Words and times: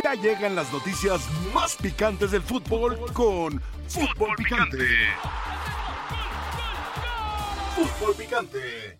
Ya 0.00 0.14
llegan 0.14 0.54
las 0.54 0.72
noticias 0.72 1.20
más 1.52 1.76
picantes 1.76 2.30
del 2.30 2.42
fútbol 2.42 2.98
con 3.12 3.60
Fútbol 3.88 4.34
Picante. 4.36 4.86
Fútbol 7.76 8.14
Picante. 8.14 8.98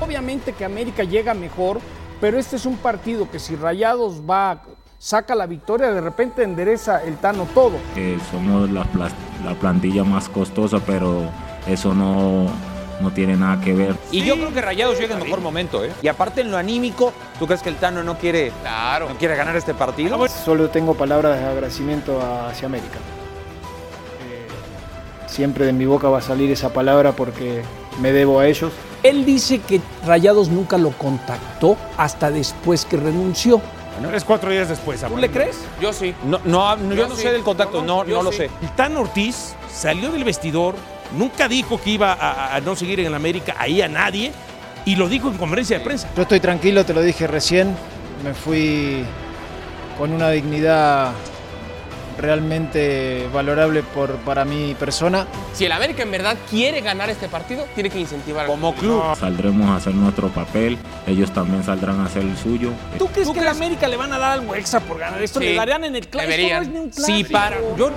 Obviamente 0.00 0.52
que 0.52 0.64
América 0.64 1.04
llega 1.04 1.34
mejor, 1.34 1.80
pero 2.20 2.38
este 2.38 2.56
es 2.56 2.66
un 2.66 2.76
partido 2.76 3.30
que 3.30 3.38
si 3.38 3.56
Rayados 3.56 4.22
va, 4.28 4.62
saca 4.98 5.34
la 5.34 5.46
victoria, 5.46 5.90
de 5.92 6.00
repente 6.00 6.42
endereza 6.42 7.02
el 7.04 7.16
Tano 7.16 7.46
todo. 7.54 7.76
que 7.94 8.18
somos 8.30 8.70
la, 8.70 8.84
plantilla 9.60 10.04
más 10.04 10.28
costosa, 10.28 10.80
pero 10.84 11.30
eso 11.66 11.94
no, 11.94 12.46
no 13.00 13.10
tiene 13.12 13.36
nada 13.36 13.60
que 13.60 13.72
ver. 13.72 13.96
Y 14.10 14.22
yo 14.24 14.34
creo 14.34 14.52
que 14.52 14.60
Rayados 14.60 14.98
llega 14.98 15.16
en 15.16 15.22
mejor 15.22 15.40
momento, 15.40 15.84
¿eh? 15.84 15.92
Y 16.02 16.08
aparte 16.08 16.40
en 16.40 16.50
lo 16.50 16.56
anímico, 16.56 17.12
¿tú 17.38 17.46
crees 17.46 17.62
que 17.62 17.68
el 17.68 17.76
Tano 17.76 18.02
no 18.02 18.18
quiere, 18.18 18.52
no 19.00 19.16
quiere 19.18 19.36
ganar 19.36 19.56
este 19.56 19.74
partido? 19.74 20.26
Solo 20.28 20.70
tengo 20.70 20.94
palabras 20.94 21.38
de 21.38 21.46
agradecimiento 21.46 22.20
hacia 22.20 22.66
América. 22.66 22.98
Eh, 24.26 24.48
siempre 25.28 25.66
de 25.66 25.72
mi 25.72 25.86
boca 25.86 26.08
va 26.08 26.18
a 26.18 26.22
salir 26.22 26.50
esa 26.50 26.72
palabra 26.72 27.12
porque 27.12 27.62
me 28.00 28.10
debo 28.10 28.40
a 28.40 28.48
ellos. 28.48 28.72
Él 29.02 29.24
dice 29.24 29.60
que 29.60 29.80
Rayados 30.06 30.48
nunca 30.48 30.78
lo 30.78 30.90
contactó 30.90 31.76
hasta 31.96 32.30
después 32.30 32.84
que 32.84 32.96
renunció. 32.96 33.60
Tres, 34.08 34.24
cuatro 34.24 34.50
días 34.50 34.68
después. 34.68 35.00
¿Tú 35.02 35.16
le 35.16 35.28
crees? 35.28 35.58
Yo 35.80 35.92
sí. 35.92 36.14
No, 36.24 36.40
no, 36.44 36.76
no, 36.76 36.94
yo 36.94 37.08
no 37.08 37.16
sé 37.16 37.32
del 37.32 37.42
contacto, 37.42 37.82
no, 37.82 38.04
no, 38.04 38.22
lo 38.22 38.30
sé. 38.30 38.50
El 38.62 38.70
Tan 38.76 38.96
Ortiz 38.96 39.54
salió 39.72 40.12
del 40.12 40.22
vestidor, 40.22 40.76
nunca 41.16 41.48
dijo 41.48 41.80
que 41.80 41.90
iba 41.90 42.12
a, 42.12 42.54
a 42.54 42.60
no 42.60 42.76
seguir 42.76 43.00
en 43.00 43.06
el 43.06 43.14
América 43.14 43.56
ahí 43.58 43.82
a 43.82 43.88
nadie 43.88 44.32
y 44.84 44.94
lo 44.96 45.08
dijo 45.08 45.28
en 45.28 45.36
conferencia 45.36 45.78
de 45.78 45.84
prensa. 45.84 46.08
Yo 46.16 46.22
estoy 46.22 46.38
tranquilo, 46.40 46.84
te 46.84 46.94
lo 46.94 47.02
dije 47.02 47.26
recién. 47.26 47.76
Me 48.22 48.34
fui 48.34 49.04
con 49.98 50.12
una 50.12 50.30
dignidad 50.30 51.12
realmente 52.18 53.28
valorable 53.32 53.82
por, 53.82 54.16
para 54.16 54.44
mi 54.44 54.74
persona. 54.74 55.26
Si 55.54 55.64
el 55.64 55.72
América 55.72 56.02
en 56.02 56.10
verdad 56.10 56.36
quiere 56.50 56.80
ganar 56.80 57.10
este 57.10 57.28
partido, 57.28 57.66
tiene 57.74 57.90
que 57.90 57.98
incentivar 57.98 58.42
al 58.42 58.50
Como 58.50 58.74
club. 58.74 59.02
Saldremos 59.18 59.68
a 59.70 59.76
hacer 59.76 59.94
nuestro 59.94 60.28
papel, 60.28 60.78
ellos 61.06 61.32
también 61.32 61.64
saldrán 61.64 62.00
a 62.00 62.06
hacer 62.06 62.22
el 62.22 62.36
suyo. 62.36 62.70
¿Tú 62.98 63.06
crees 63.08 63.30
que 63.30 63.40
la 63.40 63.52
América 63.52 63.88
le 63.88 63.96
van 63.96 64.12
a 64.12 64.18
dar 64.18 64.32
algo 64.32 64.54
extra 64.54 64.80
por 64.80 64.98
ganar 64.98 65.22
esto? 65.22 65.40
Sí. 65.40 65.46
Le 65.46 65.54
darían 65.54 65.84
en 65.84 65.96
el 65.96 66.08
clásico. 66.08 66.30
Deberían. 66.30 66.58
no 66.58 66.62
es 66.62 66.68
ni 66.68 66.78
un 66.80 66.92
Sí, 66.92 67.24
para. 67.24 67.56
Yo, 67.76 67.90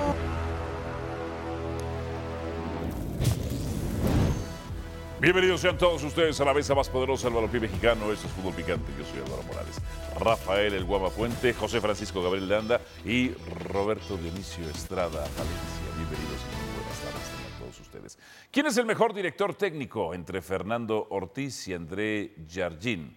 Bienvenidos 5.22 5.60
sean 5.60 5.78
todos 5.78 6.02
ustedes 6.02 6.40
a 6.40 6.44
la 6.44 6.52
mesa 6.52 6.74
más 6.74 6.88
poderosa 6.88 7.28
del 7.28 7.36
balompié 7.36 7.60
mexicano. 7.60 8.10
Esto 8.10 8.26
es 8.26 8.32
Fútbol 8.32 8.54
Picante. 8.54 8.90
Yo 8.98 9.04
soy 9.04 9.20
Álvaro 9.20 9.44
Morales. 9.44 9.80
Rafael 10.18 10.74
El 10.74 10.84
Guama 10.84 11.10
Fuente, 11.10 11.54
José 11.54 11.80
Francisco 11.80 12.20
Gabriel 12.20 12.48
de 12.48 12.56
Anda 12.56 12.80
y 13.04 13.30
Roberto 13.68 14.16
Dionisio 14.16 14.68
Estrada 14.68 15.20
Valencia. 15.20 15.94
Bienvenidos 15.96 16.40
buenas 16.74 17.00
tardes 17.00 17.30
tengan 17.36 17.60
todos 17.60 17.80
ustedes. 17.80 18.18
¿Quién 18.50 18.66
es 18.66 18.76
el 18.78 18.84
mejor 18.84 19.14
director 19.14 19.54
técnico 19.54 20.12
entre 20.12 20.42
Fernando 20.42 21.06
Ortiz 21.10 21.68
y 21.68 21.74
André 21.74 22.34
Jardín? 22.52 23.16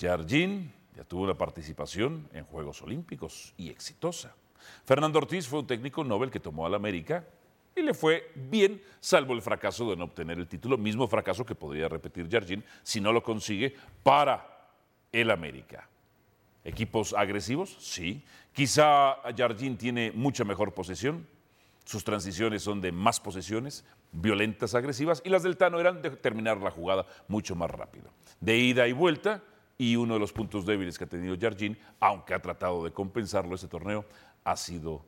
Jardín 0.00 0.72
ya 0.94 1.02
tuvo 1.02 1.24
una 1.24 1.34
participación 1.34 2.28
en 2.32 2.44
Juegos 2.44 2.80
Olímpicos 2.82 3.54
y 3.56 3.70
exitosa. 3.70 4.36
Fernando 4.84 5.18
Ortiz 5.18 5.48
fue 5.48 5.58
un 5.58 5.66
técnico 5.66 6.04
Nobel 6.04 6.30
que 6.30 6.38
tomó 6.38 6.64
al 6.64 6.76
América 6.76 7.26
y 7.78 7.82
le 7.82 7.94
fue 7.94 8.30
bien, 8.34 8.82
salvo 9.00 9.34
el 9.34 9.42
fracaso 9.42 9.90
de 9.90 9.96
no 9.96 10.04
obtener 10.04 10.38
el 10.38 10.48
título, 10.48 10.76
mismo 10.76 11.06
fracaso 11.08 11.44
que 11.44 11.54
podría 11.54 11.88
repetir 11.88 12.28
Jardín 12.30 12.64
si 12.82 13.00
no 13.00 13.12
lo 13.12 13.22
consigue 13.22 13.74
para 14.02 14.68
el 15.12 15.30
América. 15.30 15.88
¿Equipos 16.64 17.14
agresivos? 17.14 17.76
Sí. 17.80 18.22
Quizá 18.52 19.16
Jardín 19.36 19.76
tiene 19.76 20.12
mucha 20.12 20.44
mejor 20.44 20.74
posesión, 20.74 21.26
sus 21.84 22.04
transiciones 22.04 22.62
son 22.62 22.82
de 22.82 22.92
más 22.92 23.18
posesiones, 23.18 23.84
violentas, 24.12 24.74
agresivas, 24.74 25.22
y 25.24 25.30
las 25.30 25.42
del 25.42 25.56
Tano 25.56 25.80
eran 25.80 26.02
de 26.02 26.10
terminar 26.10 26.58
la 26.58 26.70
jugada 26.70 27.06
mucho 27.28 27.54
más 27.54 27.70
rápido. 27.70 28.10
De 28.40 28.58
ida 28.58 28.86
y 28.86 28.92
vuelta, 28.92 29.42
y 29.78 29.96
uno 29.96 30.14
de 30.14 30.20
los 30.20 30.32
puntos 30.32 30.66
débiles 30.66 30.98
que 30.98 31.04
ha 31.04 31.08
tenido 31.08 31.36
Jardín, 31.40 31.78
aunque 32.00 32.34
ha 32.34 32.42
tratado 32.42 32.84
de 32.84 32.90
compensarlo 32.90 33.54
este 33.54 33.68
torneo, 33.68 34.04
ha 34.44 34.56
sido 34.56 35.04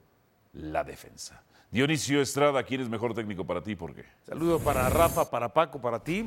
la 0.55 0.83
defensa. 0.85 1.43
Dionisio 1.71 2.21
Estrada, 2.21 2.65
¿quién 2.65 2.81
es 2.81 2.89
mejor 2.89 3.15
técnico 3.15 3.47
para 3.47 3.63
ti 3.63 3.77
por 3.77 3.95
qué? 3.95 4.05
Saludo 4.27 4.59
para 4.59 4.89
Rafa, 4.89 5.31
para 5.31 5.49
Paco, 5.51 5.81
para 5.81 6.03
ti. 6.03 6.27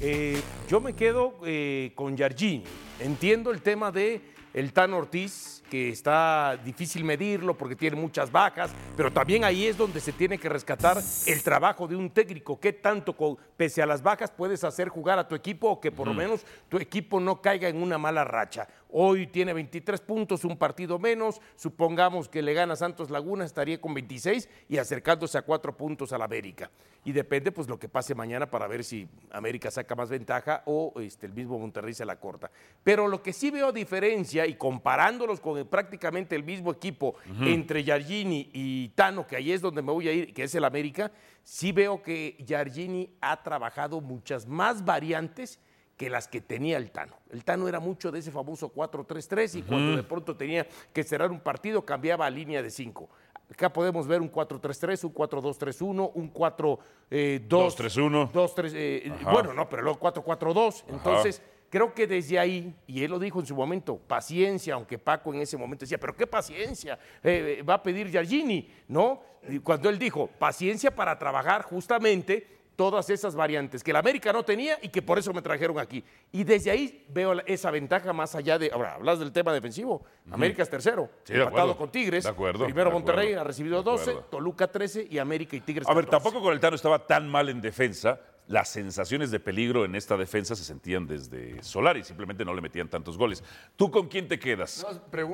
Eh, 0.00 0.42
yo 0.68 0.80
me 0.80 0.94
quedo 0.94 1.34
eh, 1.46 1.92
con 1.94 2.16
Yargini. 2.16 2.64
Entiendo 2.98 3.52
el 3.52 3.62
tema 3.62 3.92
de 3.92 4.20
el 4.52 4.72
Tan 4.72 4.92
Ortiz, 4.92 5.62
que 5.70 5.90
está 5.90 6.58
difícil 6.64 7.04
medirlo 7.04 7.56
porque 7.56 7.76
tiene 7.76 7.96
muchas 7.96 8.32
bajas, 8.32 8.72
pero 8.96 9.12
también 9.12 9.44
ahí 9.44 9.66
es 9.66 9.76
donde 9.76 10.00
se 10.00 10.12
tiene 10.12 10.38
que 10.38 10.48
rescatar 10.48 11.00
el 11.26 11.42
trabajo 11.44 11.86
de 11.86 11.94
un 11.94 12.10
técnico. 12.10 12.58
¿Qué 12.58 12.72
tanto, 12.72 13.14
pese 13.56 13.80
a 13.80 13.86
las 13.86 14.02
bajas, 14.02 14.32
puedes 14.32 14.64
hacer 14.64 14.88
jugar 14.88 15.20
a 15.20 15.28
tu 15.28 15.36
equipo 15.36 15.68
o 15.68 15.80
que 15.80 15.92
por 15.92 16.08
lo 16.08 16.14
menos 16.14 16.44
tu 16.68 16.78
equipo 16.78 17.20
no 17.20 17.40
caiga 17.40 17.68
en 17.68 17.80
una 17.80 17.96
mala 17.96 18.24
racha? 18.24 18.66
Hoy 18.92 19.26
tiene 19.28 19.52
23 19.52 20.00
puntos, 20.00 20.44
un 20.44 20.56
partido 20.56 20.98
menos. 20.98 21.40
Supongamos 21.56 22.28
que 22.28 22.42
le 22.42 22.54
gana 22.54 22.74
Santos 22.76 23.10
Laguna, 23.10 23.44
estaría 23.44 23.80
con 23.80 23.94
26 23.94 24.48
y 24.68 24.78
acercándose 24.78 25.38
a 25.38 25.42
cuatro 25.42 25.76
puntos 25.76 26.12
al 26.12 26.22
América. 26.22 26.70
Y 27.04 27.12
depende 27.12 27.50
pues 27.52 27.68
lo 27.68 27.78
que 27.78 27.88
pase 27.88 28.14
mañana 28.14 28.50
para 28.50 28.66
ver 28.66 28.84
si 28.84 29.08
América 29.30 29.70
saca 29.70 29.94
más 29.94 30.10
ventaja 30.10 30.62
o 30.66 30.92
este, 31.00 31.26
el 31.26 31.32
mismo 31.32 31.58
Monterrey 31.58 31.94
se 31.94 32.04
la 32.04 32.16
corta. 32.20 32.50
Pero 32.82 33.08
lo 33.08 33.22
que 33.22 33.32
sí 33.32 33.50
veo 33.50 33.72
diferencia 33.72 34.46
y 34.46 34.54
comparándolos 34.54 35.40
con 35.40 35.56
el- 35.58 35.66
prácticamente 35.66 36.34
el 36.36 36.44
mismo 36.44 36.70
equipo 36.72 37.14
entre 37.42 37.84
Yargini 37.84 38.50
y 38.52 38.88
Tano, 38.90 39.26
que 39.26 39.36
ahí 39.36 39.52
es 39.52 39.60
donde 39.62 39.80
me 39.82 39.92
voy 39.92 40.08
a 40.08 40.12
ir, 40.12 40.34
que 40.34 40.42
es 40.42 40.54
el 40.54 40.64
América, 40.64 41.10
sí 41.42 41.72
veo 41.72 42.02
que 42.02 42.36
Yargini 42.44 43.08
ha 43.20 43.42
trabajado 43.42 44.00
muchas 44.00 44.46
más 44.46 44.84
variantes 44.84 45.58
que 46.00 46.08
las 46.08 46.28
que 46.28 46.40
tenía 46.40 46.78
el 46.78 46.90
Tano. 46.90 47.12
El 47.28 47.44
Tano 47.44 47.68
era 47.68 47.78
mucho 47.78 48.10
de 48.10 48.20
ese 48.20 48.30
famoso 48.30 48.72
4-3-3 48.72 49.58
y 49.58 49.62
cuando 49.62 49.96
de 49.96 50.02
pronto 50.02 50.34
tenía 50.34 50.66
que 50.94 51.04
cerrar 51.04 51.30
un 51.30 51.40
partido 51.40 51.84
cambiaba 51.84 52.24
a 52.24 52.30
línea 52.30 52.62
de 52.62 52.70
5. 52.70 53.06
Acá 53.52 53.70
podemos 53.70 54.06
ver 54.06 54.22
un 54.22 54.32
4-3-3, 54.32 55.04
un 55.04 55.12
4-2-3-1, 55.12 56.10
un 56.14 56.32
4-2. 56.32 56.78
2-3-1. 57.10 58.32
2-3, 58.32 58.72
eh, 58.72 59.12
bueno, 59.30 59.52
no, 59.52 59.68
pero 59.68 59.82
luego 59.82 60.00
4-4-2. 60.00 60.84
Entonces, 60.88 61.42
creo 61.68 61.92
que 61.92 62.06
desde 62.06 62.38
ahí, 62.38 62.74
y 62.86 63.04
él 63.04 63.10
lo 63.10 63.18
dijo 63.18 63.38
en 63.38 63.44
su 63.44 63.54
momento, 63.54 63.98
paciencia, 63.98 64.72
aunque 64.72 64.96
Paco 64.96 65.34
en 65.34 65.42
ese 65.42 65.58
momento 65.58 65.82
decía, 65.82 66.00
pero 66.00 66.16
qué 66.16 66.26
paciencia, 66.26 66.98
eh, 67.22 67.58
eh, 67.58 67.62
va 67.62 67.74
a 67.74 67.82
pedir 67.82 68.10
Yargini, 68.10 68.72
¿no? 68.88 69.20
Y 69.46 69.58
cuando 69.58 69.90
él 69.90 69.98
dijo, 69.98 70.28
paciencia 70.38 70.94
para 70.94 71.18
trabajar 71.18 71.60
justamente 71.64 72.59
todas 72.80 73.10
esas 73.10 73.34
variantes 73.34 73.84
que 73.84 73.90
el 73.90 73.96
América 73.98 74.32
no 74.32 74.42
tenía 74.42 74.78
y 74.80 74.88
que 74.88 75.02
por 75.02 75.18
eso 75.18 75.34
me 75.34 75.42
trajeron 75.42 75.78
aquí. 75.78 76.02
Y 76.32 76.44
desde 76.44 76.70
ahí 76.70 77.04
veo 77.10 77.34
la- 77.34 77.42
esa 77.44 77.70
ventaja 77.70 78.14
más 78.14 78.34
allá 78.34 78.58
de, 78.58 78.70
ahora, 78.72 78.94
hablas 78.94 79.18
del 79.18 79.32
tema 79.32 79.52
defensivo, 79.52 80.02
América 80.30 80.62
es 80.62 80.70
tercero, 80.70 81.10
Sí, 81.24 81.34
de 81.34 81.40
empatado 81.40 81.72
acuerdo. 81.72 81.76
con 81.76 81.92
Tigres, 81.92 82.24
De 82.24 82.30
acuerdo, 82.30 82.64
primero 82.64 82.88
de 82.88 82.94
Monterrey 82.94 83.26
acuerdo. 83.26 83.40
ha 83.42 83.44
recibido 83.44 83.76
De 83.80 83.84
12, 83.84 84.10
acuerdo. 84.12 84.28
Toluca 84.30 84.66
13 84.72 85.06
y 85.10 85.18
América 85.18 85.56
y 85.56 85.60
Tigres 85.60 85.86
A 85.86 85.92
ver, 85.92 86.06
14. 86.06 86.24
tampoco 86.24 86.42
con 86.42 86.54
el 86.54 86.60
Tano 86.60 86.74
estaba 86.74 87.06
tan 87.06 87.28
mal 87.28 87.50
en 87.50 87.60
defensa. 87.60 88.18
Las 88.46 88.70
sensaciones 88.70 89.30
de 89.30 89.40
peligro 89.40 89.84
en 89.84 89.94
esta 89.94 90.16
defensa 90.16 90.56
se 90.56 90.64
sentían 90.64 91.06
desde 91.06 91.62
Solari, 91.62 92.02
simplemente 92.02 92.46
no 92.46 92.54
le 92.54 92.62
metían 92.62 92.88
tantos 92.88 93.18
goles. 93.18 93.44
¿Tú 93.76 93.90
con 93.90 94.08
quién 94.08 94.26
te 94.26 94.38
quedas? 94.38 94.86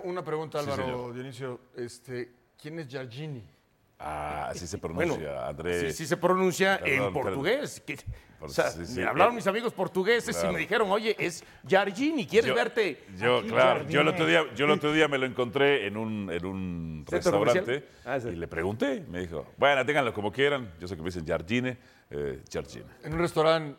Una 0.03 0.25
pregunta, 0.25 0.59
Sí, 0.59 0.65
Álvaro 0.69 0.83
señor. 0.85 1.15
Dionisio. 1.15 1.61
Este, 1.77 2.33
¿Quién 2.61 2.81
es 2.81 2.89
Giorgini? 2.89 3.45
Ah, 3.99 4.49
así 4.51 4.67
se 4.67 4.77
pronuncia, 4.77 5.17
Bueno, 5.17 5.41
André. 5.41 5.81
Sí, 5.91 5.97
sí 5.97 6.07
se 6.07 6.17
pronuncia 6.19 6.79
Perdón, 6.79 7.07
en 7.07 7.13
portugués. 7.15 7.81
Que- 7.87 7.97
Por- 8.39 8.51
o 8.51 8.53
sea, 8.53 8.69
sí, 8.71 8.85
sí, 8.85 9.01
me 9.01 9.07
hablaron 9.07 9.33
eh, 9.33 9.37
mis 9.37 9.47
amigos 9.47 9.73
portugueses 9.73 10.37
claro. 10.37 10.51
y 10.51 10.53
me 10.53 10.59
dijeron, 10.61 10.91
oye, 10.91 11.17
es 11.19 11.43
Giorgini, 11.67 12.27
¿quieres 12.27 12.49
Yo- 12.49 12.55
verte? 12.55 13.03
Yo, 13.17 13.39
aquí, 13.39 13.49
claro, 13.49 13.89
yo 13.89 14.03
el, 14.03 14.09
otro 14.09 14.27
día, 14.27 14.45
yo 14.55 14.67
el 14.67 14.73
otro 14.73 14.93
día 14.93 15.09
me 15.09 15.17
lo 15.17 15.25
encontré 15.25 15.87
en 15.87 15.97
un, 15.97 16.31
en 16.31 16.45
un 16.45 17.07
¿Centro 17.09 17.43
restaurante? 17.43 17.89
Ah, 18.05 18.19
y 18.19 18.37
le 18.37 18.47
pregunté. 18.47 19.03
Me 19.09 19.21
dijo, 19.21 19.47
bueno, 19.57 19.87
ténganlo 19.87 20.13
como 20.13 20.31
quieran. 20.31 20.71
Yo 20.79 20.87
sé 20.87 20.97
que 20.97 21.01
me 21.01 21.07
dicen 21.09 21.27
Jardine, 21.27 21.79
eh, 22.11 22.43
Jardine. 22.53 22.85
En 23.03 23.15
un 23.15 23.19
restaurante. 23.21 23.79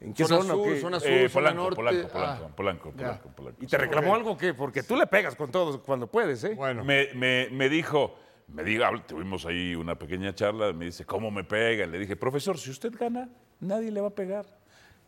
¿En 0.00 0.14
qué 0.14 0.24
zona 0.24 0.40
zona 0.40 0.54
o 0.54 0.64
sur, 0.64 0.76
zona 0.78 1.00
sur, 1.00 1.08
Eh, 1.10 1.28
zona 1.28 1.50
Polanco, 1.50 1.62
norte. 1.62 1.76
Polanco, 1.76 2.08
Ah, 2.14 2.18
Polanco, 2.18 2.56
Polanco. 2.56 2.92
Polanco, 2.96 3.28
Polanco. 3.36 3.58
¿Y 3.62 3.66
te 3.66 3.76
reclamó 3.76 4.14
algo 4.14 4.36
qué? 4.38 4.54
Porque 4.54 4.82
tú 4.82 4.96
le 4.96 5.06
pegas 5.06 5.36
con 5.36 5.50
todos 5.52 5.78
cuando 5.78 6.06
puedes, 6.08 6.42
¿eh? 6.42 6.54
Bueno, 6.56 6.82
Me, 6.82 7.08
me- 7.14 7.48
me 7.52 7.68
dijo, 7.68 8.18
me 8.48 8.62
habl- 8.62 9.04
tuvimos 9.06 9.46
ahí 9.46 9.74
una 9.74 9.94
pequeña 9.98 10.34
charla, 10.34 10.72
me 10.72 10.86
dice, 10.86 11.04
¿cómo 11.04 11.30
me 11.30 11.44
pega? 11.44 11.86
Le 11.86 11.98
dije, 11.98 12.16
profesor, 12.16 12.58
si 12.58 12.70
usted 12.70 12.92
gana, 12.98 13.28
nadie 13.60 13.90
le 13.90 14.00
va 14.00 14.08
a 14.08 14.14
pegar. 14.14 14.46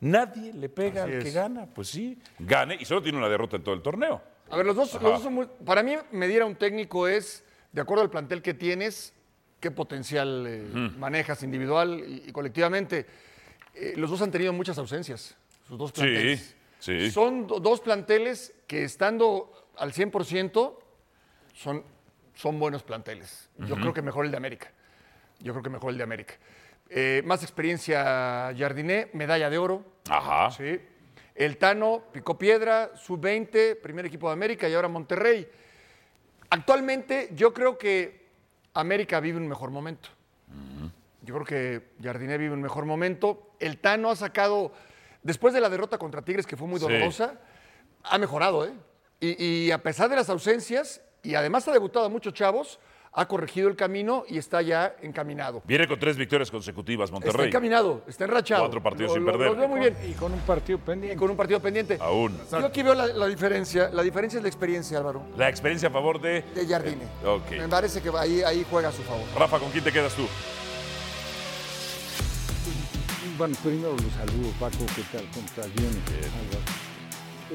Nadie 0.01 0.53
le 0.53 0.69
pega 0.69 1.05
Así 1.05 1.13
al 1.15 1.23
que 1.23 1.31
gana, 1.31 1.67
pues 1.67 1.89
sí. 1.89 2.19
Gane 2.39 2.77
y 2.79 2.85
solo 2.85 3.03
tiene 3.03 3.19
una 3.19 3.29
derrota 3.29 3.57
en 3.57 3.63
todo 3.65 3.75
el 3.75 3.83
torneo. 3.83 4.21
A 4.51 4.57
ver, 4.57 4.67
los 4.67 4.77
dos, 4.77 4.93
los 4.95 5.03
dos 5.03 5.23
son 5.23 5.35
muy. 5.35 5.47
Para 5.65 5.83
mí, 5.83 5.95
medir 6.13 6.43
a 6.43 6.47
un 6.47 6.57
técnico 6.57 7.09
es, 7.09 7.45
de 7.73 7.81
acuerdo 7.81 8.03
al 8.03 8.11
plantel 8.11 8.43
que 8.43 8.53
tienes, 8.55 9.15
qué 9.61 9.71
potencial 9.71 10.45
eh, 10.47 10.63
manejas 10.99 11.43
individual 11.43 12.05
y, 12.07 12.29
y 12.29 12.33
colectivamente. 12.33 13.07
Eh, 13.75 13.95
los 13.97 14.11
dos 14.11 14.21
han 14.21 14.31
tenido 14.31 14.53
muchas 14.53 14.77
ausencias, 14.79 15.37
sus 15.67 15.79
dos 15.79 15.91
Sí, 15.91 16.03
planteles. 16.03 16.57
sí. 16.81 17.11
Son 17.11 17.47
do- 17.47 17.59
dos 17.61 17.81
planteles 17.81 18.53
que 18.67 18.85
estando 18.85 19.51
al 19.79 19.93
100% 19.93 20.77
son, 21.55 21.83
son 22.35 22.59
buenos 22.59 22.83
planteles. 22.83 23.49
Yo 23.59 23.77
creo 23.77 23.93
que 23.95 24.03
mejor 24.03 24.25
el 24.25 24.31
de 24.31 24.37
América. 24.37 24.71
Yo 25.41 25.53
creo 25.53 25.63
que 25.63 25.71
mejor 25.71 25.91
el 25.91 25.99
de 25.99 26.05
América. 26.05 26.35
Eh, 26.91 27.23
más 27.25 27.43
experiencia 27.43 28.53
Jardiné, 28.57 29.09
medalla 29.13 29.49
de 29.51 29.59
oro. 29.59 29.85
Ajá. 30.09 30.51
Sí. 30.51 30.81
El 31.35 31.57
Tano 31.57 32.05
picó 32.13 32.39
piedra, 32.39 32.93
sub-20, 32.97 33.81
primer 33.81 34.07
equipo 34.07 34.29
de 34.29 34.35
América 34.35 34.69
y 34.69 34.75
ahora 34.75 34.89
Monterrey. 34.89 35.49
Actualmente 36.51 37.31
yo 37.35 37.53
creo 37.53 37.79
que 37.79 38.25
América 38.75 39.21
vive 39.21 39.39
un 39.39 39.49
mejor 39.49 39.71
momento. 39.71 40.09
Yo 41.23 41.35
creo 41.35 41.47
que 41.47 41.83
Jardiné 42.03 42.37
vive 42.37 42.53
un 42.53 42.61
mejor 42.61 42.85
momento. 42.85 43.55
El 43.59 43.79
Tano 43.79 44.11
ha 44.11 44.17
sacado, 44.17 44.73
después 45.23 45.55
de 45.55 45.61
la 45.61 45.71
derrota 45.71 45.97
contra 45.97 46.23
Tigres, 46.23 46.47
que 46.47 46.57
fue 46.57 46.69
muy 46.69 46.79
Sí. 46.79 46.85
dolorosa, 46.87 47.41
ha 48.03 48.19
mejorado, 48.19 48.67
¿eh? 48.67 48.73
Y, 49.21 49.43
y 49.43 49.71
a 49.71 49.83
pesar 49.83 50.11
de 50.11 50.17
las 50.17 50.29
ausencias, 50.29 51.01
y 51.25 51.35
además 51.35 51.67
ha 51.67 51.73
debutado 51.73 52.06
a 52.06 52.09
muchos 52.09 52.32
chavos, 52.35 52.79
ha 53.17 53.26
corregido 53.29 53.69
el 53.69 53.76
camino 53.76 54.25
y 54.29 54.38
está 54.38 54.61
ya 54.61 54.97
encaminado. 55.00 55.62
Viene 55.67 55.87
con 55.87 55.99
tres 56.00 56.17
victorias 56.17 56.50
consecutivas 56.50 57.11
Está 57.11 57.15
Monterrey. 57.21 57.47
encaminado, 57.49 58.03
está 58.09 58.25
enrachado. 58.25 58.62
Cuatro 58.62 58.82
partidos 58.82 59.11
Lo- 59.11 59.15
sin 59.15 59.25
lo- 59.25 59.32
perder. 59.32 59.49
Lo 59.50 59.56
veo 59.56 59.69
muy 59.69 59.81
bien. 59.81 59.97
Y 60.09 60.12
con 60.15 60.32
un 60.32 60.41
partido 60.41 60.79
Y 60.79 60.81
pendiente. 60.82 61.17
con 61.17 61.31
un 61.31 61.37
partido 61.37 61.61
pendiente. 61.61 61.97
Aún. 62.00 62.37
Yo 62.50 62.67
aquí 62.67 62.82
veo 62.82 62.94
la, 62.94 63.06
la 63.06 63.26
diferencia. 63.26 63.88
La 63.93 64.03
diferencia 64.03 64.38
es 64.38 64.43
la 64.43 64.49
experiencia, 64.49 64.99
Álvaro, 64.99 65.23
La 65.37 65.49
experiencia 65.49 65.88
a 65.88 65.93
favor 65.93 66.21
de... 66.21 66.43
de 66.43 66.67
Jardine. 66.67 67.05
Ok. 67.25 67.50
Me 67.53 67.69
parece 67.69 68.00
que 68.03 68.11
ahí, 68.19 68.43
ahí 68.43 68.67
juega 68.69 68.88
a 68.88 68.93
su 68.93 69.03
favor. 69.03 69.25
Rafa, 69.38 69.61
¿con 69.61 69.71
quién 69.71 69.85
te 69.85 69.93
quedas 69.93 70.12
tú? 70.15 70.26
Bueno, 73.38 73.56
primero 73.62 73.93
los 73.93 74.12
saludo, 74.12 74.50
Paco, 74.61 74.79
¿qué 74.94 75.03
tal? 75.12 75.25
¿Cómo 75.35 75.47
estás? 75.47 75.73
Bien. 75.75 75.88
Álvaro. 75.88 76.74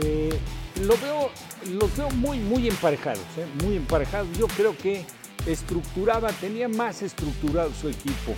Eh, 0.03 0.30
lo 0.81 0.95
veo, 0.97 1.30
los 1.80 1.95
veo 1.97 2.09
muy, 2.12 2.38
muy 2.39 2.68
emparejados, 2.68 3.24
¿eh? 3.38 3.45
muy 3.63 3.75
emparejados. 3.75 4.27
Yo 4.38 4.47
creo 4.47 4.77
que 4.77 5.06
estructuraba, 5.45 6.30
tenía 6.33 6.68
más 6.69 7.01
estructurado 7.01 7.71
su 7.74 7.89
equipo 7.89 8.33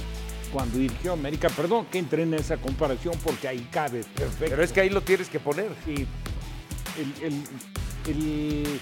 cuando 0.52 0.78
dirigió 0.78 1.14
América. 1.14 1.50
Perdón 1.50 1.86
que 1.92 2.00
entré 2.00 2.24
en 2.24 2.34
esa 2.34 2.58
comparación 2.58 3.14
porque 3.24 3.48
ahí 3.48 3.68
cabe 3.72 4.04
perfecto. 4.04 4.46
Pero 4.50 4.64
es 4.64 4.72
que 4.72 4.82
ahí 4.82 4.90
lo 4.90 5.02
tienes 5.02 5.30
que 5.30 5.40
poner. 5.40 5.72
El- 5.88 6.08
el- 7.24 7.44
el- 8.08 8.80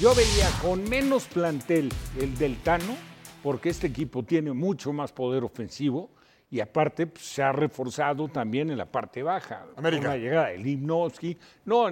yo 0.00 0.14
veía 0.14 0.48
con 0.62 0.88
menos 0.88 1.24
plantel 1.24 1.88
el 2.20 2.36
del 2.36 2.56
Tano, 2.58 2.96
porque 3.42 3.70
este 3.70 3.86
equipo 3.86 4.22
tiene 4.24 4.52
mucho 4.52 4.92
más 4.92 5.12
poder 5.12 5.44
ofensivo 5.44 6.10
y 6.50 6.60
aparte 6.60 7.06
pues, 7.06 7.24
se 7.24 7.42
ha 7.42 7.52
reforzado 7.52 8.28
también 8.28 8.70
en 8.70 8.78
la 8.78 8.86
parte 8.86 9.22
baja. 9.22 9.66
América. 9.76 10.02
Con 10.02 10.10
la 10.10 10.16
llegada 10.16 10.46
de 10.48 10.58
Limnowski. 10.58 11.36
No, 11.64 11.86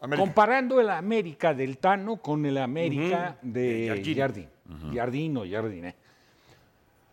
América. 0.00 0.24
comparando 0.24 0.80
el 0.80 0.90
América 0.90 1.54
del 1.54 1.78
Tano 1.78 2.16
con 2.16 2.44
el 2.46 2.58
América 2.58 3.38
de 3.42 4.14
Jardín. 4.16 4.48
Jardín. 4.94 5.36
O 5.36 5.44
Jardín. 5.48 5.84
¿eh? 5.86 5.96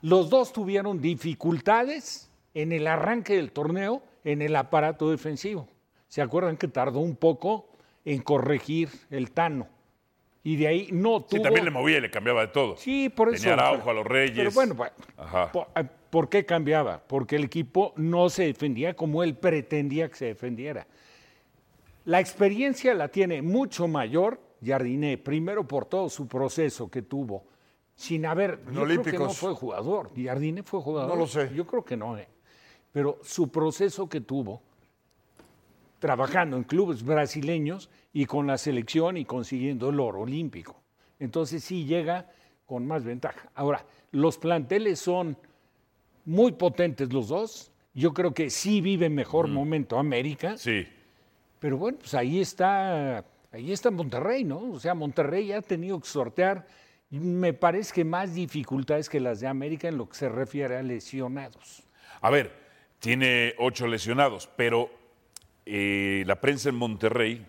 Los 0.01 0.29
dos 0.29 0.53
tuvieron 0.53 1.01
dificultades 1.01 2.31
en 2.53 2.71
el 2.71 2.87
arranque 2.87 3.35
del 3.35 3.51
torneo 3.51 4.03
en 4.23 4.41
el 4.41 4.55
aparato 4.55 5.09
defensivo. 5.09 5.67
¿Se 6.07 6.21
acuerdan 6.21 6.57
que 6.57 6.67
tardó 6.67 6.99
un 6.99 7.15
poco 7.15 7.69
en 8.05 8.21
corregir 8.21 8.89
el 9.09 9.31
Tano? 9.31 9.67
Y 10.43 10.55
de 10.55 10.67
ahí 10.67 10.89
no 10.91 11.21
tuvo... 11.21 11.37
Sí, 11.37 11.41
también 11.41 11.65
le 11.65 11.71
movía 11.71 11.97
y 11.97 12.01
le 12.01 12.09
cambiaba 12.09 12.41
de 12.41 12.47
todo. 12.47 12.77
Sí, 12.77 13.09
por 13.09 13.29
eso. 13.29 13.43
Tenía 13.43 13.63
a 13.63 13.69
Araujo, 13.69 13.89
a 13.89 13.93
los 13.93 14.07
Reyes. 14.07 14.37
Pero 14.37 14.51
bueno, 14.51 14.75
pues, 14.75 14.91
Ajá. 15.17 15.51
eh, 15.75 15.85
¿por 16.09 16.29
qué 16.29 16.45
cambiaba? 16.45 17.03
Porque 17.07 17.35
el 17.35 17.45
equipo 17.45 17.93
no 17.95 18.29
se 18.29 18.43
defendía 18.43 18.95
como 18.95 19.23
él 19.23 19.35
pretendía 19.35 20.09
que 20.09 20.15
se 20.15 20.25
defendiera. 20.25 20.87
La 22.05 22.19
experiencia 22.19 22.93
la 22.93 23.09
tiene 23.09 23.41
mucho 23.41 23.87
mayor 23.87 24.39
Jardiné, 24.63 25.17
primero 25.17 25.67
por 25.67 25.85
todo 25.85 26.09
su 26.09 26.27
proceso 26.27 26.89
que 26.89 27.01
tuvo, 27.01 27.43
sin 27.95 28.25
haber. 28.25 28.59
yo 28.59 28.65
creo 28.65 28.73
que 28.73 28.73
no 28.73 28.81
Olímpicos. 28.81 29.37
fue 29.37 29.53
jugador. 29.53 30.11
Jardiné 30.15 30.63
fue 30.63 30.81
jugador. 30.81 31.09
No 31.09 31.15
lo 31.15 31.27
sé. 31.27 31.51
Yo 31.53 31.65
creo 31.65 31.83
que 31.83 31.95
no, 31.95 32.17
¿eh? 32.17 32.27
Pero 32.91 33.19
su 33.23 33.49
proceso 33.49 34.09
que 34.09 34.21
tuvo, 34.21 34.61
trabajando 35.99 36.57
en 36.57 36.63
clubes 36.63 37.03
brasileños 37.03 37.89
y 38.11 38.25
con 38.25 38.47
la 38.47 38.57
selección 38.57 39.17
y 39.17 39.25
consiguiendo 39.25 39.89
el 39.89 39.99
oro 39.99 40.21
olímpico. 40.21 40.75
Entonces 41.19 41.63
sí 41.63 41.85
llega 41.85 42.29
con 42.65 42.87
más 42.87 43.03
ventaja. 43.03 43.49
Ahora, 43.55 43.85
los 44.11 44.37
planteles 44.37 44.99
son 44.99 45.37
muy 46.29 46.51
potentes 46.51 47.11
los 47.11 47.29
dos. 47.29 47.71
Yo 47.95 48.13
creo 48.13 48.35
que 48.35 48.51
sí 48.51 48.81
vive 48.81 49.09
mejor 49.09 49.47
momento 49.47 49.97
América. 49.97 50.57
Sí. 50.57 50.87
Pero 51.59 51.77
bueno, 51.77 51.97
pues 51.97 52.13
ahí 52.13 52.39
está, 52.39 53.25
ahí 53.51 53.71
está 53.71 53.89
Monterrey, 53.89 54.43
¿no? 54.43 54.59
O 54.71 54.79
sea, 54.79 54.93
Monterrey 54.93 55.51
ha 55.51 55.63
tenido 55.63 55.99
que 55.99 56.07
sortear, 56.07 56.67
me 57.09 57.53
parece 57.53 57.93
que 57.93 58.05
más 58.05 58.35
dificultades 58.35 59.09
que 59.09 59.19
las 59.19 59.39
de 59.39 59.47
América 59.47 59.87
en 59.87 59.97
lo 59.97 60.07
que 60.07 60.15
se 60.15 60.29
refiere 60.29 60.77
a 60.77 60.83
lesionados. 60.83 61.81
A 62.21 62.29
ver, 62.29 62.53
tiene 62.99 63.55
ocho 63.57 63.87
lesionados, 63.87 64.47
pero 64.55 64.91
eh, 65.65 66.23
la 66.27 66.39
prensa 66.39 66.69
en 66.69 66.75
Monterrey 66.75 67.43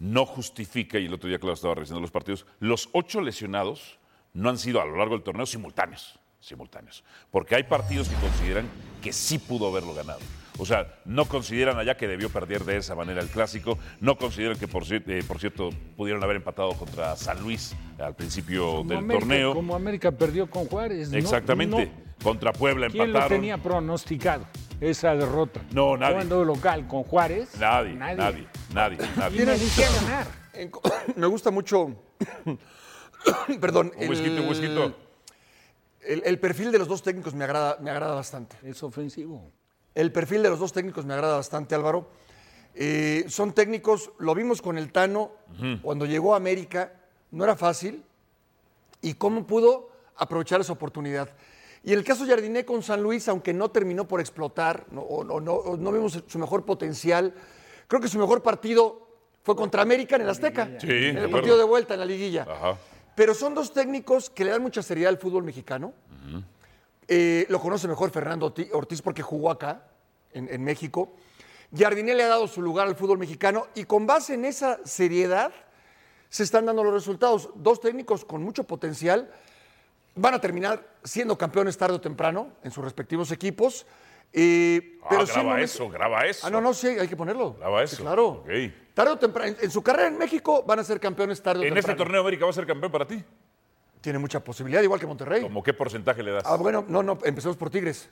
no 0.00 0.26
justifica, 0.26 0.98
y 0.98 1.06
el 1.06 1.14
otro 1.14 1.30
día, 1.30 1.38
claro, 1.38 1.54
estaba 1.54 1.76
revisando 1.76 2.02
los 2.02 2.10
partidos, 2.10 2.46
los 2.58 2.90
ocho 2.92 3.22
lesionados 3.22 3.98
no 4.34 4.50
han 4.50 4.58
sido 4.58 4.82
a 4.82 4.84
lo 4.84 4.98
largo 4.98 5.14
del 5.14 5.24
torneo 5.24 5.46
simultáneos, 5.46 6.19
simultáneos, 6.40 7.04
porque 7.30 7.54
hay 7.54 7.64
partidos 7.64 8.08
que 8.08 8.14
consideran 8.16 8.68
que 9.02 9.12
sí 9.12 9.38
pudo 9.38 9.68
haberlo 9.68 9.94
ganado. 9.94 10.20
O 10.58 10.66
sea, 10.66 10.94
no 11.06 11.24
consideran 11.24 11.78
allá 11.78 11.96
que 11.96 12.06
debió 12.06 12.28
perder 12.28 12.64
de 12.64 12.76
esa 12.76 12.94
manera 12.94 13.22
el 13.22 13.28
clásico, 13.28 13.78
no 14.00 14.16
consideran 14.18 14.58
que, 14.58 14.68
por, 14.68 14.82
eh, 14.90 15.22
por 15.26 15.38
cierto, 15.38 15.70
pudieron 15.96 16.22
haber 16.22 16.36
empatado 16.36 16.72
contra 16.74 17.16
San 17.16 17.40
Luis 17.42 17.74
al 17.98 18.14
principio 18.14 18.66
Como 18.66 18.88
del 18.90 18.98
América- 18.98 19.20
torneo. 19.20 19.54
Como 19.54 19.74
América 19.74 20.12
perdió 20.12 20.50
con 20.50 20.66
Juárez. 20.66 21.12
Exactamente. 21.12 21.86
No- 21.86 22.10
Contra 22.22 22.52
Puebla 22.52 22.88
¿Quién 22.88 22.98
lo 22.98 23.04
empataron. 23.06 23.38
tenía 23.38 23.56
pronosticado, 23.56 24.44
esa 24.78 25.14
derrota? 25.14 25.62
No, 25.72 25.96
nadie. 25.96 26.12
Jugando 26.16 26.44
local 26.44 26.86
con 26.86 27.02
Juárez. 27.04 27.56
Nadie, 27.58 27.94
nadie, 27.94 28.46
nadie, 28.74 28.98
nadie. 29.16 29.42
Y 29.42 29.46
merecía 29.46 29.86
ganar. 30.02 30.26
Me 31.16 31.26
gusta 31.26 31.50
mucho. 31.50 31.96
Perdón. 33.60 33.92
Un. 33.96 34.94
El- 36.02 36.22
el 36.24 36.38
perfil 36.38 36.72
de 36.72 36.78
los 36.78 36.88
dos 36.88 37.02
técnicos 37.02 37.34
me 37.34 37.44
agrada, 37.44 37.78
me 37.80 37.90
agrada 37.90 38.14
bastante. 38.14 38.56
Es 38.62 38.82
ofensivo. 38.82 39.50
El 39.94 40.12
perfil 40.12 40.42
de 40.42 40.50
los 40.50 40.58
dos 40.58 40.72
técnicos 40.72 41.04
me 41.04 41.14
agrada 41.14 41.36
bastante, 41.36 41.74
Álvaro. 41.74 42.08
Eh, 42.74 43.24
son 43.28 43.52
técnicos, 43.52 44.10
lo 44.18 44.34
vimos 44.34 44.62
con 44.62 44.78
el 44.78 44.92
Tano 44.92 45.32
cuando 45.82 46.06
llegó 46.06 46.34
a 46.34 46.36
América, 46.36 46.92
no 47.32 47.44
era 47.44 47.56
fácil. 47.56 48.04
¿Y 49.02 49.14
cómo 49.14 49.46
pudo 49.46 49.90
aprovechar 50.16 50.60
esa 50.60 50.72
oportunidad? 50.72 51.30
Y 51.82 51.92
el 51.94 52.04
caso 52.04 52.26
Jardiné 52.26 52.64
con 52.64 52.82
San 52.82 53.02
Luis, 53.02 53.26
aunque 53.28 53.52
no 53.54 53.70
terminó 53.70 54.06
por 54.06 54.20
explotar, 54.20 54.84
no, 54.90 55.00
o 55.00 55.24
no, 55.24 55.40
no- 55.40 55.54
o 55.54 55.76
no 55.76 55.90
vimos 55.92 56.22
su 56.26 56.38
mejor 56.38 56.64
potencial, 56.64 57.34
creo 57.88 58.00
que 58.00 58.08
su 58.08 58.18
mejor 58.18 58.42
partido 58.42 59.08
fue 59.42 59.56
contra 59.56 59.80
América 59.82 60.16
en 60.16 60.22
el 60.22 60.28
Azteca, 60.28 60.66
Sí, 60.78 60.86
en 60.90 61.16
el 61.16 61.30
partido 61.30 61.56
de 61.56 61.64
vuelta, 61.64 61.94
en 61.94 62.00
la 62.00 62.06
liguilla. 62.06 62.42
Ajá. 62.48 62.76
Pero 63.14 63.34
son 63.34 63.54
dos 63.54 63.72
técnicos 63.72 64.30
que 64.30 64.44
le 64.44 64.50
dan 64.52 64.62
mucha 64.62 64.82
seriedad 64.82 65.10
al 65.10 65.18
fútbol 65.18 65.44
mexicano. 65.44 65.92
Eh, 67.08 67.44
lo 67.48 67.60
conoce 67.60 67.88
mejor 67.88 68.10
Fernando 68.10 68.46
Orti- 68.54 68.70
Ortiz 68.72 69.02
porque 69.02 69.22
jugó 69.22 69.50
acá, 69.50 69.82
en, 70.32 70.48
en 70.48 70.62
México. 70.62 71.12
Jardiné 71.76 72.14
le 72.14 72.22
ha 72.22 72.28
dado 72.28 72.46
su 72.46 72.62
lugar 72.62 72.86
al 72.86 72.94
fútbol 72.96 73.18
mexicano 73.18 73.66
y 73.74 73.84
con 73.84 74.06
base 74.06 74.34
en 74.34 74.44
esa 74.44 74.78
seriedad 74.84 75.52
se 76.28 76.44
están 76.44 76.66
dando 76.66 76.84
los 76.84 76.92
resultados. 76.92 77.50
Dos 77.56 77.80
técnicos 77.80 78.24
con 78.24 78.42
mucho 78.42 78.64
potencial 78.64 79.30
van 80.14 80.34
a 80.34 80.40
terminar 80.40 80.86
siendo 81.02 81.36
campeones 81.36 81.76
tarde 81.76 81.96
o 81.96 82.00
temprano 82.00 82.48
en 82.62 82.70
sus 82.70 82.84
respectivos 82.84 83.32
equipos. 83.32 83.86
Eh, 84.32 84.98
Ah, 85.02 85.06
pero 85.10 85.26
graba 85.26 85.60
eso, 85.60 85.88
graba 85.88 86.26
eso. 86.26 86.46
Ah, 86.46 86.50
no, 86.50 86.60
no, 86.60 86.72
sí, 86.74 86.86
hay 86.88 87.08
que 87.08 87.16
ponerlo. 87.16 87.54
Graba 87.54 87.84
Sí, 87.86 87.94
eso. 87.94 88.02
claro. 88.04 88.28
Ok. 88.28 88.48
Tarde 88.94 89.12
o 89.12 89.18
temprano, 89.18 89.48
en, 89.50 89.56
en 89.64 89.70
su 89.70 89.82
carrera 89.82 90.08
en 90.08 90.18
México 90.18 90.62
van 90.66 90.78
a 90.78 90.84
ser 90.84 91.00
campeones 91.00 91.42
tarde 91.42 91.60
o 91.60 91.62
¿En 91.64 91.74
temprano. 91.74 91.92
este 91.92 91.96
torneo 92.04 92.20
América 92.20 92.44
va 92.44 92.50
a 92.50 92.54
ser 92.54 92.66
campeón 92.66 92.92
para 92.92 93.06
ti? 93.06 93.22
Tiene 94.00 94.18
mucha 94.18 94.40
posibilidad, 94.40 94.82
igual 94.82 95.00
que 95.00 95.06
Monterrey. 95.06 95.42
¿Cómo 95.42 95.62
qué 95.62 95.72
porcentaje 95.74 96.22
le 96.22 96.32
das? 96.32 96.44
Ah, 96.46 96.56
bueno, 96.56 96.84
no, 96.86 97.02
no, 97.02 97.18
empecemos 97.24 97.56
por 97.56 97.70
Tigres. 97.70 98.08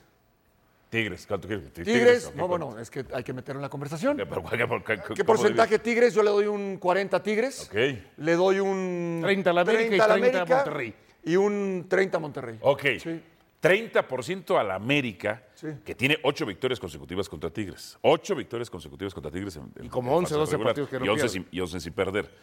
Tigres, 0.89 1.25
¿cuánto 1.27 1.47
quieres? 1.47 1.71
Tigres, 1.71 2.25
ok, 2.27 2.35
no, 2.35 2.47
bueno, 2.47 2.79
es 2.79 2.89
que 2.89 3.05
hay 3.13 3.23
que 3.23 3.31
meterlo 3.31 3.59
en 3.59 3.63
la 3.63 3.69
conversación. 3.69 4.17
¿Qué, 4.17 4.25
pero 4.25 4.43
qué- 4.43 4.67
por- 4.67 4.83
qué- 4.83 4.95
¿Qué 4.97 5.03
cómo 5.09 5.23
porcentaje 5.25 5.77
Tigres? 5.79 6.15
Yo 6.15 6.23
le 6.23 6.31
doy 6.31 6.47
un 6.47 6.77
40 6.77 7.17
a 7.17 7.23
Tigres. 7.23 7.69
divides? 7.71 8.03
Le 8.17 8.33
doy 8.33 8.59
un 8.59 9.19
30 9.21 9.51
a 9.51 9.53
la 9.53 9.61
América 9.61 9.95
y 9.95 9.99
a 9.99 10.07
la 10.07 10.13
30 10.15 10.39
a 10.39 10.41
América 10.41 10.55
Monterrey. 10.55 10.95
Y 11.25 11.35
un 11.35 11.85
30 11.87 12.17
a 12.17 12.19
Monterrey. 12.19 12.57
Ok. 12.61 12.79
Ok. 12.79 12.99
Sí. 13.03 13.21
30% 13.61 14.57
al 14.57 14.71
América, 14.71 15.43
que 15.85 15.95
tiene 15.95 16.17
ocho 16.23 16.45
victorias 16.45 16.79
consecutivas 16.79 17.27
contra 17.29 17.49
Tigres. 17.49 17.97
Ocho 18.01 18.35
victorias 18.35 18.69
consecutivas 18.69 19.13
contra 19.13 19.31
Tigres. 19.31 19.55
En, 19.57 19.71
Y 19.85 19.89
como 19.89 20.11
en 20.11 20.17
11, 20.19 20.27
fase 20.29 20.39
12 20.39 20.51
regular. 20.51 20.69
partidos 20.73 20.89
que 20.89 20.99
no 20.99 21.05
y 21.05 21.09
11 21.09 21.21
pierde. 21.21 21.29
sin, 21.29 21.47
y 21.51 21.59
11 21.59 21.79
sin 21.79 21.93
perder. 21.93 22.35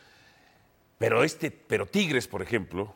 Pero, 0.99 1.23
este, 1.25 1.51
pero 1.51 1.87
Tigres, 1.87 2.27
por 2.27 2.43
ejemplo, 2.43 2.95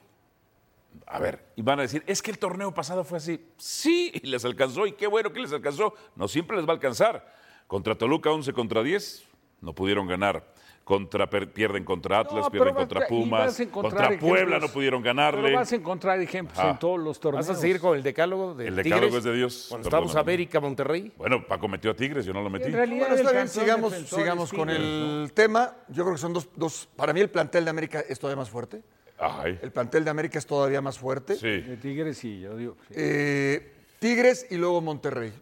a 1.07 1.19
ver, 1.19 1.45
y 1.57 1.63
van 1.63 1.79
a 1.79 1.83
decir, 1.83 2.03
es 2.07 2.23
que 2.23 2.31
el 2.31 2.39
torneo 2.39 2.73
pasado 2.75 3.05
fue 3.05 3.19
así. 3.19 3.47
Sí, 3.59 4.11
y 4.23 4.27
les 4.27 4.45
alcanzó, 4.45 4.87
y 4.87 4.93
qué 4.93 5.07
bueno 5.07 5.33
que 5.33 5.41
les 5.41 5.53
alcanzó. 5.53 5.95
No 6.17 6.27
siempre 6.29 6.57
les 6.57 6.67
va 6.67 6.71
a 6.71 6.75
alcanzar. 6.75 7.35
Contra 7.67 7.95
Toluca, 7.97 8.31
11 8.31 8.53
contra 8.53 8.83
10, 8.83 9.25
no 9.61 9.75
pudieron 9.75 10.07
ganar. 10.07 10.53
Contra, 10.85 11.31
pierden 11.31 11.85
contra 11.85 12.19
Atlas, 12.19 12.45
No, 12.47 12.51
pierden 12.51 12.75
pero 12.75 12.77
contra 12.89 13.07
Pumas. 13.07 13.47
vas 13.47 13.61
a 13.61 13.63
encontrar 13.63 14.09
Contra 14.09 14.19
Puebla 14.19 14.41
ejemplos. 14.57 14.63
no 14.63 14.75
pudieron 14.75 15.03
Pero 15.03 15.15
ganarle. 15.15 15.55
vas 15.55 15.71
a 15.73 15.77
encontrar 15.77 16.21
ejemplos 16.21 16.59
Ajá. 16.59 16.71
en 16.71 16.79
todos 16.81 16.99
los 16.99 17.21
torneos. 17.21 17.47
¿Vas 17.47 17.57
a 17.57 17.61
seguir 17.61 17.79
con 17.81 17.97
el 17.97 18.03
decálogo 18.03 18.55
de 18.55 18.67
El 18.67 18.75
decálogo 18.77 19.01
Tigres? 19.03 19.15
es 19.19 19.25
de 19.25 19.35
Dios, 19.37 19.67
Cuando 19.69 19.87
estamos 19.89 20.09
perdóname. 20.11 20.33
América, 20.33 20.59
Monterrey. 20.61 21.13
Bueno, 21.17 21.47
Paco 21.47 21.69
metió 21.69 21.93
a 21.93 21.95
Tigres, 21.95 22.25
yo 22.27 22.33
no 22.33 22.43
lo 22.43 22.51
metí. 22.51 22.65
En 22.67 22.73
realidad 22.73 23.07
Bueno, 23.09 23.15
está 23.23 23.33
bien, 23.33 23.49
sigamos, 23.49 23.93
sigamos 23.95 24.53
con 24.53 24.69
el 24.71 25.23
¿no? 25.23 25.29
tema. 25.29 25.77
Yo 25.89 26.03
creo 26.03 26.15
que 26.17 26.21
son 26.21 26.33
dos, 26.33 26.49
dos. 26.57 26.89
Para 26.97 27.13
mí, 27.13 27.21
el 27.21 27.31
plantel 27.31 27.63
de 27.65 27.71
América 27.71 28.01
es 28.09 28.19
todavía 28.19 28.39
más 28.41 28.51
fuerte. 28.51 28.83
Ay, 29.17 29.59
El 29.63 29.71
plantel 29.71 30.03
de 30.03 30.11
América 30.11 30.39
es 30.41 30.47
todavía 30.47 30.81
más 30.81 30.99
fuerte. 30.99 31.37
sí. 31.37 31.61
De 31.61 31.77
Tigres 31.77 32.19
sí, 32.19 32.41
yo 32.41 32.57
digo. 32.57 32.77
sí. 32.89 32.95
Eh, 32.97 33.75
Tigres 34.01 34.47
y 34.51 34.57
luego 34.57 34.81
Monterrey. 34.81 35.33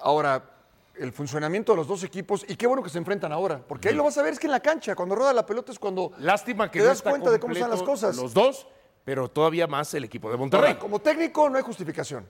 Ahora, 0.00 0.42
el 0.98 1.12
funcionamiento 1.12 1.72
de 1.72 1.76
los 1.76 1.88
dos 1.88 2.02
equipos, 2.04 2.44
y 2.48 2.56
qué 2.56 2.66
bueno 2.66 2.82
que 2.82 2.90
se 2.90 2.98
enfrentan 2.98 3.32
ahora, 3.32 3.60
porque 3.66 3.88
ahí 3.88 3.94
lo 3.94 4.04
vas 4.04 4.16
a 4.18 4.22
ver, 4.22 4.32
es 4.32 4.38
que 4.38 4.46
en 4.46 4.52
la 4.52 4.60
cancha, 4.60 4.94
cuando 4.94 5.14
rueda 5.14 5.32
la 5.32 5.46
pelota 5.46 5.72
es 5.72 5.78
cuando 5.78 6.12
Lástima 6.18 6.70
que 6.70 6.80
te 6.80 6.84
das 6.84 7.02
cuenta 7.02 7.30
de 7.30 7.38
cómo 7.38 7.52
están 7.52 7.70
las 7.70 7.82
cosas. 7.82 8.16
Los 8.16 8.34
dos, 8.34 8.66
pero 9.04 9.28
todavía 9.28 9.66
más 9.66 9.92
el 9.94 10.04
equipo 10.04 10.30
de 10.30 10.36
Monterrey. 10.36 10.68
Ahora, 10.68 10.78
como 10.78 11.00
técnico 11.00 11.48
no 11.48 11.56
hay 11.56 11.62
justificación. 11.62 12.26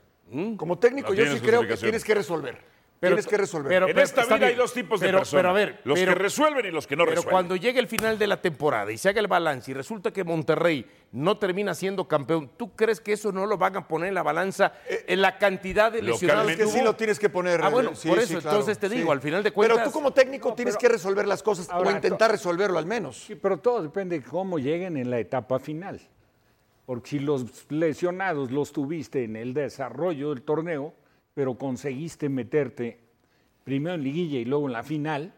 Como 0.56 0.78
técnico 0.78 1.10
No 1.10 1.14
yo 1.14 1.32
sí 1.32 1.40
creo 1.40 1.66
que 1.66 1.76
tienes 1.76 2.04
que 2.04 2.14
resolver. 2.14 2.75
Pero- 2.98 3.14
tienes 3.16 3.26
que 3.26 3.36
resolver. 3.36 3.68
pero- 3.68 3.88
en 3.88 3.98
esta 3.98 4.24
vida 4.24 4.46
hay 4.46 4.54
dos 4.54 4.72
tipos 4.72 5.00
de 5.00 5.08
Pero- 5.08 5.18
personas. 5.18 5.38
pero 5.42 5.50
a 5.50 5.52
ver, 5.52 5.80
los 5.84 5.98
pero- 5.98 6.12
que 6.14 6.18
resuelven 6.18 6.66
y 6.66 6.70
los 6.70 6.86
que 6.86 6.96
no 6.96 7.04
Pero 7.04 7.16
resuelven. 7.16 7.30
cuando 7.32 7.56
llegue 7.56 7.78
el 7.78 7.88
final 7.88 8.18
de 8.18 8.26
la 8.26 8.40
temporada 8.40 8.90
y 8.90 8.96
se 8.96 9.08
haga 9.10 9.20
el 9.20 9.26
balance 9.26 9.70
y 9.70 9.74
resulta 9.74 10.12
que 10.12 10.24
Monterrey 10.24 10.86
no 11.12 11.36
termina 11.38 11.74
siendo 11.74 12.08
campeón, 12.08 12.50
¿tú 12.56 12.74
crees 12.74 13.00
que 13.00 13.12
eso 13.12 13.32
no 13.32 13.44
lo 13.46 13.58
van 13.58 13.76
a 13.76 13.86
poner 13.86 14.08
en 14.08 14.14
la 14.14 14.22
balanza 14.22 14.72
en 14.88 15.20
la 15.20 15.36
cantidad 15.38 15.92
de 15.92 16.02
lesionados 16.02 16.50
es 16.50 16.56
que 16.56 16.64
que 16.64 16.70
sí 16.70 16.82
lo 16.82 16.96
tienes 16.96 17.18
que 17.18 17.28
poner. 17.28 17.60
Ah, 17.62 17.68
bueno, 17.68 17.90
eh, 17.90 17.96
sí, 17.96 18.08
por 18.08 18.18
sí, 18.18 18.24
eso, 18.24 18.40
claro, 18.40 18.56
entonces 18.56 18.78
te 18.78 18.88
sí. 18.88 18.96
digo, 18.96 19.12
al 19.12 19.20
final 19.20 19.42
de 19.42 19.50
cuentas... 19.52 19.76
Pero 19.78 19.88
tú 19.88 19.92
como 19.92 20.12
técnico 20.12 20.54
tienes 20.54 20.76
que 20.76 20.88
resolver 20.88 21.26
las 21.28 21.42
cosas 21.42 21.68
Ahora, 21.70 21.90
o 21.90 21.92
intentar 21.92 22.30
resolverlo 22.30 22.78
al 22.78 22.86
menos. 22.86 23.24
Sí, 23.24 23.34
pero 23.34 23.58
todo 23.58 23.82
depende 23.82 24.18
de 24.18 24.24
cómo 24.24 24.58
lleguen 24.58 24.96
en 24.96 25.10
la 25.10 25.18
etapa 25.18 25.58
final. 25.58 26.00
Porque 26.86 27.10
si 27.10 27.18
los 27.18 27.44
lesionados 27.70 28.50
los 28.52 28.72
tuviste 28.72 29.24
en 29.24 29.36
el 29.36 29.52
desarrollo 29.54 30.30
del 30.30 30.42
torneo, 30.42 30.94
pero 31.36 31.54
conseguiste 31.58 32.30
meterte 32.30 32.98
primero 33.62 33.94
en 33.94 34.02
liguilla 34.02 34.38
y 34.38 34.46
luego 34.46 34.68
en 34.68 34.72
la 34.72 34.82
final, 34.82 35.34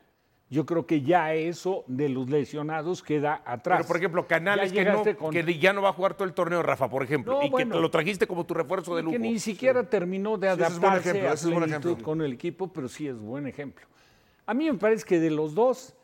yo 0.49 0.65
creo 0.65 0.87
que 0.87 1.03
ya 1.03 1.35
eso 1.35 1.83
de 1.89 2.09
los 2.09 2.31
lesionados 2.31 3.03
queda 3.03 3.43
atrás. 3.45 3.79
Pero, 3.79 3.89
por 3.89 3.97
ejemplo, 3.97 4.27
Canales 4.29 4.73
que, 4.73 4.85
no, 4.85 5.03
con- 5.17 5.33
que 5.33 5.59
ya 5.59 5.73
no 5.73 5.83
va 5.83 5.89
a 5.89 5.93
jugar 5.93 6.15
todo 6.15 6.29
el 6.29 6.35
torneo, 6.35 6.63
Rafa, 6.63 6.89
por 6.89 7.03
ejemplo, 7.03 7.33
No, 7.33 7.41
y 7.43 7.47
que 7.47 7.51
bueno. 7.51 7.81
lo 7.81 7.91
trajiste 7.91 8.29
como 8.29 8.47
tu 8.47 8.55
refuerzo 8.55 8.95
de 8.95 9.03
lujo. 9.03 9.11
que 9.15 9.19
ni 9.19 9.41
siquiera 9.41 9.83
terminó 9.91 10.39
de 10.39 10.47
Sí, 10.47 10.53
ese 10.55 10.63
es 10.63 10.71
adaptarse 10.79 11.09
ejemplo, 11.11 11.31
a 11.31 11.33
es 11.35 11.45
buen 11.83 12.03
con 12.05 12.23
el 12.23 12.33
equipo, 12.35 12.73
pero 12.73 12.87
sí 12.89 13.09
es 13.09 13.19
buen 13.19 13.49
ejemplo. 13.49 13.85
A 14.47 14.55
mí 14.55 14.71
me 14.71 14.79
parece 14.79 15.05
que 15.05 15.19
de 15.19 15.31
los 15.33 15.53
dos 15.53 15.97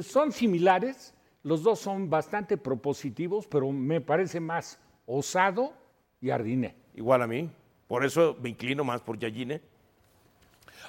son 0.00 0.32
similares, 0.32 1.14
los 1.44 1.62
dos 1.62 1.78
son 1.78 2.10
bastante 2.10 2.56
propositivos, 2.56 3.46
pero 3.46 3.70
me 3.70 4.00
parece 4.00 4.40
más 4.40 4.80
osado 5.06 5.74
y 6.20 6.30
Ardiné. 6.30 6.74
Igual 6.96 7.22
a 7.22 7.28
mí. 7.28 7.48
Por 7.92 8.06
eso 8.06 8.38
me 8.40 8.48
inclino 8.48 8.84
más 8.84 9.02
por 9.02 9.18
Yayine. 9.18 9.60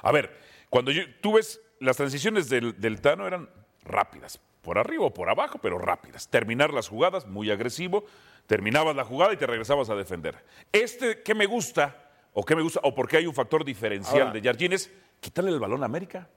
A 0.03 0.12
ver, 0.13 0.39
cuando 0.69 0.89
yo- 0.89 1.03
tú 1.19 1.33
ves 1.33 1.60
las 1.81 1.98
transiciones 1.98 2.48
del, 2.48 2.79
del 2.79 3.01
Tano 3.01 3.27
eran 3.27 3.50
rápidas, 3.83 4.39
por 4.62 4.77
arriba 4.77 5.03
o 5.07 5.13
por 5.13 5.29
abajo, 5.29 5.60
pero 5.62 5.77
rápidas. 5.77 6.29
Terminar 6.29 6.74
las 6.74 6.88
jugadas, 6.88 7.27
muy 7.27 7.51
agresivo, 7.51 8.05
terminabas 8.48 8.95
la 8.95 9.03
jugada 9.03 9.33
y 9.33 9.36
te 9.36 9.45
regresabas 9.45 9.89
a 9.89 9.95
defender. 9.95 10.38
Este 10.72 11.22
que 11.24 11.36
me 11.36 11.45
gusta, 11.45 12.10
o 12.31 12.45
que 12.45 12.55
me 12.55 12.62
gusta, 12.62 12.79
o 12.83 12.95
porque 12.95 13.17
hay 13.17 13.25
un 13.27 13.33
factor 13.36 13.65
diferencial 13.65 14.27
Ahora- 14.27 14.33
de 14.39 14.41
Jardín 14.41 14.72
es 14.72 14.89
quítale 15.19 15.50
el 15.50 15.60
balón 15.60 15.83
a 15.83 15.88
América. 15.88 16.29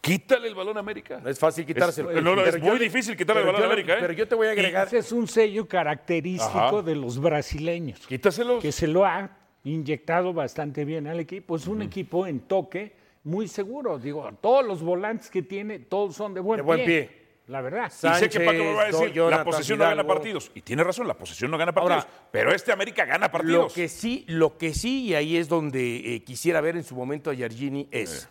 Quítale 0.00 0.48
el 0.48 0.56
balón 0.56 0.78
a 0.78 0.80
América. 0.80 1.20
No 1.22 1.30
es 1.30 1.38
fácil 1.38 1.64
quitárselo. 1.64 2.10
Es, 2.10 2.20
no, 2.24 2.34
no, 2.34 2.44
es 2.44 2.58
muy 2.58 2.70
yo- 2.72 2.78
difícil 2.78 3.16
quitarle 3.16 3.42
el 3.42 3.46
balón 3.46 3.62
a 3.62 3.66
yo 3.66 3.70
América. 3.72 3.94
¿eh? 3.94 3.98
Pero 4.00 4.12
yo 4.14 4.26
te 4.26 4.34
voy 4.34 4.48
a 4.48 4.50
agregar... 4.50 4.88
Ese 4.88 4.98
es 4.98 5.12
un 5.12 5.28
sello 5.28 5.68
característico 5.68 6.58
Ajá. 6.58 6.82
de 6.82 6.96
los 6.96 7.20
brasileños, 7.20 8.04
Quítaselo. 8.04 8.58
que 8.58 8.72
se 8.72 8.88
lo 8.88 9.04
ha 9.06 9.37
inyectado 9.68 10.32
bastante 10.32 10.84
bien 10.84 11.06
al 11.06 11.20
equipo. 11.20 11.56
Es 11.56 11.66
un 11.66 11.82
equipo 11.82 12.26
en 12.26 12.40
toque 12.40 12.92
muy 13.24 13.48
seguro. 13.48 13.98
Digo, 13.98 14.28
todos 14.40 14.64
los 14.66 14.82
volantes 14.82 15.30
que 15.30 15.42
tiene, 15.42 15.78
todos 15.78 16.16
son 16.16 16.34
de 16.34 16.40
buen, 16.40 16.58
De 16.58 16.62
buen 16.62 16.84
pie. 16.84 17.18
La 17.48 17.62
verdad. 17.62 17.90
Y 17.90 18.14
sé 18.18 18.28
que 18.28 18.40
Paco 18.40 18.58
me 18.58 18.74
va 18.74 18.82
a 18.82 18.84
Sánchez, 18.84 19.00
decir, 19.00 19.14
Jonathan 19.14 19.38
la 19.38 19.44
posesión 19.44 19.78
no 19.78 19.84
gana 19.86 20.06
partidos. 20.06 20.50
Y 20.54 20.60
tiene 20.60 20.84
razón, 20.84 21.08
la 21.08 21.14
posesión 21.14 21.50
no 21.50 21.56
gana 21.56 21.72
partidos. 21.72 22.04
Ahora, 22.04 22.28
pero 22.30 22.54
este 22.54 22.72
América 22.72 23.06
gana 23.06 23.26
Lo 23.26 23.32
partidos. 23.32 23.72
que 23.72 23.88
sí, 23.88 24.24
lo 24.28 24.58
que 24.58 24.74
sí, 24.74 25.04
y 25.06 25.14
ahí 25.14 25.36
es 25.36 25.48
donde 25.48 26.14
eh, 26.14 26.22
quisiera 26.24 26.60
ver 26.60 26.76
en 26.76 26.84
su 26.84 26.94
momento 26.94 27.30
a 27.30 27.34
Yargini, 27.34 27.88
es. 27.90 28.28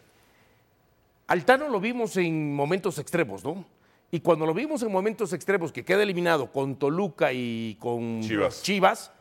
Altano 1.25 1.67
lo 1.67 1.79
vimos 1.79 2.15
en 2.17 2.56
momentos 2.56 3.00
extremos, 3.00 3.44
¿no? 3.44 3.65
Y 4.12 4.20
cuando 4.22 4.46
lo 4.46 4.53
vimos 4.53 4.84
en 4.84 4.91
momentos 4.91 5.34
extremos, 5.34 5.72
que 5.72 5.84
queda 5.84 6.03
eliminado 6.03 6.51
con 6.51 6.77
Toluca 6.77 7.34
y 7.34 7.75
con 7.79 8.22
Chivas. 8.22 8.62
Chivas, 8.62 9.12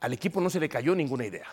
al 0.00 0.12
equipo 0.12 0.40
no 0.40 0.50
se 0.50 0.60
le 0.60 0.68
cayó 0.68 0.94
ninguna 0.94 1.26
idea. 1.26 1.46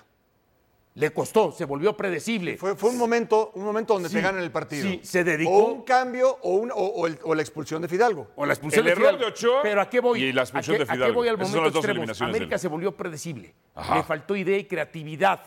Le 0.96 1.12
costó, 1.12 1.52
se 1.52 1.64
volvió 1.66 1.96
predecible. 1.96 2.58
Fue, 2.58 2.76
fue 2.76 2.90
un 2.90 2.98
momento, 2.98 3.52
un 3.54 3.64
momento 3.66 3.94
donde 3.94 4.10
Sí, 4.10 4.16
te 4.16 4.22
ganan 4.22 4.42
el 4.42 4.50
partido. 4.52 4.82
sí, 4.90 5.00
se 5.04 5.24
dedicó- 5.24 5.52
O 5.52 5.66
un 5.74 5.84
cambio 5.84 6.40
o, 6.42 6.56
un- 6.56 6.72
o- 6.72 6.76
o 6.76 7.06
el- 7.06 7.20
o 7.24 7.36
la 7.36 7.44
expulsión 7.44 7.84
de 7.84 7.88
Fidalgo. 7.88 8.30
O 8.36 8.48
la 8.48 8.54
expulsión 8.54 8.80
El 8.80 8.86
de 8.86 8.92
error 8.94 9.04
Fidalgo. 9.04 9.20
de 9.20 9.26
Ochoa 9.28 9.62
Pero 9.62 9.82
¿a 9.82 9.90
qué 9.90 10.00
voy? 10.00 10.24
y 10.24 10.32
la 10.34 10.42
expulsión 10.42 10.76
¿A 10.76 10.78
qué- 10.80 10.86
de 10.86 10.90
¿A 10.90 10.94
qué 10.94 10.98
Fidalgo. 10.98 11.16
voy 11.20 11.28
al 11.28 11.38
momento 11.38 11.68
extremo? 11.68 12.04
del- 12.06 12.16
América 12.24 12.58
se 12.58 12.68
volvió 12.68 12.98
predecible. 12.98 13.54
Ajá. 13.76 13.98
Le 13.98 14.04
faltó 14.04 14.36
idea 14.36 14.58
y 14.58 14.64
creatividad 14.66 15.42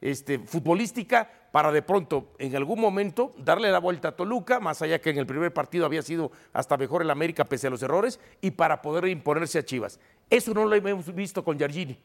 este, 0.00 0.38
futbolística 0.40 1.30
para 1.52 1.72
de 1.72 1.80
pronto, 1.82 2.32
en 2.38 2.54
algún 2.54 2.78
momento, 2.80 3.32
darle 3.38 3.70
la 3.70 3.78
vuelta 3.78 4.08
a 4.08 4.12
Toluca, 4.16 4.60
más 4.60 4.82
allá 4.82 5.00
que 5.00 5.08
en 5.10 5.18
el 5.18 5.26
primer 5.26 5.54
partido 5.54 5.86
había 5.86 6.02
sido 6.02 6.30
hasta 6.52 6.76
mejor 6.76 7.00
el 7.02 7.10
América 7.10 7.44
pese 7.46 7.68
a 7.68 7.70
los 7.70 7.82
errores, 7.82 8.20
y 8.42 8.50
para 8.50 8.82
poder 8.82 9.06
imponerse 9.08 9.58
a 9.60 9.64
Chivas. 9.64 9.98
Eso 10.28 10.52
no 10.52 10.66
lo 10.66 10.74
hemos 10.74 11.14
visto 11.14 11.42
con 11.44 11.56
Yargini. 11.58 11.98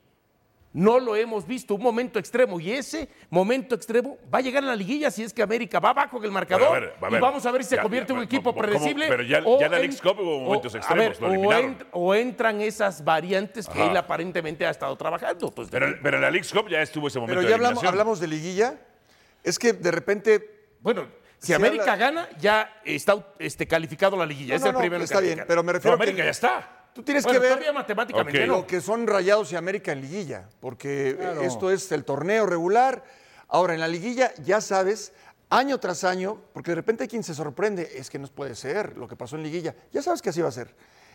No 0.74 1.00
lo 1.02 1.18
hemos 1.18 1.46
visto, 1.46 1.76
un 1.76 1.82
momento 1.84 2.18
extremo. 2.18 2.58
Y 2.60 2.72
ese 2.72 3.10
momento 3.30 3.76
extremo 3.76 4.18
va 4.34 4.40
a 4.40 4.42
llegar 4.42 4.64
a 4.64 4.68
la 4.68 4.76
liguilla 4.76 5.12
si 5.12 5.22
es 5.22 5.34
que 5.34 5.42
América 5.44 5.80
va 5.82 5.90
abajo 5.90 6.18
en 6.18 6.24
el 6.24 6.32
marcador. 6.32 6.70
Bueno, 6.70 6.88
a 6.88 7.10
ver, 7.10 7.14
a 7.14 7.18
y 7.18 7.22
vamos 7.22 7.46
a 7.46 7.52
ver 7.52 7.64
si 7.64 7.72
se 7.72 7.76
Ya, 7.76 7.82
convierte 7.82 8.14
en 8.14 8.20
un 8.20 8.24
equipo 8.24 8.54
¿cómo- 8.54 8.62
predecible. 8.62 9.08
pero 9.10 9.22
ya- 9.24 9.42
o 9.46 9.60
ya 9.60 9.66
en 9.66 9.72
la 9.74 9.80
Leagues 9.80 10.02
Cup 10.02 10.18
hubo 10.20 10.38
o- 10.38 10.44
momentos 10.46 10.74
a 10.74 10.78
extremos, 10.78 11.20
ver, 11.20 11.40
lo 11.42 11.50
o, 11.50 11.52
o 11.92 12.16
entran 12.16 12.62
esas 12.62 13.04
variantes 13.04 13.68
que 13.68 13.86
él 13.86 13.98
aparentemente 13.98 14.66
ha 14.66 14.70
estado 14.70 14.96
trabajando. 14.96 15.52
Pues, 15.52 15.68
Pero, 15.70 15.88
pero 16.02 16.16
en 16.18 16.22
la 16.24 16.32
Leagues 16.32 16.54
Cup 16.54 16.70
ya 16.70 16.82
estuvo 16.82 17.08
ese 17.10 17.20
momento 17.20 17.32
Pero 17.40 17.42
de 17.42 17.50
ya 17.50 17.90
hablamos, 17.90 18.20
de 18.22 18.28
liguilla. 18.28 18.76
Es 19.44 19.60
que 19.60 19.74
de 19.74 19.92
repente. 19.92 20.70
bueno, 20.80 21.06
si 21.40 21.52
América 21.54 21.94
habla- 21.94 21.98
gana, 21.98 22.30
ya 22.40 22.80
está 22.86 23.16
este, 23.40 23.68
calificado 23.68 24.16
la 24.16 24.26
liguilla. 24.26 24.52
No, 24.52 24.56
es 24.56 24.62
no, 24.62 24.68
el 24.68 24.74
no, 24.74 24.80
primero 24.80 25.04
está 25.04 25.18
en 25.20 25.26
bien, 25.26 25.44
pero 25.48 25.64
me 25.64 25.68
Pero 25.68 25.78
refiero 25.80 25.96
América 25.96 26.18
que 26.18 26.24
ya 26.24 26.30
está. 26.32 26.81
Tú 26.94 27.04
tienes 27.04 27.24
Bueno, 27.24 27.40
que 27.40 27.44
ver 27.48 27.54
todavía 27.54 27.74
matemáticamente 27.74 28.48
no. 28.48 28.58
lo 28.58 28.68
que 28.68 28.82
son 28.82 29.08
Rayados 29.08 29.52
y 29.52 29.56
América 29.56 29.92
en 29.92 30.02
liguilla, 30.02 30.50
porque 30.60 31.16
Claro. 31.18 31.42
esto 31.42 31.72
es 31.72 31.92
el 31.92 32.04
torneo 32.06 32.46
regular. 32.46 33.04
Ahora, 33.48 33.74
en 33.74 33.80
la 33.80 33.88
liguilla 33.88 34.34
ya 34.44 34.62
sabes, 34.62 35.14
año 35.50 35.80
tras 35.80 36.04
año, 36.04 36.40
porque 36.54 36.72
de 36.72 36.76
repente 36.76 37.04
hay 37.04 37.08
quien 37.10 37.24
se 37.24 37.34
sorprende, 37.34 37.90
es 37.96 38.10
que 38.10 38.18
no 38.20 38.28
puede 38.28 38.56
ser 38.56 38.98
lo 38.98 39.08
que 39.08 39.16
pasó 39.16 39.36
en 39.36 39.44
liguilla. 39.44 39.76
Ya 39.92 40.02
sabes 40.02 40.22
que 40.22 40.30
así 40.30 40.42
va 40.42 40.48
a 40.50 40.52
ser. 40.54 40.74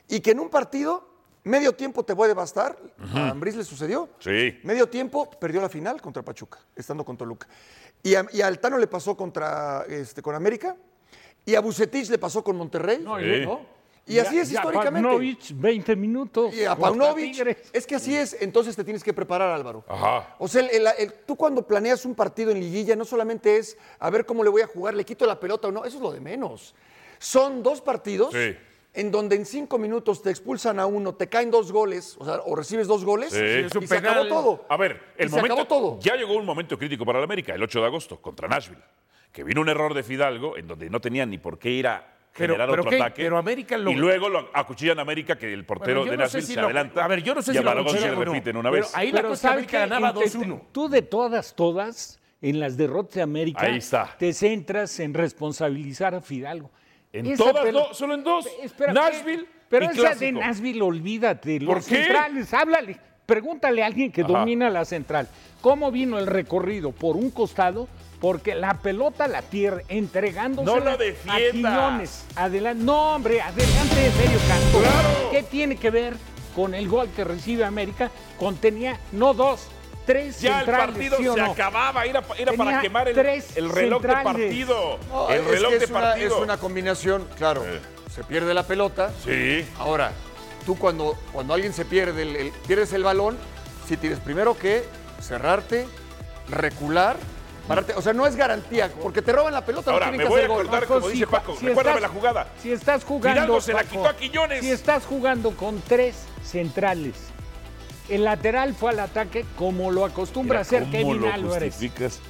Y 0.09 0.21
que 0.21 0.33
en 0.33 0.41
un 0.41 0.51
partido, 0.51 1.09
medio 1.45 1.73
tiempo 1.75 2.05
te 2.05 2.15
puede 2.15 2.35
bastar. 2.35 2.77
A 3.15 3.31
Ambriz 3.31 3.57
le 3.57 3.65
sucedió. 3.65 4.09
Sí. 4.19 4.59
Medio 4.65 4.89
tiempo 4.89 5.31
perdió 5.31 5.61
la 5.63 5.69
final 5.69 6.01
contra 6.03 6.23
Pachuca, 6.23 6.59
estando 6.75 7.05
con 7.05 7.17
Toluca. 7.17 7.49
Y 8.03 8.15
a, 8.15 8.27
y 8.33 8.43
a 8.43 8.47
Altano 8.49 8.77
le 8.79 8.87
pasó 8.87 9.17
contra, 9.17 9.85
este, 9.89 10.21
con 10.23 10.35
América. 10.35 10.77
Y 11.45 11.55
a 11.55 11.61
Bucetich 11.61 12.11
le 12.11 12.19
pasó 12.19 12.45
con 12.45 12.57
Monterrey. 12.57 12.99
No, 13.03 13.17
Sí. 13.19 13.25
luego, 13.25 13.65
Y 14.09 14.19
así 14.21 14.37
ya- 14.37 14.43
es 14.43 14.51
ya 14.51 14.59
históricamente. 14.61 15.09
Paunovic, 15.09 15.41
20 15.55 15.97
minutos. 15.97 16.55
Y 16.55 16.65
a 16.65 16.77
Paunovic. 16.77 17.59
Es 17.73 17.87
que 17.87 17.97
así 17.97 18.17
es, 18.17 18.37
entonces 18.41 18.77
te 18.77 18.85
tienes 18.85 19.03
que 19.03 19.13
preparar, 19.13 19.51
Álvaro. 19.51 19.85
Ajá. 19.89 20.37
O 20.39 20.47
sea, 20.47 20.63
el- 20.63 20.71
el- 20.71 20.87
el- 20.99 21.13
tú 21.27 21.35
cuando 21.35 21.67
planeas 21.67 22.05
un 22.05 22.15
partido 22.15 22.51
en 22.53 22.61
liguilla 22.61 22.95
no 22.95 23.05
solamente 23.05 23.57
es 23.57 23.77
a 23.99 24.09
ver 24.11 24.25
cómo 24.25 24.45
le 24.45 24.51
voy 24.51 24.63
a 24.63 24.67
jugar, 24.69 24.95
le 24.95 25.05
quito 25.05 25.27
la 25.27 25.41
pelota 25.41 25.69
o 25.69 25.73
no, 25.73 25.85
eso 25.85 25.97
es 25.97 26.03
lo 26.03 26.13
de 26.13 26.21
menos. 26.21 26.75
Son 27.19 27.63
dos 27.63 27.81
partidos 27.81 28.33
Sí. 28.33 28.55
en 28.95 29.11
donde 29.11 29.35
en 29.37 29.45
cinco 29.45 29.77
minutos 29.79 30.23
te 30.23 30.31
expulsan 30.31 30.79
a 30.79 30.87
uno, 30.87 31.15
te 31.15 31.29
caen 31.29 31.51
dos 31.51 31.73
goles, 31.73 32.17
o 32.19 32.25
sea, 32.25 32.41
o 32.45 32.55
recibes 32.55 32.87
dos 32.87 33.05
goles 33.05 33.33
Sí. 33.33 33.41
y 33.41 33.65
Es 33.67 33.75
un 33.75 33.89
se 33.89 33.97
acabó 33.97 34.27
todo. 34.29 34.67
A 34.69 34.77
ver, 34.77 35.01
el 35.19 35.27
Y 35.27 35.31
se 35.31 35.37
momento. 35.37 35.55
acabó 35.55 35.67
todo. 35.69 35.99
Ya 36.01 36.15
llegó 36.15 36.35
un 36.35 36.47
momento 36.47 36.79
crítico 36.79 37.05
para 37.05 37.19
el 37.19 37.25
América, 37.25 37.55
el 37.55 37.63
8 37.63 37.81
de 37.81 37.87
agosto, 37.87 38.21
contra 38.23 38.47
Nashville. 38.47 38.83
Que 39.33 39.43
vino 39.45 39.61
un 39.61 39.69
error 39.69 39.93
de 39.95 40.03
Fidalgo 40.03 40.57
en 40.57 40.67
donde 40.69 40.89
no 40.89 41.01
tenía 41.01 41.27
ni 41.27 41.39
por 41.39 41.59
qué 41.59 41.71
ir 41.71 41.89
a 41.89 42.16
Pero- 42.37 42.55
generar 42.55 42.69
pero 42.71 42.83
otro 42.83 42.91
¿qué? 42.91 42.97
ataque. 42.97 43.23
Pero 43.23 43.39
América 43.39 43.77
lo- 43.79 43.91
Y 43.91 43.95
luego 43.95 44.29
lo 44.29 44.51
acuchillan 44.53 44.99
a 44.99 45.03
América, 45.03 45.37
que 45.37 45.53
el 45.53 45.65
portero 45.65 46.01
Bueno, 46.01 46.13
de 46.13 46.17
no 46.19 46.23
sé 46.29 46.39
Nashville 46.39 46.47
si 46.47 46.55
se 46.55 46.61
lo- 46.61 46.67
adelanta. 46.67 47.05
a 47.05 47.09
ver, 47.09 47.23
yo 47.23 47.35
no 47.35 47.43
sé 47.43 47.51
y 47.51 47.55
si 47.55 47.59
a 47.59 47.63
lo 47.63 47.71
acuchillan 47.71 48.11
o 48.15 48.15
no. 48.17 48.25
repiten 48.25 48.57
una 48.57 48.71
Pero 48.71 48.83
vez. 48.85 48.95
ahí 48.95 49.11
la 49.13 49.17
Pero 49.19 49.29
Costa 49.31 49.49
¿sabes 49.49 49.65
Rica 49.67 49.71
qué? 49.85 49.89
ganaba 49.89 50.09
Inte- 50.09 50.21
2-1. 50.21 50.63
Tú 50.73 50.89
de 50.89 51.03
todas, 51.03 51.55
todas, 51.55 52.21
en 52.43 52.61
las 52.61 52.77
derrotas 52.77 53.15
de 53.15 53.23
América, 53.23 53.63
Ahí 53.67 53.79
está. 53.79 54.15
te 54.19 54.33
centras 54.33 55.01
en 55.01 55.15
responsabilizar 55.15 56.15
a 56.15 56.21
Fidalgo. 56.21 56.71
En 57.13 57.27
Esa 57.27 57.45
todas, 57.45 57.73
no, 57.73 57.95
solo 57.95 58.15
en 58.15 58.25
dos. 58.25 58.47
Espera, 58.63 58.93
Nashville 58.93 59.47
Pero 59.69 59.87
y 59.87 59.99
esa 59.99 60.15
de. 60.15 60.33
Nashville, 60.33 60.83
olvídate. 60.83 61.59
¿Por 61.61 61.77
Los 61.77 61.87
qué? 61.87 61.97
centrales, 62.05 62.53
háblale. 62.53 62.99
Pregúntale 63.25 63.83
a 63.83 63.87
alguien 63.87 64.13
que 64.13 64.21
Ajá. 64.23 64.33
domina 64.33 64.71
la 64.71 64.85
central. 64.85 65.27
¿Cómo 65.61 65.91
vino 65.91 66.19
el 66.19 66.27
recorrido? 66.27 66.93
¿Por 66.93 67.17
un 67.17 67.31
costado? 67.31 67.89
Porque 68.27 68.57
la 68.57 68.75
pelota 68.75 69.29
la 69.29 69.41
pierde 69.41 69.85
entregándose 69.89 70.67
No 70.67 70.81
la 70.81 70.95
a. 70.95 71.39
Quiñones. 71.53 72.25
Adelante. 72.35 72.83
No, 72.83 73.15
hombre, 73.15 73.41
adelante, 73.41 74.05
en 74.07 74.13
serio, 74.15 74.39
Canto. 74.49 74.79
Claro. 74.81 75.31
¿Qué 75.31 75.43
tiene 75.45 75.77
que 75.77 75.91
ver 75.91 76.17
con 76.53 76.75
el 76.75 76.89
gol 76.89 77.09
que 77.15 77.23
recibe 77.23 77.65
América? 77.65 78.11
Contenía 78.37 78.99
no 79.13 79.33
dos, 79.33 79.69
tres 80.07 80.41
Ya 80.41 80.59
el 80.59 80.65
centrales, 80.67 80.87
partido 80.97 81.17
¿sí 81.19 81.29
o 81.29 81.35
se 81.35 81.41
no? 81.41 81.53
acababa, 81.53 82.05
era, 82.05 82.25
era 82.37 82.53
para 82.55 82.81
quemar 82.81 83.07
el, 83.07 83.15
tres 83.15 83.57
el 83.57 83.71
reloj 83.71 84.03
de 84.03 84.09
centrales. 84.09 84.43
partido. 84.43 84.99
No, 85.09 85.29
el 85.31 85.41
es 85.43 85.47
reloj 85.47 85.71
que 85.71 85.79
de 85.79 85.87
una, 85.87 86.01
partido. 86.01 86.37
es 86.37 86.43
una 86.43 86.57
combinación, 86.57 87.29
claro. 87.39 87.63
Eh. 87.65 87.81
Se 88.13 88.25
pierde 88.25 88.55
la 88.55 88.65
pelota. 88.65 89.13
Sí. 89.25 89.65
Ahora, 89.79 90.11
tú 90.65 90.77
cuando, 90.77 91.17
cuando 91.33 91.55
alguien 91.55 91.73
se 91.73 91.85
pierde, 91.85 92.23
el, 92.23 92.35
el- 92.35 92.51
pierdes 92.67 92.93
el 92.93 93.05
balón, 93.05 93.39
si 93.87 93.97
tienes 93.97 94.19
primero 94.19 94.59
que 94.59 94.83
cerrarte, 95.23 95.87
recular, 96.49 97.17
pararte. 97.67 97.95
O 97.95 98.03
sea, 98.03 98.13
no 98.13 98.27
es 98.27 98.37
garantía, 98.37 98.91
porque 99.03 99.23
te 99.23 99.33
roban 99.33 99.53
la 99.53 99.65
pelota, 99.65 99.91
Ahora, 99.91 100.07
no 100.07 100.13
me 100.13 100.19
tienen 100.19 100.27
que 100.29 100.31
voy 100.33 100.41
a 100.41 100.45
hacer 100.45 100.53
acordar, 100.53 100.87
como 100.87 101.07
si 101.07 101.13
dice 101.13 101.27
ju- 101.27 101.31
Paco, 101.31 101.57
si 101.59 101.67
recuérdame 101.67 101.97
estás- 101.99 102.11
la 102.11 102.15
jugada. 102.21 102.49
Si 102.63 102.73
estás 102.73 103.05
jugando. 103.05 103.61
Se 103.61 103.73
la 103.73 103.85
quitó 103.85 104.07
a 104.09 104.17
Quiñones. 104.17 104.61
Si 104.61 104.71
estás 104.71 105.05
jugando 105.07 105.51
con 105.57 105.81
tres 105.81 106.17
centrales, 106.45 107.15
el 108.09 108.25
lateral 108.25 108.75
fue 108.75 108.91
al 108.91 109.01
ataque 109.01 109.45
como 109.57 109.91
lo 109.91 110.05
acostumbra 110.05 110.59
Mira, 110.59 110.61
hacer 110.63 110.83
¿cómo 110.85 110.93
Kevin 110.93 111.27
Álvarez. 111.27 111.77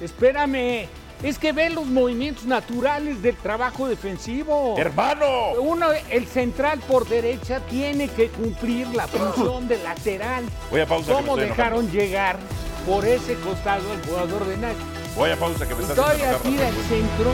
Espérame. 0.01 0.87
Es 1.23 1.39
que 1.39 1.51
ve 1.51 1.71
los 1.71 1.87
movimientos 1.87 2.45
naturales 2.45 3.23
del 3.23 3.35
trabajo 3.37 3.87
defensivo. 3.87 4.75
¡Hermano! 4.77 5.25
Uno, 5.59 5.87
el 6.11 6.27
central 6.27 6.79
por 6.87 7.07
derecha 7.07 7.59
tiene 7.61 8.07
que 8.07 8.29
cumplir 8.29 8.87
la 8.89 9.07
función 9.07 9.67
de 9.67 9.79
lateral. 9.81 10.45
Voy 10.69 10.81
a 10.81 10.85
pausa, 10.85 11.07
que 11.07 11.13
me 11.15 11.21
¿Cómo 11.21 11.35
dejaron 11.37 11.89
llegar 11.89 12.37
por 12.85 13.03
ese 13.03 13.33
costado 13.39 13.91
al 13.91 14.05
jugador 14.05 14.45
de 14.45 14.57
Nash? 14.57 14.75
Voy 15.17 15.31
a 15.31 15.35
pausa 15.35 15.67
que 15.67 15.73
me 15.73 15.81
Estoy 15.81 16.21
aquí 16.21 16.55
del 16.55 16.75
centro. 16.75 17.33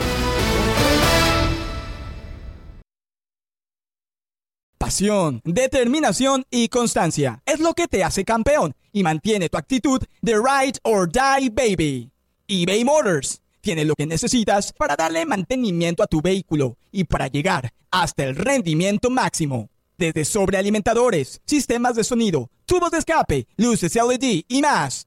Pasión, 4.78 5.42
determinación 5.44 6.44
y 6.50 6.68
constancia 6.68 7.42
es 7.44 7.60
lo 7.60 7.74
que 7.74 7.86
te 7.86 8.02
hace 8.02 8.24
campeón 8.24 8.74
y 8.90 9.02
mantiene 9.02 9.50
tu 9.50 9.58
actitud 9.58 10.02
de 10.22 10.32
ride 10.32 10.78
or 10.82 11.10
die 11.10 11.50
baby. 11.50 12.10
eBay 12.48 12.84
Motors 12.86 13.42
tiene 13.60 13.84
lo 13.84 13.94
que 13.94 14.06
necesitas 14.06 14.72
para 14.72 14.96
darle 14.96 15.26
mantenimiento 15.26 16.02
a 16.02 16.06
tu 16.06 16.22
vehículo 16.22 16.78
y 16.90 17.04
para 17.04 17.28
llegar 17.28 17.70
hasta 17.90 18.24
el 18.24 18.34
rendimiento 18.34 19.10
máximo. 19.10 19.68
Desde 19.98 20.24
sobrealimentadores, 20.24 21.42
sistemas 21.44 21.96
de 21.96 22.04
sonido, 22.04 22.48
tubos 22.64 22.90
de 22.90 22.98
escape, 22.98 23.46
luces 23.56 23.94
LED 23.94 24.44
y 24.48 24.62
más. 24.62 25.06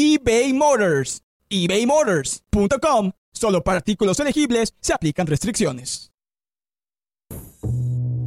eBay 0.00 0.52
Motors. 0.52 1.22
ebaymotors.com. 1.50 3.10
Solo 3.32 3.64
para 3.64 3.78
artículos 3.78 4.20
elegibles 4.20 4.72
se 4.80 4.92
aplican 4.92 5.26
restricciones. 5.26 6.12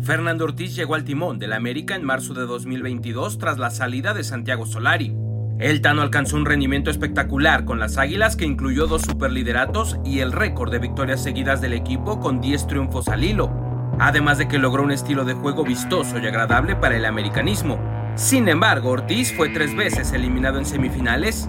Fernando 0.03 0.43
Ortiz 0.43 0.75
llegó 0.75 0.95
al 0.95 1.05
timón 1.05 1.39
del 1.39 1.53
América 1.53 1.95
en 1.95 2.03
marzo 2.03 2.33
de 2.33 2.41
2022 2.41 3.37
tras 3.37 3.57
la 3.57 3.69
salida 3.69 4.13
de 4.13 4.25
Santiago 4.25 4.65
Solari. 4.65 5.15
El 5.59 5.79
Tano 5.79 6.01
alcanzó 6.01 6.35
un 6.35 6.45
rendimiento 6.45 6.91
espectacular 6.91 7.63
con 7.63 7.79
las 7.79 7.97
Águilas 7.97 8.35
que 8.35 8.43
incluyó 8.43 8.87
dos 8.87 9.03
superlideratos 9.03 9.97
y 10.03 10.19
el 10.19 10.33
récord 10.33 10.71
de 10.71 10.79
victorias 10.79 11.23
seguidas 11.23 11.61
del 11.61 11.71
equipo 11.71 12.19
con 12.19 12.41
10 12.41 12.67
triunfos 12.67 13.07
al 13.07 13.23
hilo, 13.23 13.49
además 13.97 14.39
de 14.39 14.49
que 14.49 14.59
logró 14.59 14.83
un 14.83 14.91
estilo 14.91 15.23
de 15.23 15.35
juego 15.35 15.63
vistoso 15.63 16.19
y 16.19 16.27
agradable 16.27 16.75
para 16.75 16.97
el 16.97 17.05
americanismo. 17.05 17.79
Sin 18.15 18.49
embargo, 18.49 18.89
Ortiz 18.89 19.33
fue 19.33 19.47
tres 19.47 19.73
veces 19.73 20.11
eliminado 20.11 20.59
en 20.59 20.65
semifinales 20.65 21.47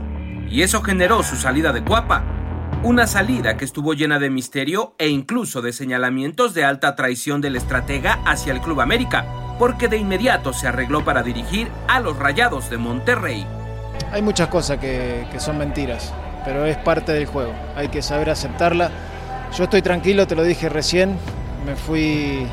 y 0.53 0.61
eso 0.62 0.83
generó 0.83 1.23
su 1.23 1.37
salida 1.37 1.73
de 1.73 1.83
Cuapa, 1.83 2.25
una 2.83 3.07
salida 3.07 3.57
que 3.57 3.65
estuvo 3.65 3.95
llena 3.95 4.19
de 4.19 4.29
misterio 4.29 4.95
e 4.99 5.09
incluso 5.09 5.62
de 5.62 5.73
señalamientos 5.73 6.53
de 6.53 6.62
alta 6.62 6.95
traición 6.95 7.41
del 7.41 7.57
estratega 7.57 8.21
hacia 8.27 8.53
el 8.53 8.61
Club 8.61 8.83
América, 8.83 9.25
porque 9.59 9.88
de 9.88 9.97
inmediato 9.97 10.53
se 10.53 10.69
arregló 10.69 11.07
para 11.07 11.23
dirigir 11.23 11.69
a 11.88 12.01
los 12.01 12.19
Rayados 12.19 12.69
de 12.69 12.77
Monterrey. 12.77 13.47
Hay 14.12 14.21
muchas 14.21 14.49
cosas 14.49 14.77
que, 14.77 15.27
que 15.33 15.41
son 15.41 15.57
mentiras, 15.57 16.12
pero 16.45 16.67
es 16.67 16.77
parte 16.77 17.12
del 17.12 17.25
juego. 17.25 17.55
Hay 17.75 17.88
que 17.88 18.03
saber 18.03 18.29
aceptarla. 18.29 18.91
Yo 19.57 19.65
estoy 19.65 19.81
tranquilo, 19.81 20.27
te 20.27 20.35
lo 20.35 20.45
dije 20.45 20.69
recién. 20.69 21.17
Me 21.65 21.77
fui 21.77 22.47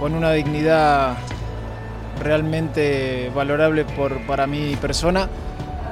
con 0.00 0.14
una 0.14 0.32
dignidad 0.32 1.18
realmente 2.22 3.30
valorable 3.34 3.84
por, 3.84 4.18
para 4.26 4.46
mi 4.46 4.76
persona 4.76 5.28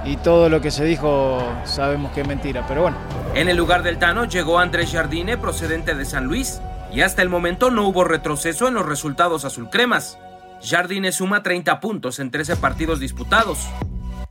y 0.04 0.16
todo 0.16 0.48
lo 0.48 0.60
que 0.60 0.70
se 0.70 0.84
dijo 0.84 1.42
sabemos 1.64 2.12
que 2.12 2.22
es 2.22 2.28
mentira, 2.28 2.64
pero 2.66 2.82
bueno. 2.82 2.96
En 3.34 3.48
el 3.48 3.56
lugar 3.56 3.82
del 3.82 3.98
Tano 3.98 4.24
llegó 4.24 4.58
Andrés 4.58 4.92
Jardine 4.92 5.36
procedente 5.36 5.94
de 5.94 6.04
San 6.04 6.24
Luis 6.24 6.60
y 6.92 7.02
hasta 7.02 7.22
el 7.22 7.28
momento 7.28 7.70
no 7.70 7.86
hubo 7.86 8.04
retroceso 8.04 8.68
en 8.68 8.74
los 8.74 8.86
resultados 8.86 9.44
azulcremas. 9.44 10.18
Jardine 10.62 11.12
suma 11.12 11.42
30 11.42 11.80
puntos 11.80 12.18
en 12.18 12.30
13 12.30 12.56
partidos 12.56 13.00
disputados, 13.00 13.66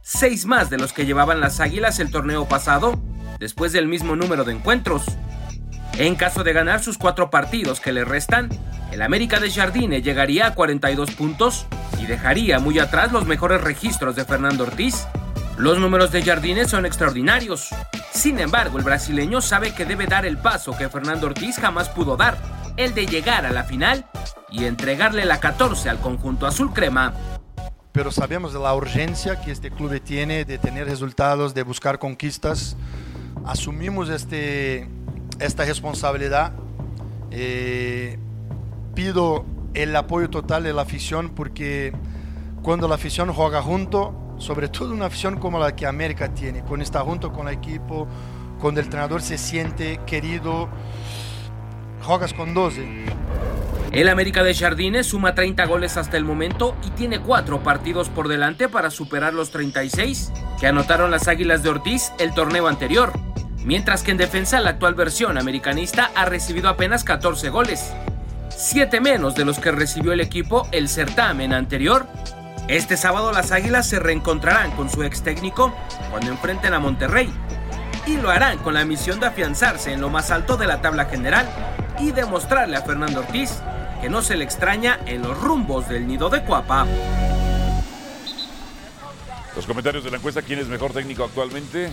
6 0.02 0.46
más 0.46 0.70
de 0.70 0.78
los 0.78 0.94
que 0.94 1.06
llevaban 1.06 1.40
las 1.40 1.60
Águilas 1.60 2.00
el 2.00 2.12
torneo 2.12 2.46
pasado, 2.48 3.00
después 3.40 3.72
del 3.72 3.88
mismo 3.88 4.16
número 4.16 4.44
de 4.44 4.54
encuentros. 4.54 5.04
En 5.98 6.16
caso 6.16 6.44
de 6.44 6.54
ganar 6.54 6.84
sus 6.84 6.98
cuatro 6.98 7.30
partidos 7.30 7.80
que 7.80 7.92
le 7.92 8.06
restan, 8.06 8.50
el 8.92 9.02
América 9.02 9.40
de 9.40 9.52
Jardine 9.52 10.02
llegaría 10.02 10.48
a 10.48 10.54
42 10.54 11.12
puntos 11.12 11.66
y 12.00 12.06
dejaría 12.06 12.60
muy 12.60 12.80
atrás 12.80 13.12
los 13.12 13.26
mejores 13.26 13.62
registros 13.62 14.16
de 14.16 14.26
Fernando 14.26 14.64
Ortiz. 14.64 15.08
Los 15.60 15.78
números 15.78 16.14
de 16.14 16.24
Jardine 16.24 16.70
son 16.70 16.86
extraordinarios. 16.86 17.68
Sin 18.14 18.40
embargo, 18.40 18.78
el 18.78 18.86
brasileño 18.86 19.42
sabe 19.42 19.76
que 19.76 19.84
debe 19.84 20.08
dar 20.08 20.26
el 20.26 20.38
paso 20.38 20.72
que 20.78 20.88
Fernando 20.88 21.28
Ortiz 21.28 21.58
jamás 21.58 21.90
pudo 21.90 22.16
dar, 22.16 22.38
el 22.78 22.94
de 22.94 23.06
llegar 23.06 23.46
a 23.46 23.52
la 23.52 23.66
final 23.66 24.06
y 24.50 24.64
entregarle 24.64 25.26
la 25.26 25.42
14 25.42 25.90
al 25.90 26.00
conjunto 26.00 26.48
azul 26.48 26.72
crema. 26.72 27.14
pero 27.92 28.10
sabemos 28.10 28.54
de 28.54 28.60
la 28.60 28.74
urgencia 28.74 29.42
que 29.42 29.52
este 29.52 29.70
club 29.70 30.00
tiene 30.00 30.46
de 30.46 30.58
tener 30.60 30.88
resultados, 30.88 31.54
de 31.54 31.64
buscar 31.64 32.00
conquistas. 32.00 32.78
Asumimos 33.44 34.08
este, 34.08 34.88
esta 35.40 35.66
responsabilidad. 35.66 36.54
Eh, 37.32 38.18
pido 38.96 39.46
el 39.74 39.94
apoyo 39.94 40.30
total 40.30 40.64
de 40.64 40.72
la 40.72 40.84
afición 40.84 41.28
porque 41.28 41.92
cuando 42.64 42.88
la 42.88 42.96
afición 42.96 43.34
juega 43.34 43.62
junto, 43.62 44.29
sobre 44.40 44.68
todo 44.68 44.94
una 44.94 45.06
afición 45.06 45.38
como 45.38 45.60
la 45.60 45.76
que 45.76 45.86
América 45.86 46.34
tiene, 46.34 46.62
cuando 46.62 46.84
está 46.84 47.02
junto 47.02 47.32
con 47.32 47.48
el 47.48 47.54
equipo, 47.56 48.08
cuando 48.60 48.80
el 48.80 48.88
entrenador 48.88 49.22
se 49.22 49.38
siente 49.38 50.00
querido, 50.06 50.70
juegas 52.02 52.34
con 52.34 52.54
12. 52.54 53.06
El 53.92 54.08
América 54.08 54.44
de 54.44 54.54
Jardines 54.54 55.08
suma 55.08 55.34
30 55.34 55.66
goles 55.66 55.98
hasta 55.98 56.16
el 56.16 56.24
momento 56.24 56.76
y 56.86 56.92
tiene 56.92 57.20
4 57.20 57.64
partidos 57.64 58.10
por 58.10 58.28
delante 58.28 58.70
para 58.70 58.92
superar 58.92 59.34
los 59.34 59.50
36 59.50 60.32
que 60.60 60.68
anotaron 60.68 61.10
las 61.10 61.28
Águilas 61.28 61.64
de 61.64 61.70
Ortiz 61.70 62.12
el 62.20 62.34
torneo 62.34 62.68
anterior. 62.68 63.14
Mientras 63.66 64.04
que 64.04 64.12
en 64.12 64.18
defensa 64.18 64.60
la 64.60 64.72
actual 64.72 64.94
versión 64.94 65.38
americanista 65.38 66.12
ha 66.16 66.26
recibido 66.26 66.70
apenas 66.70 67.04
14 67.04 67.50
goles, 67.50 67.92
7 68.50 69.02
menos 69.02 69.36
de 69.36 69.46
los 69.46 69.58
que 69.60 69.72
recibió 69.72 70.14
el 70.14 70.22
equipo 70.22 70.68
el 70.72 70.88
certamen 70.88 71.54
anterior. 71.54 72.08
Este 72.70 72.98
sábado 72.98 73.32
las 73.32 73.52
Águilas 73.52 73.90
se 73.90 73.98
reencontrarán 73.98 74.70
con 74.76 74.92
su 74.92 75.02
ex 75.02 75.24
técnico 75.24 75.74
cuando 76.12 76.30
enfrenten 76.30 76.76
a 76.76 76.80
Monterrey 76.80 77.34
y 78.06 78.18
lo 78.18 78.30
harán 78.30 78.60
con 78.60 78.76
la 78.76 78.86
misión 78.86 79.20
de 79.20 79.26
afianzarse 79.26 79.92
en 79.92 80.02
lo 80.02 80.12
más 80.12 80.30
alto 80.30 80.56
de 80.56 80.68
la 80.68 80.80
tabla 80.80 81.06
general 81.06 81.50
y 82.00 82.12
demostrarle 82.12 82.78
a 82.78 82.84
Fernando 82.84 83.22
Ortiz 83.22 83.60
que 84.02 84.10
no 84.10 84.22
se 84.22 84.38
le 84.38 84.44
extraña 84.44 85.00
en 85.08 85.24
los 85.24 85.36
rumbos 85.36 85.90
del 85.90 86.08
nido 86.08 86.30
de 86.30 86.44
Cuapa. 86.44 86.86
Los 89.56 89.66
comentarios 89.66 90.04
de 90.04 90.12
la 90.12 90.18
encuesta, 90.18 90.44
¿quién 90.44 90.60
es 90.60 90.68
mejor 90.68 90.94
técnico 90.94 91.24
actualmente? 91.24 91.90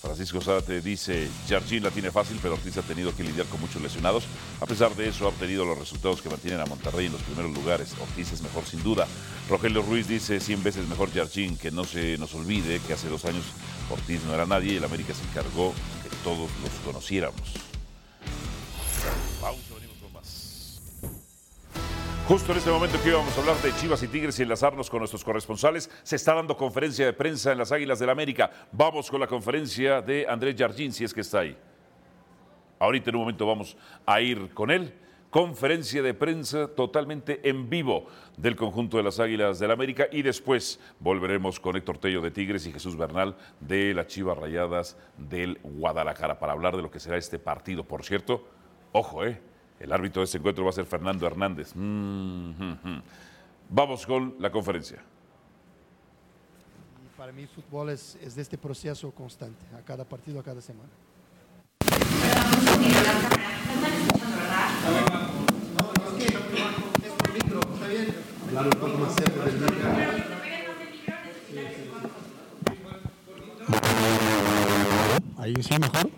Francisco 0.00 0.40
Zárate 0.40 0.80
dice, 0.80 1.28
Jardín 1.48 1.82
la 1.82 1.90
tiene 1.90 2.10
fácil, 2.10 2.38
pero 2.40 2.54
Ortiz 2.54 2.76
ha 2.76 2.82
tenido 2.82 3.14
que 3.16 3.24
lidiar 3.24 3.46
con 3.46 3.60
muchos 3.60 3.82
lesionados. 3.82 4.24
A 4.60 4.66
pesar 4.66 4.94
de 4.94 5.08
eso, 5.08 5.24
ha 5.24 5.28
obtenido 5.28 5.64
los 5.64 5.78
resultados 5.78 6.22
que 6.22 6.28
mantienen 6.28 6.60
a 6.60 6.66
Monterrey 6.66 7.06
en 7.06 7.12
los 7.12 7.22
primeros 7.22 7.52
lugares. 7.52 7.94
Ortiz 8.00 8.32
es 8.32 8.42
mejor 8.42 8.64
sin 8.64 8.82
duda. 8.82 9.06
Rogelio 9.48 9.82
Ruiz 9.82 10.06
dice, 10.06 10.38
100 10.38 10.62
veces 10.62 10.88
mejor 10.88 11.12
Jardín, 11.12 11.56
que 11.56 11.70
no 11.70 11.84
se 11.84 12.18
nos 12.18 12.34
olvide 12.34 12.80
que 12.80 12.92
hace 12.92 13.08
dos 13.08 13.24
años 13.24 13.44
Ortiz 13.90 14.22
no 14.24 14.34
era 14.34 14.46
nadie 14.46 14.74
y 14.74 14.76
el 14.76 14.84
América 14.84 15.14
se 15.14 15.22
encargó 15.24 15.72
que 16.02 16.14
todos 16.24 16.50
los 16.62 16.72
conociéramos. 16.84 17.54
Pausa. 19.40 19.65
Justo 22.28 22.50
en 22.50 22.58
este 22.58 22.70
momento 22.72 23.00
que 23.00 23.10
íbamos 23.10 23.36
a 23.36 23.40
hablar 23.40 23.56
de 23.58 23.72
Chivas 23.76 24.02
y 24.02 24.08
Tigres 24.08 24.36
y 24.40 24.42
enlazarnos 24.42 24.90
con 24.90 24.98
nuestros 24.98 25.22
corresponsales, 25.22 25.88
se 26.02 26.16
está 26.16 26.34
dando 26.34 26.56
conferencia 26.56 27.06
de 27.06 27.12
prensa 27.12 27.52
en 27.52 27.58
las 27.58 27.70
Águilas 27.70 28.00
del 28.00 28.10
América. 28.10 28.50
Vamos 28.72 29.08
con 29.08 29.20
la 29.20 29.28
conferencia 29.28 30.02
de 30.02 30.26
Andrés 30.28 30.56
Jardín, 30.58 30.92
si 30.92 31.04
es 31.04 31.14
que 31.14 31.20
está 31.20 31.38
ahí. 31.38 31.56
Ahorita 32.80 33.10
en 33.10 33.16
un 33.16 33.20
momento 33.22 33.46
vamos 33.46 33.76
a 34.04 34.20
ir 34.20 34.52
con 34.54 34.72
él. 34.72 34.92
Conferencia 35.30 36.02
de 36.02 36.14
prensa 36.14 36.66
totalmente 36.66 37.48
en 37.48 37.70
vivo 37.70 38.06
del 38.36 38.56
conjunto 38.56 38.96
de 38.96 39.04
las 39.04 39.20
Águilas 39.20 39.60
del 39.60 39.70
América 39.70 40.08
y 40.10 40.22
después 40.22 40.80
volveremos 40.98 41.60
con 41.60 41.76
Héctor 41.76 41.98
Tello 41.98 42.22
de 42.22 42.32
Tigres 42.32 42.66
y 42.66 42.72
Jesús 42.72 42.96
Bernal 42.96 43.36
de 43.60 43.94
las 43.94 44.08
Chivas 44.08 44.36
Rayadas 44.36 44.96
del 45.16 45.60
Guadalajara 45.62 46.40
para 46.40 46.54
hablar 46.54 46.74
de 46.74 46.82
lo 46.82 46.90
que 46.90 46.98
será 46.98 47.18
este 47.18 47.38
partido. 47.38 47.84
Por 47.84 48.02
cierto, 48.02 48.48
ojo, 48.90 49.24
eh, 49.24 49.40
el 49.80 49.92
árbitro 49.92 50.20
de 50.20 50.24
este 50.24 50.38
encuentro 50.38 50.64
va 50.64 50.70
a 50.70 50.72
ser 50.72 50.86
Fernando 50.86 51.26
Hernández. 51.26 51.74
Mm, 51.74 52.50
mm, 52.50 52.78
mm. 52.82 53.02
Vamos 53.70 54.06
con 54.06 54.36
la 54.38 54.50
conferencia. 54.50 55.02
Y 57.04 57.16
para 57.16 57.32
mí 57.32 57.46
fútbol 57.46 57.90
es, 57.90 58.16
es 58.22 58.34
de 58.34 58.42
este 58.42 58.58
proceso 58.58 59.10
constante, 59.10 59.64
a 59.76 59.82
cada 59.82 60.04
partido, 60.04 60.40
a 60.40 60.42
cada 60.42 60.60
semana. 60.60 60.90
Ahí 75.38 75.54
sí, 75.60 75.78
mejor. 75.78 76.10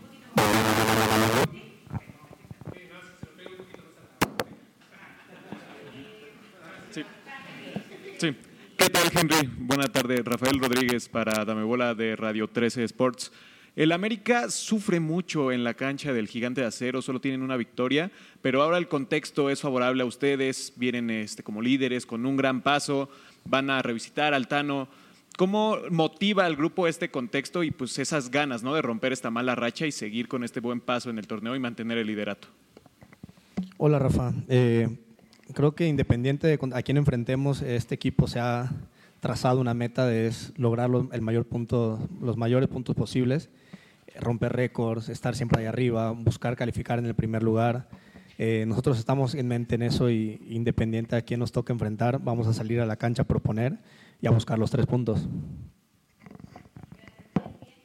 Sí. 6.90 7.05
Sí. 8.18 8.37
¿Qué 8.78 8.88
tal, 8.90 9.10
Henry? 9.12 9.50
Buena 9.58 9.88
tarde. 9.88 10.22
Rafael 10.24 10.60
Rodríguez 10.60 11.08
para 11.08 11.44
Dame 11.44 11.64
Bola 11.64 11.96
de 11.96 12.14
Radio 12.14 12.46
13 12.48 12.84
Sports. 12.84 13.32
El 13.74 13.90
América 13.90 14.50
sufre 14.50 15.00
mucho 15.00 15.50
en 15.50 15.64
la 15.64 15.74
cancha 15.74 16.12
del 16.12 16.28
Gigante 16.28 16.60
de 16.60 16.68
Acero, 16.68 17.02
solo 17.02 17.20
tienen 17.20 17.42
una 17.42 17.56
victoria, 17.56 18.10
pero 18.40 18.62
ahora 18.62 18.78
el 18.78 18.86
contexto 18.86 19.50
es 19.50 19.60
favorable 19.60 20.02
a 20.04 20.06
ustedes, 20.06 20.72
vienen 20.76 21.10
este, 21.10 21.42
como 21.42 21.60
líderes 21.60 22.06
con 22.06 22.24
un 22.24 22.36
gran 22.36 22.62
paso, 22.62 23.10
van 23.44 23.68
a 23.70 23.82
revisitar 23.82 24.32
al 24.32 24.46
Tano. 24.46 24.88
¿Cómo 25.36 25.78
motiva 25.90 26.44
al 26.46 26.54
grupo 26.56 26.86
este 26.86 27.10
contexto 27.10 27.64
y 27.64 27.72
pues 27.72 27.98
esas 27.98 28.30
ganas 28.30 28.62
¿no? 28.62 28.74
de 28.74 28.82
romper 28.82 29.12
esta 29.12 29.30
mala 29.30 29.56
racha 29.56 29.86
y 29.86 29.92
seguir 29.92 30.28
con 30.28 30.44
este 30.44 30.60
buen 30.60 30.80
paso 30.80 31.10
en 31.10 31.18
el 31.18 31.26
torneo 31.26 31.56
y 31.56 31.60
mantener 31.60 31.98
el 31.98 32.06
liderato? 32.06 32.46
Hola 33.76 33.98
Rafa, 33.98 34.32
Eh, 34.48 34.88
creo 35.54 35.74
que 35.74 35.87
independiente 35.87 36.46
de 36.46 36.58
a 36.72 36.82
quién 36.82 36.96
enfrentemos, 36.96 37.62
este 37.62 37.94
equipo 37.94 38.26
se 38.26 38.40
ha 38.40 38.70
trazado 39.20 39.61
una 39.61 39.74
meta 39.74 40.06
de 40.06 40.26
es 40.26 40.52
lograr 40.56 40.90
el 41.12 41.22
mayor 41.22 41.46
punto, 41.46 42.08
los 42.20 42.37
mayores 42.37 42.68
puntos 42.68 42.94
posibles, 42.94 43.50
romper 44.20 44.52
récords, 44.52 45.08
estar 45.08 45.34
siempre 45.34 45.62
ahí 45.62 45.66
arriba, 45.66 46.11
buscar 46.12 46.56
calificar 46.56 46.98
en 46.98 47.06
el 47.06 47.14
primer 47.14 47.42
lugar. 47.42 47.88
Eh, 48.38 48.64
nosotros 48.68 48.98
estamos 48.98 49.34
en 49.34 49.48
mente 49.48 49.74
en 49.74 49.82
eso 49.82 50.11
y 50.11 50.40
independiente 50.48 51.16
a 51.16 51.22
quién 51.22 51.40
nos 51.40 51.50
toque 51.50 51.72
enfrentar, 51.72 52.20
vamos 52.22 52.46
a 52.46 52.52
salir 52.52 52.80
a 52.80 52.87
la 52.87 52.96
cancha 52.96 53.22
a 53.22 53.26
proponer 53.26 53.78
y 54.20 54.28
a 54.28 54.30
buscar 54.30 54.58
los 54.58 54.70
tres 54.70 54.87
puntos. 54.87 55.28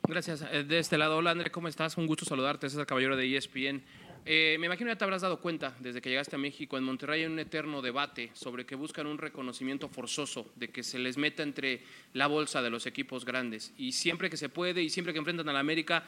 Gracias. 0.07 0.45
Eh, 0.51 0.63
De 0.63 0.79
este 0.79 0.97
lado, 0.97 1.17
hola 1.17 1.31
André, 1.31 1.49
¿cómo 1.49 1.67
estás? 1.67 1.97
Un 1.97 2.05
gusto 2.05 2.25
saludarte, 2.25 2.69
César 2.69 2.85
Caballero 2.85 3.15
de 3.15 3.35
ESPN. 3.35 3.81
Eh, 4.25 4.55
me 4.57 4.67
imagino 4.67 4.89
ya 4.89 4.95
te 4.95 5.03
habrás 5.03 5.21
dado 5.21 5.41
cuenta 5.41 5.75
desde 5.79 6.01
que 6.01 6.09
llegaste 6.09 6.37
a 6.37 6.39
México, 6.39 6.77
en 6.77 6.85
Monterrey 6.85 7.21
hay 7.21 7.27
un 7.27 7.39
eterno 7.39 7.81
debate 7.81 8.31
sobre 8.33 8.65
que 8.65 8.75
buscan 8.75 9.05
un 9.05 9.17
reconocimiento 9.17 9.89
forzoso, 9.89 10.49
de 10.55 10.69
que 10.69 10.81
se 10.81 10.97
les 10.97 11.17
meta 11.17 11.43
entre 11.43 11.81
la 12.13 12.27
bolsa 12.27 12.61
de 12.61 12.69
los 12.69 12.85
equipos 12.85 13.25
grandes. 13.25 13.73
Y 13.77 13.91
siempre 13.91 14.29
que 14.29 14.37
se 14.37 14.47
puede 14.47 14.81
y 14.81 14.89
siempre 14.89 15.11
que 15.11 15.19
enfrentan 15.19 15.49
a 15.49 15.53
la 15.53 15.59
América, 15.59 16.05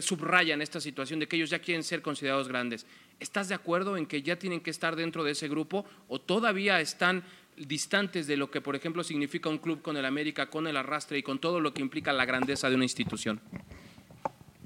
subrayan 0.00 0.60
esta 0.60 0.80
situación 0.80 1.20
de 1.20 1.28
que 1.28 1.36
ellos 1.36 1.50
ya 1.50 1.60
quieren 1.60 1.82
ser 1.82 2.02
considerados 2.02 2.48
grandes. 2.48 2.86
¿Estás 3.20 3.48
de 3.48 3.54
acuerdo 3.54 3.96
en 3.96 4.06
que 4.06 4.22
ya 4.22 4.36
tienen 4.36 4.60
que 4.60 4.70
estar 4.70 4.94
dentro 4.94 5.24
de 5.24 5.32
ese 5.32 5.48
grupo 5.48 5.86
o 6.08 6.20
todavía 6.20 6.80
están 6.80 7.24
distantes 7.56 8.26
de 8.26 8.36
lo 8.36 8.50
que, 8.50 8.60
por 8.60 8.76
ejemplo, 8.76 9.02
significa 9.02 9.48
un 9.48 9.58
club 9.58 9.82
con 9.82 9.96
el 9.96 10.04
América, 10.04 10.50
con 10.50 10.66
el 10.66 10.76
arrastre 10.76 11.18
y 11.18 11.22
con 11.22 11.38
todo 11.38 11.60
lo 11.60 11.72
que 11.72 11.82
implica 11.82 12.12
la 12.12 12.24
grandeza 12.24 12.68
de 12.68 12.76
una 12.76 12.84
institución? 12.84 13.40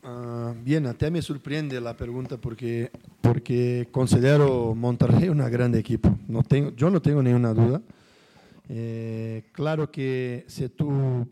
Ah, 0.03 0.53
bien, 0.65 0.87
até 0.87 1.11
me 1.11 1.23
sorprende 1.23 1.81
la 1.81 1.97
pregunta 1.97 2.37
porque, 2.37 2.91
porque 3.21 3.88
considero 3.93 4.75
Monterrey 4.75 5.29
una 5.29 5.49
grande 5.49 5.79
equipo. 5.79 6.19
No 6.27 6.43
tengo, 6.43 6.71
yo 6.75 6.91
no 6.91 7.01
tengo 7.01 7.23
ninguna 7.23 7.55
duda. 7.55 7.81
Eh, 8.69 9.45
claro 9.53 9.91
que 9.93 10.45
si 10.49 10.69
tú 10.71 11.27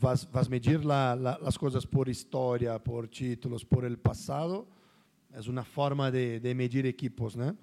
vas, 0.00 0.28
vas 0.32 0.46
a 0.48 0.50
medir 0.50 0.84
la- 0.84 1.14
la- 1.14 1.38
las 1.40 1.56
cosas 1.58 1.86
por 1.86 2.08
historia, 2.08 2.82
por 2.82 3.06
títulos, 3.08 3.64
por 3.64 3.84
el 3.84 3.98
pasado, 3.98 4.66
es 5.38 5.46
una 5.46 5.62
forma 5.64 6.10
de, 6.10 6.40
de 6.40 6.54
medir 6.56 6.86
equipos, 6.86 7.36
¿no? 7.36 7.54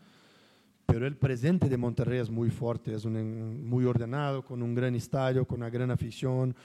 Pero 0.86 1.06
el 1.06 1.18
presente 1.18 1.68
de 1.68 1.76
Monterrey 1.78 2.20
es 2.20 2.30
muy 2.30 2.50
fuerte, 2.50 2.94
es 2.94 3.04
un, 3.04 3.68
muy 3.68 3.84
ordenado, 3.86 4.44
con 4.46 4.62
un 4.62 4.74
gran 4.76 4.96
estadio, 4.96 5.46
con 5.46 5.60
una 5.60 5.70
gran 5.70 5.92
afición, 5.92 6.56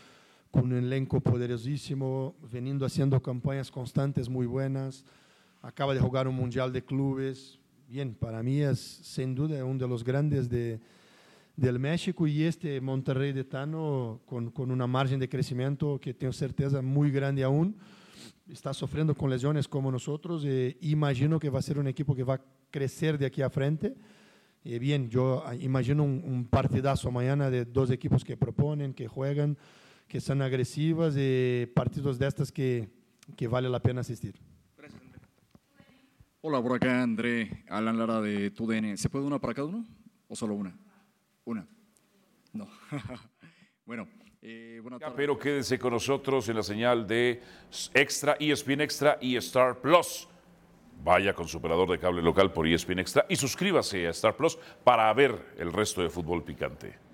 con 0.51 0.73
un 0.73 0.79
elenco 0.79 1.21
poderosísimo, 1.21 2.35
veniendo 2.51 2.87
haciendo 2.87 3.21
campañas 3.21 3.71
constantes 3.71 4.29
muy 4.29 4.47
buenas. 4.47 5.05
Acaba 5.63 5.95
de 5.95 6.01
jugar 6.01 6.29
un 6.29 6.37
mundial 6.37 6.73
de 6.73 6.85
clubes. 6.85 7.59
Bien, 7.89 8.15
para 8.15 8.43
mí 8.43 8.61
es 8.61 8.79
sin 8.79 9.35
duda 9.35 9.65
uno 9.65 9.79
de 9.79 9.89
los 9.89 10.05
grandes 10.05 10.49
de, 10.49 10.81
del 11.57 11.79
México 11.79 12.27
y 12.27 12.45
este 12.45 12.81
Monterrey 12.81 13.33
de 13.33 13.45
Tano 13.45 14.21
con, 14.27 14.51
con 14.51 14.71
una 14.71 14.87
margen 14.87 15.19
de 15.19 15.29
crecimiento 15.29 15.99
que 16.01 16.15
tengo 16.15 16.33
certeza 16.33 16.81
muy 16.83 17.11
grande 17.11 17.43
aún. 17.43 17.77
Está 18.49 18.73
sufriendo 18.73 19.15
con 19.15 19.29
lesiones 19.29 19.69
como 19.69 19.91
nosotros 19.91 20.45
e 20.45 20.77
imagino 20.81 21.39
que 21.39 21.51
va 21.51 21.59
a 21.59 21.63
ser 21.63 21.79
un 21.79 21.89
equipo 21.89 22.15
que 22.15 22.23
va 22.23 22.35
a 22.35 22.41
crecer 22.71 23.19
de 23.19 23.27
aquí 23.27 23.43
a 23.43 23.51
frente. 23.51 23.95
Eh, 24.65 24.79
bien, 24.79 25.09
yo 25.09 25.43
ah, 25.47 25.55
imagino 25.55 26.05
un, 26.05 26.23
un 26.25 26.45
partidazo 26.47 27.11
mañana 27.11 27.51
de 27.51 27.65
dos 27.65 27.91
equipos 27.91 28.25
que 28.25 28.37
proponen, 28.37 28.95
que 28.95 29.09
juegan, 29.09 29.57
que 30.09 30.21
son 30.21 30.43
agresivas, 30.43 31.15
y 31.17 31.67
partidos 31.75 32.19
de 32.19 32.27
estas 32.27 32.51
que, 32.51 32.89
que 33.37 33.47
vale 33.47 33.69
la 33.69 33.81
pena 33.81 34.01
asistir. 34.01 34.35
Hola, 36.41 36.63
por 36.63 36.77
acá 36.77 37.03
André, 37.03 37.65
Alan 37.69 37.99
Lara 37.99 38.21
de 38.21 38.51
TUDN. 38.51 38.97
¿Se 38.97 39.11
puede 39.11 39.27
una 39.27 39.39
para 39.39 39.55
cada 39.55 39.69
uno 39.69 39.85
o 40.29 40.35
solo 40.37 40.55
una? 40.55 40.75
Una. 41.45 41.67
No. 42.53 42.69
bueno, 43.85 44.09
eh, 44.41 44.79
buenas 44.81 45.01
tardes. 45.01 45.17
Pero 45.17 45.39
quédense 45.39 45.79
con 45.79 45.93
nosotros 45.93 46.49
en 46.49 46.57
la 46.57 46.63
señal 46.63 47.07
de 47.07 47.43
Extra, 47.93 48.37
E 48.41 48.53
ESPN 48.53 48.81
Extra 48.81 49.19
y 49.21 49.37
Star 49.37 49.81
Plus. 49.81 50.29
Vaya 51.03 51.35
con 51.35 51.47
su 51.49 51.59
operador 51.59 51.91
de 51.91 51.99
cable 51.99 52.23
local 52.23 52.53
por 52.53 52.67
E 52.67 52.75
ESPN 52.75 53.01
Extra 53.01 53.27
y 53.29 53.37
suscríbase 53.37 54.07
a 54.07 54.11
Star 54.11 54.37
Plus 54.37 54.57
para 54.85 55.13
ver 55.13 55.55
el 55.59 55.73
resto 55.73 56.03
de 56.03 56.09
fútbol 56.09 56.45
picante. 56.45 57.08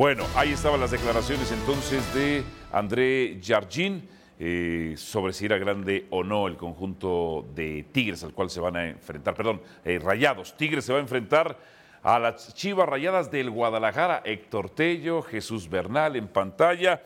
Bueno, 0.00 0.24
ahí 0.34 0.52
estaban 0.52 0.80
las 0.80 0.92
declaraciones 0.92 1.52
entonces 1.52 2.14
de 2.14 2.42
André 2.72 3.38
Jardín 3.44 4.08
eh, 4.38 4.94
sobre 4.96 5.34
si 5.34 5.44
era 5.44 5.58
grande 5.58 6.06
o 6.08 6.24
no 6.24 6.46
el 6.46 6.56
conjunto 6.56 7.46
de 7.54 7.84
Tigres 7.92 8.24
al 8.24 8.32
cual 8.32 8.48
se 8.48 8.60
van 8.60 8.76
a 8.76 8.88
enfrentar, 8.88 9.34
perdón, 9.34 9.60
eh, 9.84 9.98
Rayados. 10.02 10.56
Tigres 10.56 10.86
se 10.86 10.94
va 10.94 11.00
a 11.00 11.02
enfrentar 11.02 11.58
a 12.02 12.18
las 12.18 12.54
Chivas 12.54 12.88
Rayadas 12.88 13.30
del 13.30 13.50
Guadalajara. 13.50 14.22
Héctor 14.24 14.70
Tello, 14.70 15.20
Jesús 15.20 15.68
Bernal 15.68 16.16
en 16.16 16.28
pantalla. 16.28 17.02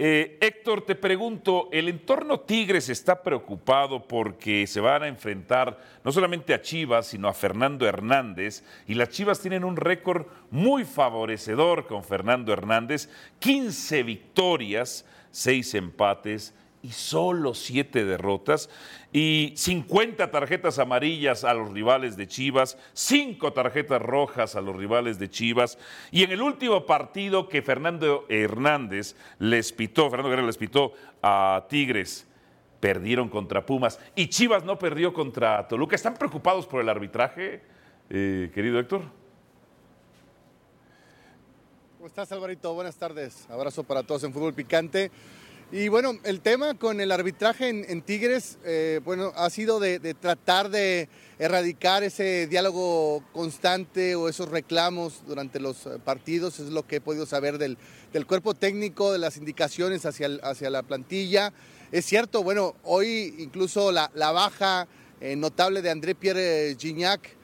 Eh, 0.00 0.38
Héctor, 0.40 0.82
te 0.82 0.94
pregunto, 0.94 1.68
¿el 1.72 1.88
entorno 1.88 2.38
Tigres 2.38 2.88
está 2.88 3.20
preocupado 3.20 4.06
porque 4.06 4.64
se 4.68 4.78
van 4.78 5.02
a 5.02 5.08
enfrentar 5.08 5.76
no 6.04 6.12
solamente 6.12 6.54
a 6.54 6.62
Chivas, 6.62 7.08
sino 7.08 7.26
a 7.26 7.34
Fernando 7.34 7.84
Hernández? 7.84 8.62
Y 8.86 8.94
las 8.94 9.08
Chivas 9.08 9.40
tienen 9.40 9.64
un 9.64 9.76
récord 9.76 10.26
muy 10.52 10.84
favorecedor 10.84 11.88
con 11.88 12.04
Fernando 12.04 12.52
Hernández, 12.52 13.10
15 13.40 14.04
victorias, 14.04 15.04
6 15.32 15.74
empates 15.74 16.54
y 16.82 16.92
solo 16.92 17.54
siete 17.54 18.04
derrotas 18.04 18.70
y 19.12 19.52
50 19.56 20.30
tarjetas 20.30 20.78
amarillas 20.78 21.44
a 21.44 21.54
los 21.54 21.72
rivales 21.72 22.16
de 22.16 22.28
Chivas, 22.28 22.78
cinco 22.92 23.52
tarjetas 23.52 24.00
rojas 24.00 24.54
a 24.54 24.60
los 24.60 24.76
rivales 24.76 25.18
de 25.18 25.30
Chivas 25.30 25.78
y 26.10 26.22
en 26.22 26.30
el 26.30 26.42
último 26.42 26.86
partido 26.86 27.48
que 27.48 27.62
Fernando 27.62 28.26
Hernández 28.28 29.16
les 29.38 29.72
pitó, 29.72 30.10
Fernando 30.10 30.30
Guerrero 30.30 30.46
les 30.46 30.58
pitó 30.58 30.92
a 31.22 31.66
Tigres, 31.68 32.26
perdieron 32.80 33.28
contra 33.28 33.66
Pumas 33.66 33.98
y 34.14 34.28
Chivas 34.28 34.64
no 34.64 34.78
perdió 34.78 35.12
contra 35.12 35.66
Toluca. 35.66 35.96
¿Están 35.96 36.14
preocupados 36.14 36.66
por 36.66 36.80
el 36.80 36.88
arbitraje, 36.88 37.62
eh, 38.10 38.50
querido 38.54 38.78
Héctor? 38.78 39.02
¿Cómo 41.96 42.06
estás, 42.06 42.30
Alvarito? 42.30 42.72
Buenas 42.74 42.94
tardes. 42.94 43.50
Abrazo 43.50 43.82
para 43.82 44.04
todos 44.04 44.22
en 44.22 44.32
Fútbol 44.32 44.54
Picante. 44.54 45.10
Y 45.70 45.88
bueno, 45.88 46.18
el 46.24 46.40
tema 46.40 46.78
con 46.78 46.98
el 46.98 47.12
arbitraje 47.12 47.68
en, 47.68 48.00
Tigres, 48.00 48.56
eh, 48.64 49.00
bueno, 49.04 49.34
ha 49.36 49.50
sido 49.50 49.78
de, 49.80 49.98
tratar 50.14 50.70
de 50.70 51.10
erradicar 51.38 52.02
ese 52.02 52.46
diálogo 52.46 53.22
constante 53.34 54.14
o 54.14 54.30
esos 54.30 54.48
reclamos 54.48 55.24
durante 55.26 55.60
los 55.60 55.84
eh, 55.84 55.98
partidos, 56.02 56.58
es 56.58 56.70
lo 56.70 56.86
que 56.86 56.96
he 56.96 57.00
podido 57.02 57.26
saber 57.26 57.58
del, 57.58 57.76
cuerpo 58.26 58.54
técnico, 58.54 59.12
de 59.12 59.18
las 59.18 59.36
indicaciones 59.36 60.06
hacia, 60.06 60.30
hacia 60.42 60.70
la 60.70 60.82
plantilla. 60.82 61.52
Es 61.92 62.06
cierto, 62.06 62.42
bueno, 62.42 62.74
hoy 62.82 63.34
incluso 63.36 63.92
la, 63.92 64.10
baja 64.14 64.88
eh, 65.20 65.36
notable 65.36 65.82
de 65.82 65.90
André 65.90 66.14
Pierre 66.14 66.76
Gignac 66.78 67.36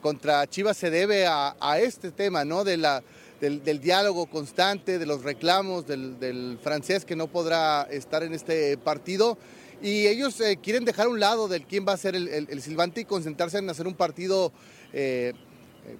contra 0.00 0.46
Chivas 0.46 0.78
se 0.78 0.88
debe 0.90 1.26
a, 1.26 1.56
a 1.60 1.78
este 1.78 2.10
tema, 2.10 2.42
¿no? 2.42 2.64
De 2.64 2.78
la 2.78 3.02
del, 3.50 3.80
diálogo 3.80 4.26
constante, 4.26 5.00
de 5.00 5.06
los 5.06 5.24
reclamos 5.24 5.84
del, 5.86 6.58
francés 6.62 7.04
que 7.04 7.16
no 7.16 7.26
podrá 7.26 7.82
estar 7.90 8.22
en 8.22 8.34
este 8.34 8.76
partido. 8.78 9.36
Y 9.82 10.06
ellos 10.06 10.40
eh, 10.40 10.60
quieren 10.62 10.84
dejar 10.84 11.06
a 11.06 11.08
un 11.08 11.18
lado 11.18 11.48
del 11.48 11.64
quién 11.64 11.84
va 11.86 11.92
a 11.92 11.96
ser 11.96 12.14
el, 12.14 12.62
silbante 12.62 13.00
y 13.00 13.04
concentrarse 13.04 13.58
en 13.58 13.68
hacer 13.68 13.88
un 13.88 13.94
partido 13.94 14.52
eh, 14.92 15.32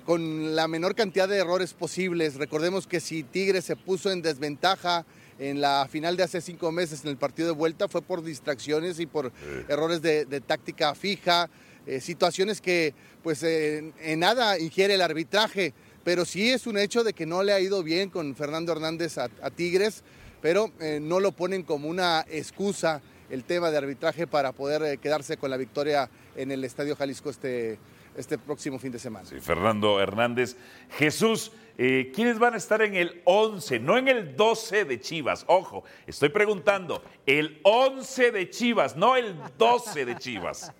con 0.06 0.54
la 0.54 0.68
menor 0.68 0.94
cantidad 0.94 1.28
de 1.28 1.38
errores 1.38 1.74
posibles. 1.74 2.36
Recordemos 2.36 2.86
que 2.86 3.00
si 3.00 3.24
Tigres 3.24 3.64
se 3.64 3.74
puso 3.74 4.12
en 4.12 4.22
desventaja 4.22 5.04
en 5.40 5.60
la 5.60 5.88
final 5.90 6.16
de 6.16 6.22
hace 6.22 6.40
cinco 6.40 6.70
meses 6.70 7.02
en 7.02 7.10
el 7.10 7.16
partido 7.16 7.48
de 7.48 7.54
vuelta 7.54 7.88
fue 7.88 8.02
por 8.02 8.22
distracciones 8.22 9.00
y 9.00 9.06
por 9.06 9.32
errores 9.68 10.00
de, 10.00 10.24
táctica 10.46 10.94
fija, 10.94 11.50
eh, 11.86 11.98
situaciones 12.00 12.60
que 12.60 12.94
pues 13.24 13.42
en 13.42 14.20
nada 14.20 14.60
ingiere 14.60 14.94
el 14.94 15.00
arbitraje 15.00 15.74
pero 16.04 16.24
sí 16.24 16.50
es 16.50 16.66
un 16.66 16.78
hecho 16.78 17.04
de 17.04 17.12
que 17.12 17.26
no 17.26 17.42
le 17.42 17.52
ha 17.52 17.60
ido 17.60 17.82
bien 17.82 18.10
con 18.10 18.34
Fernando 18.34 18.72
Hernández 18.72 19.18
a, 19.18 19.28
Tigres, 19.50 20.02
pero 20.40 20.72
eh, 20.80 20.98
no 21.00 21.20
lo 21.20 21.32
ponen 21.32 21.62
como 21.62 21.88
una 21.88 22.24
excusa 22.28 23.00
el 23.30 23.44
tema 23.44 23.70
de 23.70 23.78
arbitraje 23.78 24.26
para 24.26 24.52
poder 24.52 24.82
eh, 24.82 24.98
quedarse 24.98 25.36
con 25.36 25.50
la 25.50 25.56
victoria 25.56 26.10
en 26.36 26.50
el 26.50 26.64
Estadio 26.64 26.96
Jalisco 26.96 27.30
este, 27.30 27.78
este 28.16 28.38
próximo 28.38 28.78
fin 28.78 28.92
de 28.92 28.98
semana. 28.98 29.26
Sí, 29.26 29.40
Fernando 29.40 30.00
Hernández. 30.00 30.56
Jesús, 30.98 31.52
eh, 31.78 32.12
¿quiénes 32.14 32.38
van 32.38 32.54
a 32.54 32.58
estar 32.58 32.82
en 32.82 32.94
el 32.94 33.22
11, 33.24 33.80
no 33.80 33.96
en 33.96 34.08
el 34.08 34.36
12 34.36 34.84
de 34.84 35.00
Chivas? 35.00 35.44
Ojo, 35.48 35.84
estoy 36.06 36.28
preguntando, 36.28 37.02
el 37.24 37.60
11 37.62 38.32
de 38.32 38.50
Chivas, 38.50 38.96
no 38.96 39.16
el 39.16 39.36
12 39.56 40.04
de 40.04 40.16
Chivas. 40.16 40.72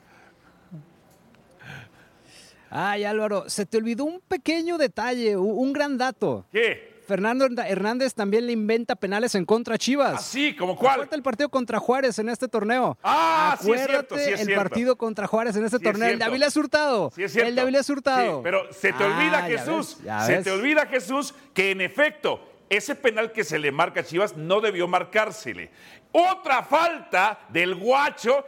Ay, 2.74 3.04
Álvaro, 3.04 3.44
se 3.48 3.66
te 3.66 3.76
olvidó 3.76 4.04
un 4.04 4.20
pequeño 4.20 4.78
detalle, 4.78 5.36
un 5.36 5.72
gran 5.72 5.98
dato. 5.98 6.46
¿Qué? 6.50 6.90
Fernando 7.06 7.46
Hernández 7.66 8.14
también 8.14 8.46
le 8.46 8.52
inventa 8.52 8.94
penales 8.96 9.34
en 9.34 9.44
contra 9.44 9.74
a 9.74 9.78
Chivas. 9.78 10.14
¿Ah, 10.16 10.18
sí? 10.22 10.54
¿Como 10.56 10.76
cuál? 10.76 10.92
Acuérdate 10.92 11.16
el 11.16 11.22
partido 11.22 11.48
contra 11.50 11.78
Juárez 11.78 12.18
en 12.18 12.28
este 12.30 12.48
torneo. 12.48 12.96
Ah, 13.02 13.58
sí 13.60 13.70
es 13.72 13.84
cierto, 13.86 14.16
sí 14.16 14.30
es 14.30 14.40
el 14.46 14.54
partido 14.54 14.96
contra 14.96 15.26
Juárez 15.26 15.56
en 15.56 15.64
este 15.64 15.78
torneo. 15.80 16.08
El 16.08 16.18
de 16.18 16.24
Avilés 16.24 16.56
Hurtado. 16.56 17.10
Sí 17.14 17.24
es 17.24 17.32
cierto. 17.32 17.48
El 17.48 17.54
de 17.56 17.60
Avilés 17.60 17.90
Hurtado. 17.90 18.36
Sí, 18.36 18.40
pero 18.42 18.72
se 18.72 18.92
te 18.92 19.04
olvida, 19.04 19.38
Ah, 19.38 19.48
Jesús, 19.48 19.98
ves, 20.00 20.26
se 20.26 20.32
ves. 20.36 20.44
te 20.44 20.50
olvida, 20.52 20.86
Jesús, 20.86 21.34
que 21.52 21.72
en 21.72 21.80
efecto, 21.82 22.40
ese 22.70 22.94
penal 22.94 23.32
que 23.32 23.44
se 23.44 23.58
le 23.58 23.72
marca 23.72 24.00
a 24.00 24.04
Chivas 24.04 24.36
no 24.36 24.60
debió 24.62 24.86
marcársele. 24.88 25.70
Otra 26.12 26.62
falta 26.62 27.38
del 27.48 27.74
guacho, 27.74 28.44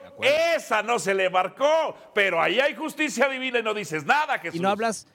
esa 0.55 0.83
no 0.83 0.99
se 0.99 1.15
le 1.15 1.31
marcó, 1.31 1.97
pero 2.15 2.41
ahí 2.43 2.61
hay 2.61 2.75
justicia 2.75 3.29
divina 3.29 3.59
y 3.61 3.63
no 3.63 3.73
dices 3.73 4.05
nada, 4.05 4.39
Jesús. 4.39 4.61
Y 4.61 4.63
no 4.63 4.69
hablas, 4.69 5.07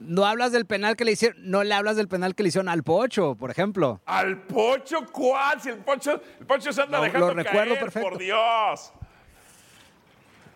no 0.00 0.26
hablas 0.26 0.50
del 0.50 0.66
penal 0.66 0.96
que 0.96 1.04
le 1.04 1.12
hicieron, 1.12 1.38
no 1.48 1.62
le 1.62 1.72
hablas 1.74 1.94
del 1.96 2.08
penal 2.08 2.34
que 2.34 2.42
le 2.42 2.48
hicieron 2.48 2.68
al 2.68 2.82
Pocho, 2.82 3.36
por 3.36 3.50
ejemplo. 3.52 4.00
¿Al 4.04 4.42
Pocho 4.42 5.06
cuál? 5.12 5.60
Si 5.60 5.68
el 5.68 5.78
Pocho, 5.78 6.20
el 6.40 6.46
Pocho 6.46 6.72
se 6.72 6.82
anda 6.82 6.98
Lo- 6.98 7.04
dejando 7.04 7.28
lo 7.28 7.34
recuerdo 7.34 7.74
caer, 7.74 7.78
perfecto. 7.84 8.08
por 8.10 8.18
Dios. 8.18 8.92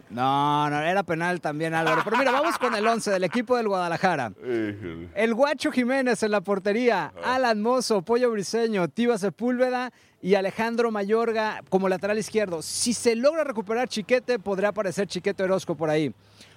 No, 0.09 0.69
no, 0.69 0.81
era 0.83 1.05
penal 1.05 1.41
también, 1.41 1.73
Álvaro. 1.73 2.03
Pero 2.05 2.17
mira, 2.17 2.33
vamos 2.33 2.59
con 2.59 2.75
el 2.75 2.85
11 2.85 3.13
del 3.13 3.23
equipo 3.23 3.57
del 3.57 3.69
Guadalajara. 3.69 4.33
El 4.43 5.35
Guacho 5.35 5.71
Jiménez 5.71 6.21
en 6.25 6.33
la 6.33 6.41
portería, 6.41 7.13
Alan 7.25 7.63
Mozo, 7.63 8.03
Pollo 8.03 8.33
Briseño, 8.33 8.89
Tiva 8.89 9.19
Sepúlveda 9.19 9.93
y 10.23 10.35
Alejandro 10.35 10.91
Mayorga 10.91 11.63
como 11.69 11.89
lateral 11.89 12.19
izquierdo. 12.19 12.63
Si 12.63 12.93
se 12.93 13.17
logra 13.17 13.45
recuperar 13.45 13.89
Chiquete, 13.89 14.39
podría 14.39 14.69
aparecer 14.69 15.07
Chiquete 15.07 15.43
Orozco 15.43 15.75
por 15.75 15.91
ahí. 15.91 16.15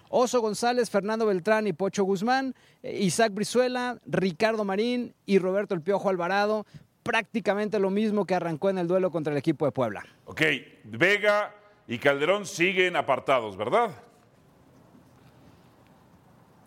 Oso 0.09 0.41
González, 0.41 0.89
Fernando 0.89 1.25
Beltrán 1.25 1.65
y 1.65 1.73
Pocho 1.73 2.03
Guzmán, 2.03 2.53
eh, 2.83 2.99
Isaac 3.01 3.33
Brizuela, 3.33 3.97
Ricardo 4.05 4.63
Marín 4.63 5.15
y 5.25 5.39
Roberto 5.39 5.73
El 5.73 5.81
Piojo 5.81 6.09
Alvarado. 6.09 6.65
Prácticamente 7.01 7.79
lo 7.79 7.89
mismo 7.89 8.25
que 8.25 8.35
arrancó 8.35 8.69
en 8.69 8.77
el 8.77 8.87
duelo 8.87 9.11
contra 9.11 9.33
el 9.33 9.37
equipo 9.37 9.65
de 9.65 9.71
Puebla. 9.71 10.05
Ok, 10.25 10.41
Vega 10.83 11.53
y 11.87 11.97
Calderón 11.97 12.45
siguen 12.45 12.95
apartados, 12.95 13.57
¿verdad? 13.57 13.91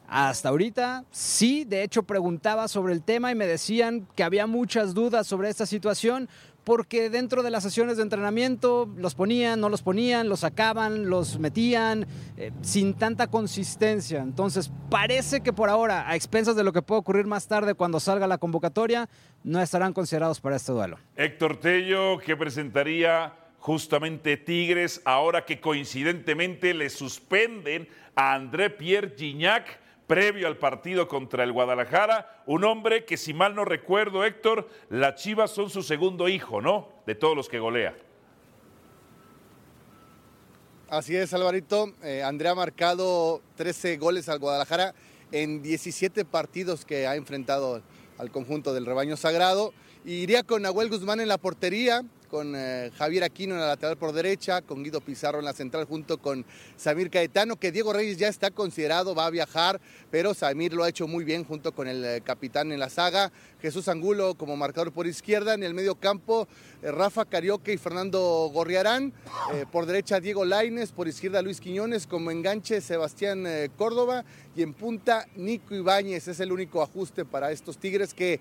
Hasta 0.09 0.50
ahorita, 0.50 1.04
sí, 1.11 1.64
de 1.64 1.82
hecho 1.82 2.04
preguntaba 2.04 2.68
sobre 2.68 2.92
el 2.92 3.02
tema 3.02 3.32
y 3.32 3.35
me 3.35 3.46
decían 3.46 4.06
que 4.14 4.22
había 4.22 4.46
muchas 4.46 4.94
dudas 4.94 5.26
sobre 5.26 5.48
esta 5.48 5.66
situación 5.66 6.28
porque 6.66 7.11
dentro 7.11 7.44
de 7.44 7.52
las 7.52 7.62
sesiones 7.62 7.96
de 7.96 8.02
entrenamiento 8.02 8.92
los 8.96 9.14
ponían, 9.14 9.61
no 9.61 9.68
los 9.68 9.83
ponían, 9.83 10.29
los 10.29 10.40
sacaban, 10.40 11.09
los 11.09 11.38
metían, 11.38 12.09
eh, 12.37 12.50
sin 12.61 12.94
tanta 12.94 13.29
consistencia. 13.29 14.20
Entonces, 14.20 14.72
parece 14.90 15.42
que 15.42 15.52
por 15.52 15.68
ahora, 15.68 16.11
a 16.11 16.16
expensas 16.16 16.57
de 16.57 16.64
lo 16.64 16.72
que 16.72 16.83
puede 16.83 16.98
ocurrir 16.98 17.24
más 17.24 17.46
tarde 17.46 17.74
cuando 17.74 18.00
salga 18.00 18.26
la 18.26 18.38
convocatoria, 18.38 19.09
no 19.44 19.62
estarán 19.62 19.92
considerados 19.92 20.40
para 20.40 20.57
este 20.57 20.72
duelo. 20.72 20.98
Héctor 21.14 21.61
Tello, 21.61 22.18
que 22.18 22.37
presentaría 22.37 23.33
justamente 23.61 24.37
Tigres, 24.37 25.00
ahora 25.05 25.44
que 25.44 25.61
coincidentemente 25.61 26.74
le 26.74 26.90
suspenden 26.90 27.88
a 28.16 28.35
André 28.35 28.70
Pierre 28.70 29.14
Gignac 29.16 29.79
previo 30.07 30.47
al 30.47 30.57
partido 30.57 31.09
contra 31.09 31.45
el 31.45 31.53
Guadalajara, 31.53 32.42
un 32.47 32.64
hombre 32.64 33.05
que 33.05 33.16
si 33.16 33.35
mal 33.35 33.55
no 33.55 33.64
recuerdo, 33.64 34.25
Héctor, 34.25 34.69
las 34.88 35.16
Chivas 35.16 35.51
son 35.51 35.71
su 35.71 35.83
segundo 35.83 36.29
hijo, 36.29 36.61
¿no? 36.61 36.88
De 37.07 37.14
todos 37.14 37.37
los 37.37 37.49
que 37.49 37.59
golea. 37.59 37.97
Así 40.88 41.16
es, 41.16 41.35
Alvarito. 41.35 41.92
Eh, 42.05 42.23
Andrea 42.23 42.53
ha 42.53 42.55
marcado 42.55 43.42
13 43.57 43.97
goles 43.97 44.29
al 44.29 44.38
Guadalajara 44.38 44.95
en 45.33 45.61
17 45.61 46.25
partidos 46.25 46.85
que 46.85 47.09
ha 47.09 47.16
enfrentado 47.16 47.83
al 48.19 48.31
conjunto 48.31 48.73
del 48.73 48.87
rebaño 48.87 49.16
sagrado. 49.16 49.73
Iría 50.05 50.45
con 50.45 50.62
Nahuel 50.62 50.88
Guzmán 50.88 51.19
en 51.19 51.27
la 51.27 51.38
portería, 51.38 52.05
con 52.27 52.55
eh, 52.57 52.91
Javier 52.97 53.25
Aquino 53.25 53.55
en 53.55 53.61
la 53.61 53.69
lateral 53.69 53.97
por 53.97 54.12
derecha, 54.12 54.62
con 54.62 54.83
Guido 54.83 55.01
Pizarro 55.01 55.39
en 55.39 55.45
la 55.45 55.53
central 55.53 55.85
junto 55.85 56.19
con 56.19 56.45
Samir 56.77 57.11
Caetano, 57.11 57.57
que 57.57 57.73
Diego 57.73 57.93
Reyes 57.93 58.19
ya 58.19 58.29
está 58.29 58.51
considerado, 58.51 59.15
va 59.15 59.27
a 59.27 59.31
viajar, 59.31 59.81
pero 60.11 60.35
Samir 60.35 60.73
lo 60.73 60.85
ha 60.85 60.89
hecho 60.89 61.07
muy 61.07 61.25
bien 61.25 61.45
junto 61.45 61.73
con 61.73 61.89
el 61.89 62.05
eh, 62.05 62.21
capitán 62.23 62.73
en 62.73 62.81
la 62.81 62.89
saga. 62.89 63.33
Jesús 63.61 63.89
Angulo 63.89 64.35
como 64.35 64.57
marcador 64.57 64.93
por 64.93 65.07
izquierda, 65.07 65.55
en 65.55 65.62
el 65.62 65.75
medio 65.75 65.95
campo 65.95 66.47
eh, 66.83 66.91
Rafa 66.91 67.25
Carioque 67.25 67.73
y 67.73 67.79
Fernando 67.79 68.51
Gorriarán, 68.53 69.12
por 69.73 69.87
derecha 69.87 70.21
Diego 70.21 70.45
Laines, 70.45 70.93
por 70.93 71.09
izquierda 71.09 71.43
Luis 71.43 71.61
Quiñones, 71.61 72.07
como 72.07 72.31
enganche 72.31 72.81
Sebastián 72.81 73.47
Córdoba 73.77 74.25
y 74.55 74.62
en 74.62 74.75
punta 74.75 75.27
Nico 75.37 75.75
Ibáñez. 75.75 76.29
Es 76.29 76.41
el 76.41 76.53
único 76.53 76.83
ajuste 76.83 77.25
para 77.25 77.51
estos 77.51 77.79
Tigres 77.79 78.15
que 78.15 78.41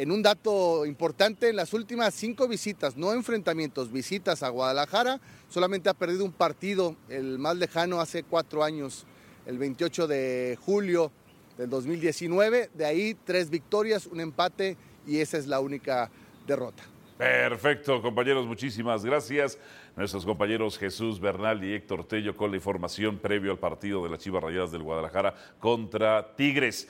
en 0.00 0.10
un 0.10 0.22
dato 0.22 0.86
importante, 0.86 1.50
en 1.50 1.56
las 1.56 1.74
últimas 1.74 2.14
cinco 2.14 2.48
visitas, 2.48 2.96
no 2.96 3.12
enfrentamientos, 3.12 3.92
visitas 3.92 4.42
a 4.42 4.48
Guadalajara, 4.48 5.20
solamente 5.50 5.90
ha 5.90 5.94
perdido 5.94 6.24
un 6.24 6.32
partido, 6.32 6.96
el 7.10 7.38
más 7.38 7.54
lejano 7.58 8.00
hace 8.00 8.22
cuatro 8.22 8.64
años, 8.64 9.04
el 9.44 9.58
28 9.58 10.06
de 10.06 10.58
julio 10.58 11.12
del 11.58 11.68
2019. 11.68 12.70
De 12.72 12.86
ahí 12.86 13.14
tres 13.26 13.50
victorias, 13.50 14.06
un 14.06 14.20
empate 14.20 14.78
y 15.06 15.18
esa 15.18 15.36
es 15.36 15.46
la 15.46 15.60
única 15.60 16.10
derrota. 16.46 16.82
Perfecto, 17.18 18.00
compañeros, 18.00 18.46
muchísimas 18.46 19.04
gracias. 19.04 19.58
Nuestros 19.96 20.24
compañeros 20.24 20.78
Jesús 20.78 21.20
Bernal 21.20 21.62
y 21.62 21.74
Héctor 21.74 22.08
Tello 22.08 22.34
con 22.34 22.52
la 22.52 22.56
información 22.56 23.18
previo 23.18 23.52
al 23.52 23.58
partido 23.58 24.02
de 24.02 24.08
las 24.08 24.20
Chivas 24.20 24.42
Rayadas 24.42 24.72
del 24.72 24.82
Guadalajara 24.82 25.34
contra 25.58 26.34
Tigres. 26.36 26.88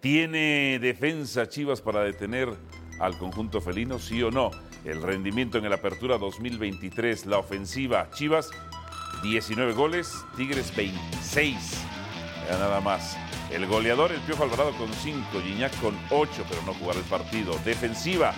¿Tiene 0.00 0.78
defensa 0.78 1.46
Chivas 1.46 1.82
para 1.82 2.00
detener 2.00 2.48
al 3.00 3.18
conjunto 3.18 3.60
felino, 3.60 3.98
sí 3.98 4.22
o 4.22 4.30
no. 4.30 4.50
El 4.84 5.02
rendimiento 5.02 5.58
en 5.58 5.66
el 5.66 5.72
Apertura 5.74 6.16
2023, 6.16 7.26
la 7.26 7.38
ofensiva, 7.38 8.08
Chivas, 8.14 8.50
19 9.22 9.72
goles, 9.74 10.24
Tigres 10.36 10.74
26. 10.74 11.56
Ya 12.48 12.58
nada 12.58 12.80
más. 12.80 13.16
El 13.50 13.66
goleador, 13.66 14.12
el 14.12 14.20
Piojo 14.20 14.44
Alvarado 14.44 14.72
con 14.78 14.90
5, 14.90 15.40
Gignac 15.42 15.78
con 15.80 15.94
8, 16.10 16.46
pero 16.48 16.62
no 16.62 16.72
jugar 16.72 16.96
el 16.96 17.02
partido. 17.02 17.58
Defensiva, 17.64 18.32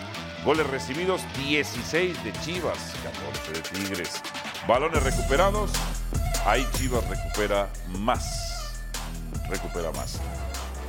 goles 0.44 0.66
recibidos, 0.68 1.22
16 1.38 2.24
de 2.24 2.32
Chivas, 2.40 2.94
14 3.04 3.52
de 3.52 3.84
Tigres. 3.84 4.20
Balones 4.66 5.02
recuperados, 5.02 5.70
ahí 6.44 6.66
Chivas 6.72 7.08
recupera 7.08 7.68
más. 8.00 8.82
Recupera 9.48 9.92
más. 9.92 10.20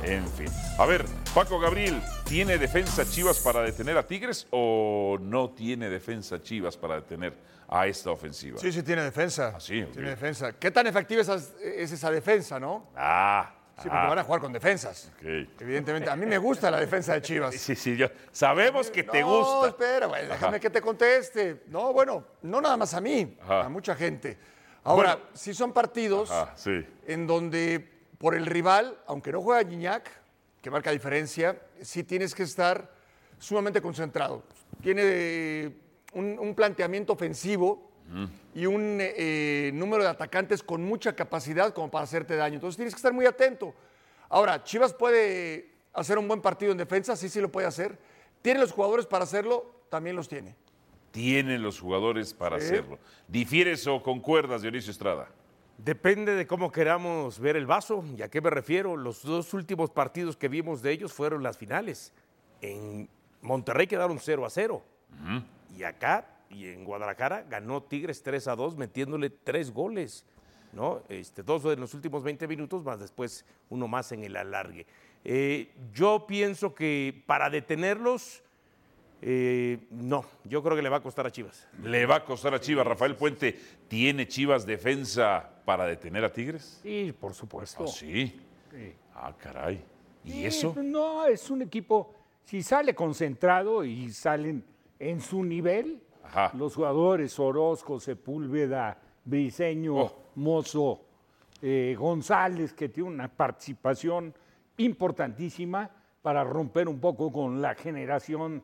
En 0.06 0.26
fin. 0.28 0.48
A 0.78 0.86
ver, 0.86 1.04
Paco 1.34 1.58
Gabriel, 1.58 2.00
¿tiene 2.24 2.58
defensa 2.58 3.04
Chivas 3.08 3.38
para 3.40 3.62
detener 3.62 3.96
a 3.96 4.06
Tigres 4.06 4.46
o 4.50 5.16
no 5.20 5.50
tiene 5.50 5.88
defensa 5.88 6.42
Chivas 6.42 6.76
para 6.76 6.96
detener 6.96 7.34
a 7.68 7.86
esta 7.86 8.10
ofensiva? 8.10 8.58
Sí, 8.58 8.70
sí, 8.70 8.82
tiene 8.82 9.02
defensa. 9.02 9.52
Ah, 9.56 9.60
sí. 9.60 9.84
Tiene 9.92 10.10
defensa. 10.10 10.52
¿Qué 10.52 10.70
tan 10.70 10.86
efectiva 10.86 11.22
es, 11.22 11.28
esa- 11.28 11.54
es 11.62 11.92
esa 11.92 12.10
defensa, 12.10 12.60
no? 12.60 12.88
Ah. 12.96 13.54
Sí, 13.76 13.88
porque 13.88 13.96
ah, 13.98 14.08
van 14.08 14.18
a 14.20 14.24
jugar 14.24 14.40
con 14.40 14.52
defensas. 14.52 15.10
ok. 15.16 15.24
Evidentemente. 15.60 16.08
A 16.08 16.14
mí 16.14 16.26
me 16.26 16.38
gusta 16.38 16.70
la 16.70 16.78
defensa 16.78 17.14
de 17.14 17.22
Chivas. 17.22 17.54
Sí, 17.58 17.74
sí, 17.74 17.96
yo, 17.96 18.06
sabemos 18.30 18.88
que 18.90 19.02
te 19.02 19.20
no, 19.22 19.26
gusta. 19.38 19.68
espera, 19.68 20.06
güey, 20.06 20.28
déjame 20.28 20.60
que 20.60 20.70
te 20.70 20.80
conteste. 20.80 21.62
No, 21.68 21.92
bueno, 21.92 22.24
no 22.42 22.60
nada 22.60 22.76
más 22.76 22.94
a 22.94 23.00
mí, 23.00 23.36
Ajá. 23.42 23.64
a 23.64 23.68
mucha 23.68 23.96
gente. 23.96 24.38
Ahora, 24.84 25.14
Bueno. 25.16 25.30
si 25.34 25.54
son 25.54 25.72
partidos 25.72 26.30
sí. 26.56 26.86
en 27.06 27.26
donde 27.26 27.93
por 28.24 28.34
el 28.34 28.46
rival, 28.46 28.96
aunque 29.06 29.30
no 29.32 29.42
juega 29.42 29.68
Gignac, 29.68 30.10
que 30.62 30.70
marca 30.70 30.90
diferencia, 30.90 31.60
sí 31.82 32.04
tienes 32.04 32.34
que 32.34 32.42
estar 32.44 32.90
sumamente 33.38 33.82
concentrado. 33.82 34.42
Tiene 34.82 35.02
eh, 35.04 35.76
un, 36.14 36.38
un 36.38 36.54
planteamiento 36.54 37.12
ofensivo 37.12 37.90
y 38.54 38.64
un 38.64 38.96
eh, 38.98 39.70
número 39.74 40.04
de 40.04 40.08
atacantes 40.08 40.62
con 40.62 40.82
mucha 40.82 41.14
capacidad 41.14 41.74
como 41.74 41.90
para 41.90 42.04
hacerte 42.04 42.34
daño. 42.34 42.54
Entonces 42.54 42.76
tienes 42.78 42.94
que 42.94 42.98
estar 42.98 43.12
muy 43.12 43.26
atento. 43.26 43.74
Ahora, 44.30 44.64
Chivas 44.64 44.94
puede 44.94 45.72
hacer 45.92 46.16
un 46.16 46.26
buen 46.26 46.40
partido 46.40 46.72
en 46.72 46.78
defensa, 46.78 47.16
sí, 47.16 47.28
sí 47.28 47.42
lo 47.42 47.52
puede 47.52 47.66
hacer. 47.66 47.98
¿Tiene 48.40 48.58
los 48.58 48.72
jugadores 48.72 49.04
para 49.04 49.24
hacerlo? 49.24 49.70
También 49.90 50.16
los 50.16 50.30
tiene. 50.30 50.56
Tiene 51.10 51.58
los 51.58 51.78
jugadores 51.78 52.32
para 52.32 52.58
Sí. 52.58 52.64
hacerlo. 52.68 52.98
¿Difieres 53.28 53.86
o 53.86 54.02
concuerdas, 54.02 54.62
Dionisio 54.62 54.92
Estrada? 54.92 55.28
Depende 55.78 56.34
de 56.34 56.46
cómo 56.46 56.70
queramos 56.70 57.38
ver 57.40 57.56
el 57.56 57.66
vaso. 57.66 58.04
¿Y 58.16 58.22
a 58.22 58.28
qué 58.28 58.40
me 58.40 58.50
refiero? 58.50 58.96
Los 58.96 59.22
dos 59.22 59.52
últimos 59.54 59.90
partidos 59.90 60.36
que 60.36 60.48
vimos 60.48 60.82
de 60.82 60.92
ellos 60.92 61.12
fueron 61.12 61.42
las 61.42 61.58
finales. 61.58 62.12
En 62.60 63.08
Monterrey 63.42 63.86
quedaron 63.86 64.18
0 64.18 64.46
a 64.46 64.50
0. 64.50 64.82
Y 65.76 65.82
acá 65.82 66.26
y 66.48 66.68
en 66.68 66.84
Guadalajara 66.84 67.42
ganó 67.42 67.82
Tigres 67.82 68.22
3 68.22 68.48
a 68.48 68.56
2 68.56 68.76
metiéndole 68.76 69.30
tres 69.30 69.72
goles. 69.72 70.24
¿no? 70.72 71.02
Este, 71.08 71.42
dos 71.42 71.64
en 71.66 71.80
los 71.80 71.94
últimos 71.94 72.22
20 72.22 72.48
minutos, 72.48 72.84
más 72.84 72.98
después 72.98 73.44
uno 73.70 73.88
más 73.88 74.12
en 74.12 74.24
el 74.24 74.36
alargue. 74.36 74.86
Eh, 75.24 75.72
yo 75.92 76.26
pienso 76.26 76.74
que 76.74 77.22
para 77.26 77.48
detenerlos, 77.48 78.42
eh, 79.26 79.78
no, 79.90 80.22
yo 80.44 80.62
creo 80.62 80.76
que 80.76 80.82
le 80.82 80.90
va 80.90 80.98
a 80.98 81.02
costar 81.02 81.26
a 81.26 81.30
Chivas. 81.32 81.66
Le 81.82 82.04
va 82.04 82.16
a 82.16 82.24
costar 82.26 82.52
a 82.52 82.60
Chivas. 82.60 82.86
Rafael 82.86 83.16
Puente, 83.16 83.58
¿tiene 83.88 84.28
Chivas 84.28 84.66
defensa 84.66 85.48
para 85.64 85.86
detener 85.86 86.22
a 86.24 86.30
Tigres? 86.30 86.80
Sí, 86.82 87.14
por 87.18 87.32
supuesto. 87.32 87.84
Ah, 87.84 87.86
sí. 87.86 88.38
Sí. 88.70 88.92
Ah, 89.14 89.32
caray. 89.38 89.82
¿Y 90.24 90.30
Sí, 90.32 90.44
eso? 90.46 90.74
No, 90.82 91.24
es 91.24 91.48
un 91.50 91.62
equipo, 91.62 92.12
si 92.44 92.62
sale 92.62 92.94
concentrado 92.94 93.82
y 93.82 94.10
salen 94.10 94.62
en 94.98 95.22
su 95.22 95.42
nivel, 95.42 96.02
los 96.58 96.74
jugadores 96.74 97.38
Orozco, 97.38 97.98
Sepúlveda, 97.98 98.98
Briseño, 99.24 99.96
Oh. 99.96 100.12
Mozo, 100.34 101.00
eh, 101.62 101.96
González, 101.98 102.74
que 102.74 102.90
tiene 102.90 103.08
una 103.08 103.28
participación 103.28 104.34
importantísima 104.76 105.90
para 106.20 106.44
romper 106.44 106.88
un 106.88 107.00
poco 107.00 107.32
con 107.32 107.62
la 107.62 107.74
generación 107.74 108.62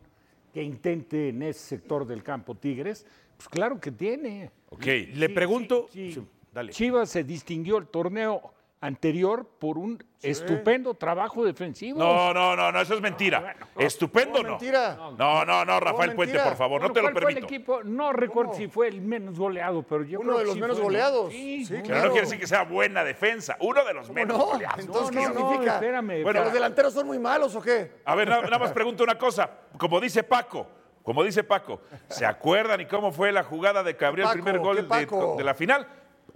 que 0.53 0.63
intente 0.63 1.29
en 1.29 1.43
ese 1.43 1.61
sector 1.61 2.07
del 2.07 2.23
campo 2.23 2.55
Tigres, 2.55 3.07
pues 3.37 3.49
claro 3.49 3.81
que 3.81 3.91
tiene. 3.91 4.51
Ok. 4.71 4.87
Le 5.15 5.29
pregunto. 5.29 5.87
sí. 5.93 6.13
Sí, 6.13 6.23
dale. 6.53 6.73
Chivas 6.73 7.11
se 7.11 7.25
distinguió 7.25 7.79
el 7.79 7.87
torneo 7.87 8.53
anterior 8.83 9.47
por 9.59 9.77
un 9.77 10.03
estupendo 10.23 10.95
trabajo 10.95 11.45
defensivo. 11.45 11.99
No, 11.99 12.33
no, 12.33 12.57
no, 12.57 12.73
no, 12.73 12.81
eso 12.81 12.95
es 12.95 13.01
mentira. 13.01 13.55
Estupendo 13.77 14.39
¿Cómo 14.39 14.45
no. 14.45 14.51
mentira? 14.53 14.97
No, 15.19 15.45
no, 15.45 15.65
no, 15.65 15.81
Rafael 15.81 16.15
Puente, 16.15 16.39
por 16.39 16.57
favor, 16.57 16.81
no 16.81 16.89
Bueno, 16.89 16.95
te 16.95 17.01
lo 17.03 17.05
¿cuál 17.13 17.23
fue 17.23 17.33
el 17.33 17.35
permito. 17.41 17.55
equipo? 17.55 17.83
No 17.85 18.13
recuerdo 18.13 18.55
si 18.55 18.69
fue 18.69 18.89
el 18.89 19.01
menos 19.03 19.39
goleado, 19.39 19.83
pero 19.83 20.05
yo 20.05 20.21
Uno 20.21 20.29
creo 20.35 20.39
de 20.39 20.43
que 20.43 20.47
los 20.47 20.55
sí 20.55 20.61
menos 20.63 20.79
¿no? 20.79 20.85
goleados. 20.85 21.31
Sí, 21.33 21.65
Sí, 21.67 21.75
no. 21.75 21.83
Pero 21.83 21.97
no 22.05 22.11
quiere 22.11 22.21
decir 22.23 22.39
que 22.41 22.47
sea 22.47 22.63
buena 22.65 23.05
defensa. 23.05 23.57
Uno 23.61 23.85
de 23.85 23.93
los 23.95 24.11
menos 24.11 24.37
no? 24.39 24.45
goleados. 24.47 24.79
Entonces, 24.81 25.11
¿qué 25.17 25.23
No, 25.29 25.35
no, 25.35 25.41
significa? 25.51 25.75
espérame. 25.75 26.23
Bueno, 26.23 26.45
¿Los 26.45 26.53
delanteros 26.53 26.95
son 26.95 27.07
muy 27.07 27.19
malos 27.19 27.55
o 27.55 27.61
qué? 27.61 28.01
A 28.05 28.15
ver, 28.15 28.29
nada, 28.29 28.43
nada 28.43 28.59
más 28.59 28.73
pregunto 28.73 29.05
una 29.05 29.19
cosa. 29.19 29.51
Como 29.79 30.01
dice 30.01 30.23
Paco, 30.23 30.67
como 31.03 31.23
dice 31.25 31.45
Paco, 31.45 31.81
¿se 32.09 32.25
acuerdan 32.25 32.81
y 32.81 32.87
cómo 32.87 33.13
fue 33.13 33.31
la 33.33 33.43
jugada 33.43 33.83
de 33.83 33.97
que 33.97 34.05
abrió 34.05 34.27
el 34.27 34.33
primer 34.33 34.55
¿Qué 34.57 35.05
gol 35.07 35.37
de 35.37 35.45
la 35.45 35.55
final? 35.55 35.87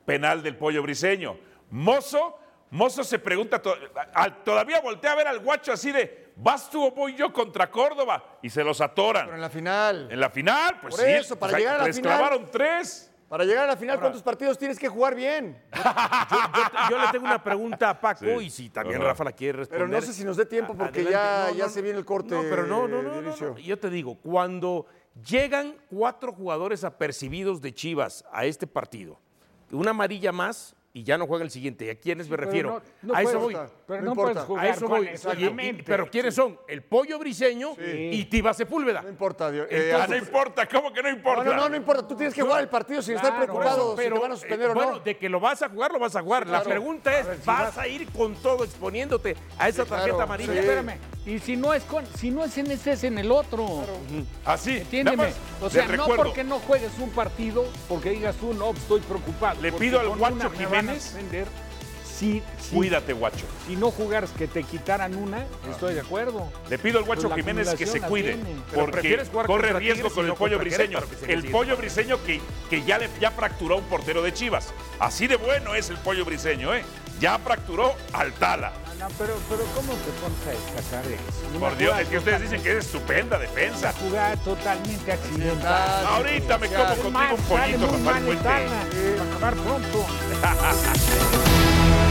Penal 0.04 0.42
del 0.42 0.56
pollo 0.56 0.82
briseño. 0.82 1.36
Mozo, 1.74 2.38
Mozo 2.70 3.02
se 3.02 3.18
pregunta, 3.18 3.60
todavía 4.44 4.80
voltea 4.80 5.10
a 5.10 5.14
ver 5.16 5.26
al 5.26 5.40
guacho 5.40 5.72
así 5.72 5.90
de, 5.90 6.32
¿vas 6.36 6.70
tú 6.70 6.84
o 6.84 6.90
voy 6.92 7.16
yo 7.16 7.32
contra 7.32 7.68
Córdoba? 7.68 8.38
Y 8.42 8.50
se 8.50 8.62
los 8.62 8.80
atoran. 8.80 9.24
Pero 9.24 9.34
en 9.36 9.40
la 9.42 9.50
final. 9.50 10.08
En 10.08 10.20
la 10.20 10.30
final, 10.30 10.78
pues 10.80 10.94
Por 10.94 11.04
sí. 11.04 11.10
eso, 11.10 11.36
para 11.36 11.50
pues, 11.50 11.60
llegar 11.62 11.74
a 11.74 11.78
la 11.78 11.84
les 11.86 11.96
final. 11.96 12.16
clavaron 12.16 12.48
tres. 12.50 13.10
Para 13.28 13.44
llegar 13.44 13.64
a 13.64 13.66
la 13.68 13.76
final, 13.76 13.98
¿cuántos 13.98 14.22
partidos 14.22 14.56
tienes 14.56 14.78
que 14.78 14.86
jugar 14.88 15.16
bien? 15.16 15.60
Yo, 15.74 15.82
yo- 15.82 16.90
yo 16.90 16.98
le 16.98 17.08
tengo 17.10 17.24
una 17.26 17.42
pregunta 17.42 17.90
a 17.90 18.00
Paco 18.00 18.20
Sí. 18.24 18.44
y 18.46 18.50
si 18.50 18.70
también 18.70 19.00
Ajá. 19.00 19.08
Rafa 19.10 19.24
la 19.24 19.32
quiere 19.32 19.58
responder. 19.58 19.88
Pero 19.88 20.00
no 20.00 20.06
sé 20.06 20.12
si 20.12 20.22
nos 20.22 20.36
dé 20.36 20.46
tiempo 20.46 20.76
porque 20.76 21.00
Adelante. 21.00 21.10
ya, 21.10 21.46
No, 21.50 21.54
ya 21.58 21.64
no, 21.64 21.70
se 21.70 21.82
viene 21.82 21.98
el 21.98 22.04
corte. 22.04 22.36
No, 22.36 22.42
pero 22.42 22.66
no, 22.68 22.86
no, 22.86 23.02
no, 23.02 23.20
no. 23.20 23.58
Yo 23.58 23.78
te 23.80 23.90
digo, 23.90 24.16
cuando 24.20 24.86
llegan 25.26 25.74
cuatro 25.90 26.32
jugadores 26.32 26.84
apercibidos 26.84 27.60
de 27.60 27.74
Chivas 27.74 28.24
a 28.32 28.44
este 28.44 28.68
partido, 28.68 29.18
una 29.72 29.90
amarilla 29.90 30.30
más 30.30 30.76
y 30.96 31.02
ya 31.02 31.18
no 31.18 31.26
juega 31.26 31.42
el 31.44 31.50
siguiente. 31.50 31.90
¿A 31.90 31.96
quiénes 31.96 32.28
me 32.28 32.36
refiero? 32.36 32.80
no- 33.02 33.08
no 33.08 33.14
a 33.16 33.22
eso 33.22 33.40
voy. 33.40 33.56
pero 33.84 34.00
no 34.02 34.12
A 34.56 34.68
eso 34.68 34.86
voy. 34.86 35.10
Y- 35.38 35.82
pero 35.82 36.08
¿quiénes 36.08 36.36
son? 36.36 36.56
El 36.68 36.84
Pollo 36.84 37.18
Briseño 37.18 37.72
y 37.80 38.24
Tiva 38.26 38.54
Sepúlveda. 38.54 39.02
No 39.02 39.08
importa, 39.08 39.50
Dios. 39.50 39.66
eh, 39.70 39.92
Ah, 39.92 40.06
no 40.08 40.16
importa, 40.16 40.68
¿cómo 40.68 40.92
que 40.92 41.02
no 41.02 41.10
importa? 41.10 41.42
no, 41.42 41.52
no, 41.54 41.68
no, 41.68 41.74
importa. 41.76 42.06
Tú 42.06 42.14
tienes 42.14 42.32
que 42.32 42.42
jugar 42.42 42.60
el 42.60 42.68
partido 42.68 43.02
sin 43.02 43.16
estar 43.16 43.32
Claro, 43.32 43.44
preocupado 43.44 43.96
Pero, 43.96 44.14
si 44.14 44.20
te 44.20 44.22
van 44.22 44.32
a 44.32 44.36
suspender 44.36 44.68
eh, 44.68 44.70
o 44.70 44.74
bueno, 44.74 44.92
no. 44.92 44.98
de 45.00 45.16
que 45.18 45.28
lo 45.28 45.40
vas 45.40 45.62
a 45.62 45.68
jugar, 45.68 45.90
lo 45.92 45.98
vas 45.98 46.14
a 46.14 46.22
jugar. 46.22 46.46
La 46.46 46.58
claro. 46.62 46.70
pregunta 46.70 47.18
es, 47.18 47.44
¿vas 47.44 47.76
a 47.76 47.88
ir 47.88 48.08
con 48.12 48.34
todo 48.36 48.62
exponiéndote 48.62 49.36
a 49.58 49.68
esa 49.68 49.82
Sí, 49.82 49.88
tarjeta 49.90 50.10
claro. 50.10 50.22
amarilla? 50.22 50.52
Sí. 50.52 50.58
Espérame. 50.60 50.98
Y 51.26 51.38
si 51.38 51.56
no 51.56 51.72
es 51.72 51.82
con, 51.84 52.04
si 52.18 52.30
no 52.30 52.44
es 52.44 52.56
en 52.58 52.70
este, 52.70 52.92
es 52.92 53.04
en 53.04 53.16
el 53.18 53.32
otro. 53.32 53.84
Así, 54.44 54.78
Entiéndeme. 54.78 55.32
O 55.60 55.70
sea, 55.70 55.86
no 55.86 55.92
recuerdo. 55.92 56.24
porque 56.24 56.44
no 56.44 56.58
juegues 56.60 56.92
un 56.98 57.10
partido, 57.10 57.64
porque 57.88 58.10
digas 58.10 58.36
tú, 58.36 58.52
no, 58.52 58.72
estoy 58.72 59.00
preocupado. 59.00 59.60
Le 59.62 59.72
pido 59.72 60.00
al 60.00 60.08
Guacho 60.10 60.50
Jiménez- 60.50 61.14
Cuídate, 62.72 63.12
guacho. 63.12 63.44
si 63.66 63.76
no 63.76 63.90
jugaras 63.90 64.30
que 64.30 64.46
te 64.46 64.62
quitaran 64.62 65.14
una, 65.16 65.44
estoy 65.70 65.94
de 65.94 66.00
acuerdo. 66.00 66.48
Le 66.70 66.78
pido 66.78 66.98
al 66.98 67.04
Guacho 67.04 67.28
Pues 67.28 67.34
Jiménez 67.34 67.74
que 67.74 67.86
se 67.86 68.00
cuide, 68.00 68.38
porque 68.74 69.18
corre 69.46 69.72
riesgo 69.74 70.10
con 70.10 70.26
el 70.26 70.34
pollo 70.34 70.58
briseño. 70.58 71.00
El 71.26 71.44
pollo 71.50 71.76
briseño 71.76 72.22
que, 72.24 72.40
que 72.70 72.82
ya, 72.84 72.98
le, 72.98 73.08
ya 73.20 73.30
fracturó 73.30 73.76
un 73.78 73.84
portero 73.84 74.22
de 74.22 74.32
Chivas. 74.32 74.72
Así 74.98 75.26
de 75.26 75.36
bueno 75.36 75.74
es 75.74 75.90
el 75.90 75.96
pollo 75.98 76.24
briseño, 76.24 76.74
¿eh? 76.74 76.84
Ya 77.20 77.38
fracturó 77.38 77.94
al 78.12 78.32
Tala. 78.34 78.72
No, 78.98 79.08
no, 79.08 79.14
pero, 79.18 79.34
pero 79.48 79.64
¿cómo 79.74 79.92
te 79.94 80.10
pones 80.20 80.46
a 80.46 80.50
destacar 80.50 81.04
eso? 81.06 81.58
Por 81.60 81.76
Dios, 81.76 81.98
es 81.98 82.08
que 82.08 82.18
ustedes 82.18 82.42
dicen 82.42 82.62
que 82.62 82.78
es 82.78 82.84
estupenda 82.86 83.38
defensa. 83.38 83.90
Una 83.90 84.08
jugada 84.08 84.36
totalmente 84.36 85.12
accidental. 85.12 86.06
Ahorita 86.06 86.58
me 86.58 86.68
como 86.68 86.84
contigo 86.84 87.34
un 87.34 87.42
pollito, 87.42 87.78
muy 87.78 87.86
Rafael 87.86 88.02
mal 88.04 88.22
Puente. 88.24 88.48
Etala, 88.48 88.86
para 89.16 89.22
acabar 89.30 89.54
pronto. 89.54 90.06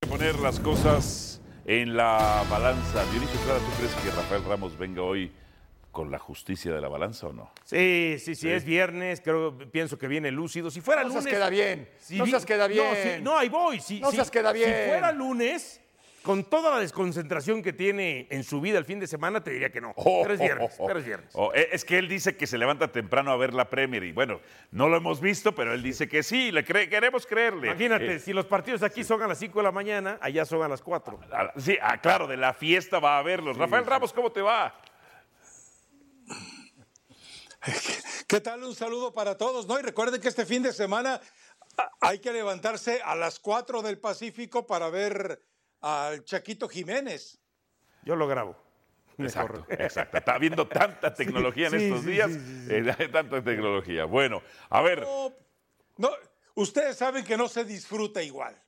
que 0.00 0.08
poner 0.08 0.38
las 0.38 0.60
cosas 0.60 1.40
en 1.66 1.96
la 1.96 2.44
balanza. 2.50 3.04
Dionisio 3.10 3.38
Estrada, 3.38 3.58
¿tú 3.60 3.70
crees 3.78 3.92
que 3.94 4.10
Rafael 4.10 4.44
Ramos 4.44 4.78
venga 4.78 5.02
hoy 5.02 5.32
con 5.96 6.10
la 6.10 6.18
justicia 6.18 6.74
de 6.74 6.80
la 6.82 6.88
balanza 6.88 7.28
o 7.28 7.32
no? 7.32 7.50
Sí, 7.64 8.16
sí, 8.18 8.34
sí, 8.34 8.50
es 8.50 8.66
viernes, 8.66 9.22
creo, 9.22 9.56
pienso 9.56 9.96
que 9.96 10.06
viene 10.08 10.30
lúcido. 10.30 10.70
Si 10.70 10.82
fuera 10.82 11.02
No 11.02 11.08
seas 11.10 11.24
lunes... 11.24 11.34
queda 11.38 11.48
bien, 11.48 11.88
si 11.98 12.18
no 12.18 12.24
vi- 12.24 12.30
seas 12.32 12.44
queda 12.44 12.68
No, 12.68 12.74
bien. 12.74 12.86
sí, 13.02 13.22
no, 13.22 13.38
ahí 13.38 13.48
voy. 13.48 13.80
Si, 13.80 13.98
No 13.98 14.10
si- 14.10 14.16
seas 14.16 14.30
queda 14.30 14.52
bien. 14.52 14.68
Si 14.68 14.88
fuera 14.90 15.10
lunes, 15.10 15.80
con 16.22 16.44
toda 16.44 16.70
la 16.74 16.80
desconcentración 16.80 17.62
que 17.62 17.72
tiene 17.72 18.26
en 18.28 18.44
su 18.44 18.60
vida 18.60 18.76
el 18.76 18.84
fin 18.84 19.00
de 19.00 19.06
semana, 19.06 19.42
te 19.42 19.52
diría 19.52 19.70
que 19.70 19.80
no. 19.80 19.94
Oh, 19.96 20.20
pero 20.20 20.34
es 20.34 20.40
viernes, 20.40 20.74
oh, 20.78 20.84
oh, 20.84 20.86
pero 20.86 20.98
es 20.98 21.06
viernes. 21.06 21.30
oh, 21.32 21.50
eh, 21.54 21.68
es 21.72 21.82
que 21.86 21.96
él 21.96 22.08
dice 22.08 22.36
que 22.36 22.46
se 22.46 22.58
levanta 22.58 22.88
temprano 22.92 23.30
a 23.30 23.36
ver 23.38 23.54
la 23.54 23.70
Premier 23.70 24.04
y 24.04 24.12
bueno, 24.12 24.40
no 24.72 24.90
lo 24.90 24.98
hemos 24.98 25.22
visto, 25.22 25.54
pero 25.54 25.72
él 25.72 25.82
dice 25.82 26.08
que 26.10 26.22
sí, 26.22 26.52
le 26.52 26.62
cre- 26.66 26.90
queremos 26.90 27.26
creerle. 27.26 27.68
Imagínate, 27.68 28.16
Eh, 28.16 28.18
si 28.18 28.34
los 28.34 28.44
partidos 28.44 28.82
aquí 28.82 29.02
son 29.02 29.22
a 29.22 29.26
las 29.28 29.38
5 29.38 29.60
de 29.60 29.62
la 29.62 29.72
mañana, 29.72 30.18
allá 30.20 30.44
son 30.44 30.62
a 30.62 30.68
las 30.68 30.82
4. 30.82 31.18
ah, 31.32 31.52
sí, 31.56 31.78
ah, 31.80 31.98
claro, 32.02 32.26
de 32.26 32.36
la 32.36 32.52
fiesta 32.52 32.98
va 32.98 33.18
a 33.18 33.22
verlos. 33.22 33.56
Rafael 33.56 33.86
Ramos, 33.86 34.12
¿cómo 34.12 34.30
te 34.30 34.42
va? 34.42 34.74
¿Qué 38.26 38.40
tal? 38.40 38.62
Un 38.64 38.74
saludo 38.74 39.12
para 39.12 39.36
todos, 39.36 39.66
¿no? 39.66 39.78
Y 39.78 39.82
recuerden 39.82 40.20
que 40.20 40.28
este 40.28 40.46
fin 40.46 40.62
de 40.62 40.72
semana 40.72 41.20
ah, 41.78 41.90
hay 42.00 42.18
que 42.20 42.32
levantarse 42.32 43.00
a 43.02 43.14
las 43.14 43.38
4 43.40 43.82
del 43.82 43.98
Pacífico 43.98 44.66
para 44.66 44.88
ver 44.88 45.42
al 45.80 46.24
Chaquito 46.24 46.68
Jiménez. 46.68 47.38
Yo 48.02 48.14
lo 48.16 48.26
grabo. 48.28 48.56
Exacto, 49.18 49.64
exacto. 49.70 50.18
Está 50.18 50.34
habiendo 50.34 50.68
tanta 50.68 51.12
tecnología 51.14 51.68
en 51.68 51.78
Sí, 51.78 51.84
estos 51.86 52.00
sí, 52.02 52.10
días, 52.10 52.30
sí, 52.30 52.38
sí, 52.38 52.66
sí. 52.68 52.74
eh, 53.02 53.08
tanta 53.08 53.42
tecnología. 53.42 54.04
Bueno, 54.04 54.42
a 54.68 54.82
ver, 54.82 55.06
No, 55.96 56.10
ustedes 56.54 56.96
saben 56.96 57.24
que 57.24 57.36
no 57.36 57.48
se 57.48 57.64
disfruta 57.64 58.22
igual. 58.22 58.60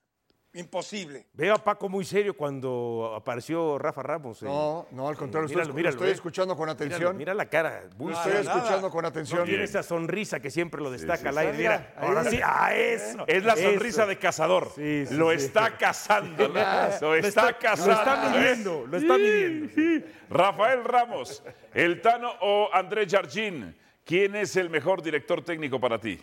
Imposible. 0.59 1.27
Veo 1.35 1.55
a 1.55 1.59
Paco 1.63 1.89
muy 1.89 2.05
serio 2.05 2.37
cuando 2.37 3.13
apareció 3.17 3.79
Rafa 3.79 4.03
Ramos. 4.03 4.43
eh. 4.43 4.47
No, 4.47 4.87
no, 4.91 5.09
al 5.09 5.17
contrario, 5.17 5.49
Míralo, 5.49 5.63
estoy, 5.63 5.77
míralo, 5.77 5.95
estoy 5.95 6.09
eh. 6.09 6.13
escuchando 6.13 6.57
con 6.57 6.69
atención. 6.69 6.99
Míralo, 7.01 7.15
mira 7.19 7.35
la 7.35 7.47
cara. 7.47 7.85
Muy 7.97 8.13
Estoy 8.13 8.33
escuchando 8.33 8.91
con 8.91 9.05
atención. 9.05 9.41
No 9.41 9.45
tiene 9.47 9.63
esa 9.65 9.83
sonrisa 9.83 10.41
que 10.41 10.51
siempre 10.51 10.81
lo 10.81 10.91
destaca 10.91 11.21
sí, 11.23 11.29
al 11.29 11.39
aire. 11.39 11.59
Mira, 11.59 11.95
ahora 11.97 12.25
sí. 12.25 12.41
Ah, 12.43 12.75
eso. 12.75 13.25
es 13.29 13.45
la 13.45 13.57
sonrisa 13.57 14.03
eso. 14.03 14.09
de 14.09 14.19
cazador. 14.19 14.73
Sí, 14.75 15.07
sí, 15.07 15.15
lo 15.15 15.31
sí. 15.31 15.37
está 15.37 15.77
cazando. 15.77 16.49
Lo 16.49 16.55
lo 16.55 17.15
está, 17.15 17.57
cazando. 17.57 17.93
lo 17.93 17.99
está 17.99 18.31
midiendo, 18.31 18.87
lo 18.87 18.97
está 18.97 19.15
Sí, 19.15 19.21
midiendo. 19.23 19.75
sí. 19.75 20.05
Rafael 20.29 20.85
Ramos, 20.85 21.43
¿el 21.73 22.01
Tano 22.01 22.33
o 22.41 22.69
André 22.73 23.07
Jardín? 23.09 23.77
¿Quién 24.05 24.35
es 24.35 24.57
el 24.57 24.71
mejor 24.71 25.03
director 25.03 25.43
técnico 25.45 25.79
para 25.79 25.99
ti? 26.01 26.19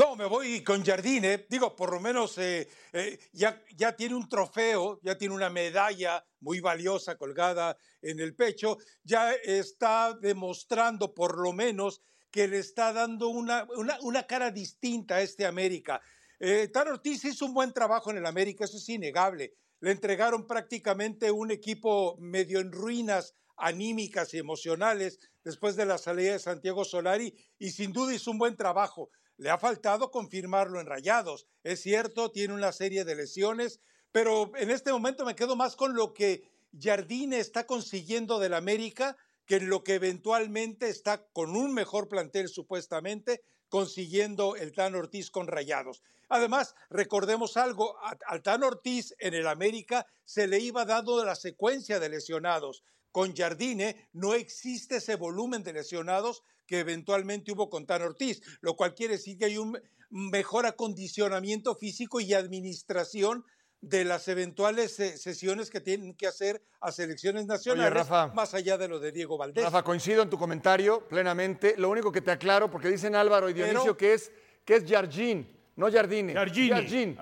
No, 0.00 0.16
me 0.16 0.24
voy 0.24 0.64
con 0.64 0.82
Jardine. 0.82 1.44
Digo, 1.46 1.76
por 1.76 1.92
lo 1.92 2.00
menos 2.00 2.38
eh, 2.38 2.66
eh, 2.90 3.18
ya, 3.34 3.62
ya 3.76 3.94
tiene 3.94 4.14
un 4.14 4.30
trofeo, 4.30 4.98
ya 5.02 5.18
tiene 5.18 5.34
una 5.34 5.50
medalla 5.50 6.24
muy 6.40 6.60
valiosa 6.60 7.18
colgada 7.18 7.76
en 8.00 8.18
el 8.18 8.34
pecho. 8.34 8.78
Ya 9.04 9.34
está 9.34 10.14
demostrando, 10.14 11.12
por 11.12 11.36
lo 11.36 11.52
menos, 11.52 12.00
que 12.30 12.48
le 12.48 12.60
está 12.60 12.94
dando 12.94 13.28
una, 13.28 13.68
una, 14.00 14.26
cara 14.26 14.50
distinta 14.50 15.16
a 15.16 15.20
este 15.20 15.44
América. 15.44 16.00
Eh, 16.38 16.72
Ortiz 16.74 17.26
hizo 17.26 17.44
un 17.44 17.52
buen 17.52 17.74
trabajo 17.74 18.10
en 18.10 18.16
el 18.16 18.24
América, 18.24 18.64
eso 18.64 18.78
es 18.78 18.88
innegable. 18.88 19.52
Le 19.80 19.90
entregaron 19.90 20.46
prácticamente 20.46 21.30
un 21.30 21.50
equipo 21.50 22.16
medio 22.18 22.60
en 22.60 22.72
ruinas 22.72 23.34
anímicas 23.58 24.32
y 24.32 24.38
emocionales 24.38 25.18
después 25.44 25.76
de 25.76 25.84
la 25.84 25.98
salida 25.98 26.32
de 26.32 26.38
Santiago 26.38 26.86
Solari 26.86 27.34
y 27.58 27.68
sin 27.72 27.92
duda 27.92 28.14
hizo 28.14 28.30
un 28.30 28.38
buen 28.38 28.56
trabajo. 28.56 29.10
Le 29.40 29.48
ha 29.48 29.56
faltado 29.56 30.10
confirmarlo 30.10 30.80
en 30.80 30.86
Rayados. 30.86 31.46
Es 31.64 31.80
cierto, 31.80 32.30
tiene 32.30 32.52
una 32.52 32.72
serie 32.72 33.06
de 33.06 33.14
lesiones, 33.14 33.80
pero 34.12 34.54
en 34.54 34.70
este 34.70 34.92
momento 34.92 35.24
me 35.24 35.34
quedo 35.34 35.56
más 35.56 35.76
con 35.76 35.94
lo 35.94 36.12
que 36.12 36.42
Jardine 36.78 37.38
está 37.38 37.64
consiguiendo 37.64 38.38
del 38.38 38.52
América 38.52 39.16
que 39.46 39.56
en 39.56 39.70
lo 39.70 39.82
que 39.82 39.94
eventualmente 39.94 40.90
está 40.90 41.24
con 41.32 41.56
un 41.56 41.72
mejor 41.72 42.06
plantel 42.06 42.50
supuestamente 42.50 43.40
consiguiendo 43.70 44.56
el 44.56 44.72
Tan 44.72 44.94
Ortiz 44.94 45.30
con 45.30 45.46
Rayados. 45.46 46.02
Además, 46.28 46.74
recordemos 46.90 47.56
algo, 47.56 47.96
al 48.26 48.42
Tan 48.42 48.62
Ortiz 48.62 49.14
en 49.20 49.32
el 49.32 49.46
América 49.46 50.06
se 50.26 50.48
le 50.48 50.58
iba 50.58 50.84
dando 50.84 51.24
la 51.24 51.34
secuencia 51.34 51.98
de 51.98 52.10
lesionados. 52.10 52.82
Con 53.10 53.34
Jardine 53.34 54.10
no 54.12 54.34
existe 54.34 54.96
ese 54.96 55.16
volumen 55.16 55.62
de 55.62 55.72
lesionados 55.72 56.42
que 56.70 56.78
eventualmente 56.78 57.50
hubo 57.50 57.68
con 57.68 57.84
Tan 57.84 58.00
Ortiz, 58.02 58.40
lo 58.60 58.76
cual 58.76 58.94
quiere 58.94 59.14
decir 59.14 59.36
que 59.36 59.46
hay 59.46 59.58
un 59.58 59.76
mejor 60.08 60.66
acondicionamiento 60.66 61.74
físico 61.74 62.20
y 62.20 62.32
administración 62.32 63.44
de 63.80 64.04
las 64.04 64.28
eventuales 64.28 65.00
eh, 65.00 65.18
sesiones 65.18 65.68
que 65.68 65.80
tienen 65.80 66.14
que 66.14 66.28
hacer 66.28 66.62
a 66.80 66.92
selecciones 66.92 67.46
nacionales, 67.46 67.92
Rafa. 67.92 68.28
más 68.28 68.54
allá 68.54 68.78
de 68.78 68.86
lo 68.86 69.00
de 69.00 69.10
Diego 69.10 69.36
Valdés. 69.36 69.64
Rafa, 69.64 69.82
coincido 69.82 70.22
en 70.22 70.30
tu 70.30 70.38
comentario 70.38 71.08
plenamente. 71.08 71.74
Lo 71.76 71.88
único 71.90 72.12
que 72.12 72.20
te 72.20 72.30
aclaro, 72.30 72.70
porque 72.70 72.88
dicen 72.88 73.16
Álvaro 73.16 73.50
y 73.50 73.52
Dionisio 73.52 73.82
Pero- 73.82 73.96
que 73.96 74.14
es 74.14 74.30
que 74.64 74.76
es 74.76 74.84
Jardín, 74.88 75.48
no 75.74 75.90
Jardine. 75.90 76.34
Jardini 76.34 76.68
Jardín, 76.68 77.16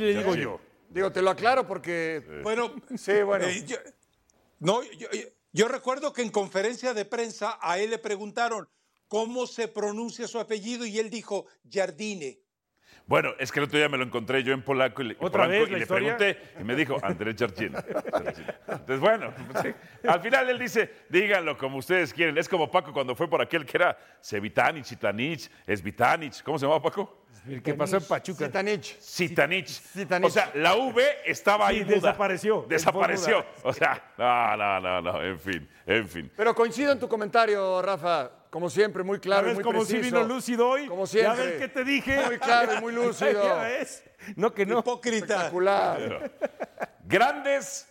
le 0.00 0.14
digo 0.18 0.36
yo. 0.36 0.60
Digo, 0.88 1.10
te 1.10 1.20
lo 1.20 1.30
aclaro 1.30 1.66
porque. 1.66 2.22
Bueno, 2.44 2.72
Sí, 2.96 3.22
bueno. 3.22 3.44
eh, 3.46 3.64
yo, 3.66 3.76
no, 4.60 4.82
yo, 4.84 5.10
yo- 5.10 5.28
yo 5.52 5.68
recuerdo 5.68 6.12
que 6.12 6.22
en 6.22 6.30
conferencia 6.30 6.94
de 6.94 7.04
prensa 7.04 7.58
a 7.60 7.78
él 7.78 7.90
le 7.90 7.98
preguntaron 7.98 8.68
cómo 9.08 9.46
se 9.46 9.68
pronuncia 9.68 10.28
su 10.28 10.38
apellido 10.38 10.84
y 10.86 10.98
él 10.98 11.10
dijo 11.10 11.46
Jardine. 11.70 12.40
Bueno, 13.06 13.30
es 13.38 13.50
que 13.50 13.58
el 13.58 13.64
otro 13.64 13.78
día 13.78 13.88
me 13.88 13.96
lo 13.96 14.04
encontré 14.04 14.42
yo 14.42 14.52
en 14.52 14.60
polaco 14.60 15.00
y 15.00 15.06
le, 15.06 15.16
¿Otra 15.18 15.46
Polanco, 15.46 15.64
vez 15.64 15.70
y 15.70 15.80
le 15.80 15.86
pregunté 15.86 16.38
y 16.60 16.64
me 16.64 16.74
dijo 16.76 16.98
Andrés 17.02 17.36
Jardín. 17.38 17.74
Entonces, 18.68 19.00
bueno, 19.00 19.32
pues, 19.50 19.62
sí. 19.62 20.06
al 20.06 20.20
final 20.20 20.50
él 20.50 20.58
dice, 20.58 20.92
díganlo 21.08 21.56
como 21.56 21.78
ustedes 21.78 22.12
quieren. 22.12 22.36
Es 22.36 22.50
como 22.50 22.70
Paco 22.70 22.92
cuando 22.92 23.16
fue 23.16 23.26
por 23.26 23.40
aquel 23.40 23.64
que 23.64 23.78
era 23.78 23.98
Sevitanich, 24.20 24.84
Citanich, 24.84 25.50
Esvitanich. 25.66 26.42
¿Cómo 26.42 26.58
se 26.58 26.66
llamaba 26.66 26.82
Paco? 26.82 27.24
El 27.48 27.62
que 27.62 27.74
pasó 27.74 27.96
en 27.96 28.04
Pachuca. 28.04 28.46
Zitanich. 28.46 28.98
Citanich. 29.00 29.68
Zitanich. 29.68 30.26
O 30.28 30.30
sea, 30.30 30.50
la 30.54 30.74
V 30.74 31.02
estaba 31.24 31.68
ahí 31.68 31.78
Sí, 31.78 31.84
desapareció. 31.84 32.66
Desapareció. 32.68 33.44
O 33.62 33.72
sea, 33.72 34.12
no, 34.18 34.56
no, 34.56 34.80
no, 34.80 35.00
no, 35.02 35.22
en 35.24 35.38
fin, 35.40 35.68
en 35.86 36.08
fin. 36.08 36.30
Pero 36.36 36.54
coincido 36.54 36.92
en 36.92 36.98
tu 36.98 37.08
comentario, 37.08 37.80
Rafa. 37.82 38.30
Como 38.50 38.70
siempre, 38.70 39.02
muy 39.02 39.18
claro 39.20 39.46
¿Ya 39.48 39.52
y 39.52 39.54
muy 39.56 39.64
cómo 39.64 39.84
si 39.84 39.94
preciso. 39.94 40.16
vino 40.16 40.26
lúcido 40.28 40.68
hoy? 40.68 40.86
Como 40.86 41.04
¿Ya 41.04 41.34
siempre. 41.34 41.44
ves 41.46 41.58
qué 41.60 41.68
te 41.68 41.84
dije? 41.84 42.24
Muy 42.26 42.38
claro 42.38 42.74
y 42.78 42.80
muy 42.80 42.92
lúcido. 42.94 43.44
¿Ya 43.44 43.54
ves? 43.56 44.02
No 44.36 44.54
que 44.54 44.64
no. 44.64 44.78
Hipócrita. 44.80 45.34
Espectacular. 45.34 46.32
¿Grandes 47.04 47.88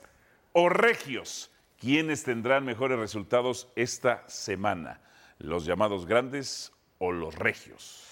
o 0.54 0.70
regios? 0.70 1.52
¿Quiénes 1.80 2.24
tendrán 2.24 2.66
mejores 2.66 2.98
resultados 2.98 3.72
esta 3.76 4.24
semana? 4.28 5.00
¿Los 5.38 5.66
llamados 5.66 6.08
grandes 6.08 6.72
o 6.98 7.12
los 7.12 7.36
regios? 7.36 8.04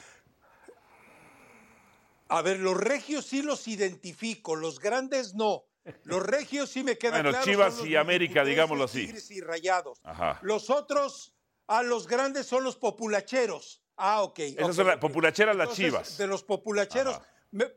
A 2.28 2.42
ver, 2.42 2.60
los 2.60 2.78
regios 2.78 3.26
sí 3.26 3.42
los 3.42 3.68
identifico, 3.68 4.56
los 4.56 4.80
grandes 4.80 5.36
no. 5.36 5.66
Los 6.04 6.24
regios 6.24 6.70
sí 6.70 6.84
me 6.84 6.98
queda 6.98 7.22
Bueno. 7.22 7.44
Chivas 7.44 7.86
y 7.86 7.96
América, 7.96 8.44
digámoslo 8.44 8.86
así. 8.86 9.06
Tigres 9.06 9.30
y 9.30 9.42
rayados. 9.42 10.00
Ajá. 10.04 10.40
Los 10.42 10.70
otros, 10.72 11.36
a 11.68 11.84
los 11.84 12.08
grandes 12.08 12.48
son 12.48 12.64
los 12.64 12.76
populacheros. 12.76 13.84
Ah, 13.96 14.24
ok. 14.24 14.40
Esas 14.40 14.76
son 14.76 14.88
las 14.88 14.98
populacheras, 14.98 15.56
las 15.56 15.74
chivas. 15.74 16.18
De 16.18 16.26
los 16.26 16.44
populacheros, 16.44 17.22
me, 17.52 17.72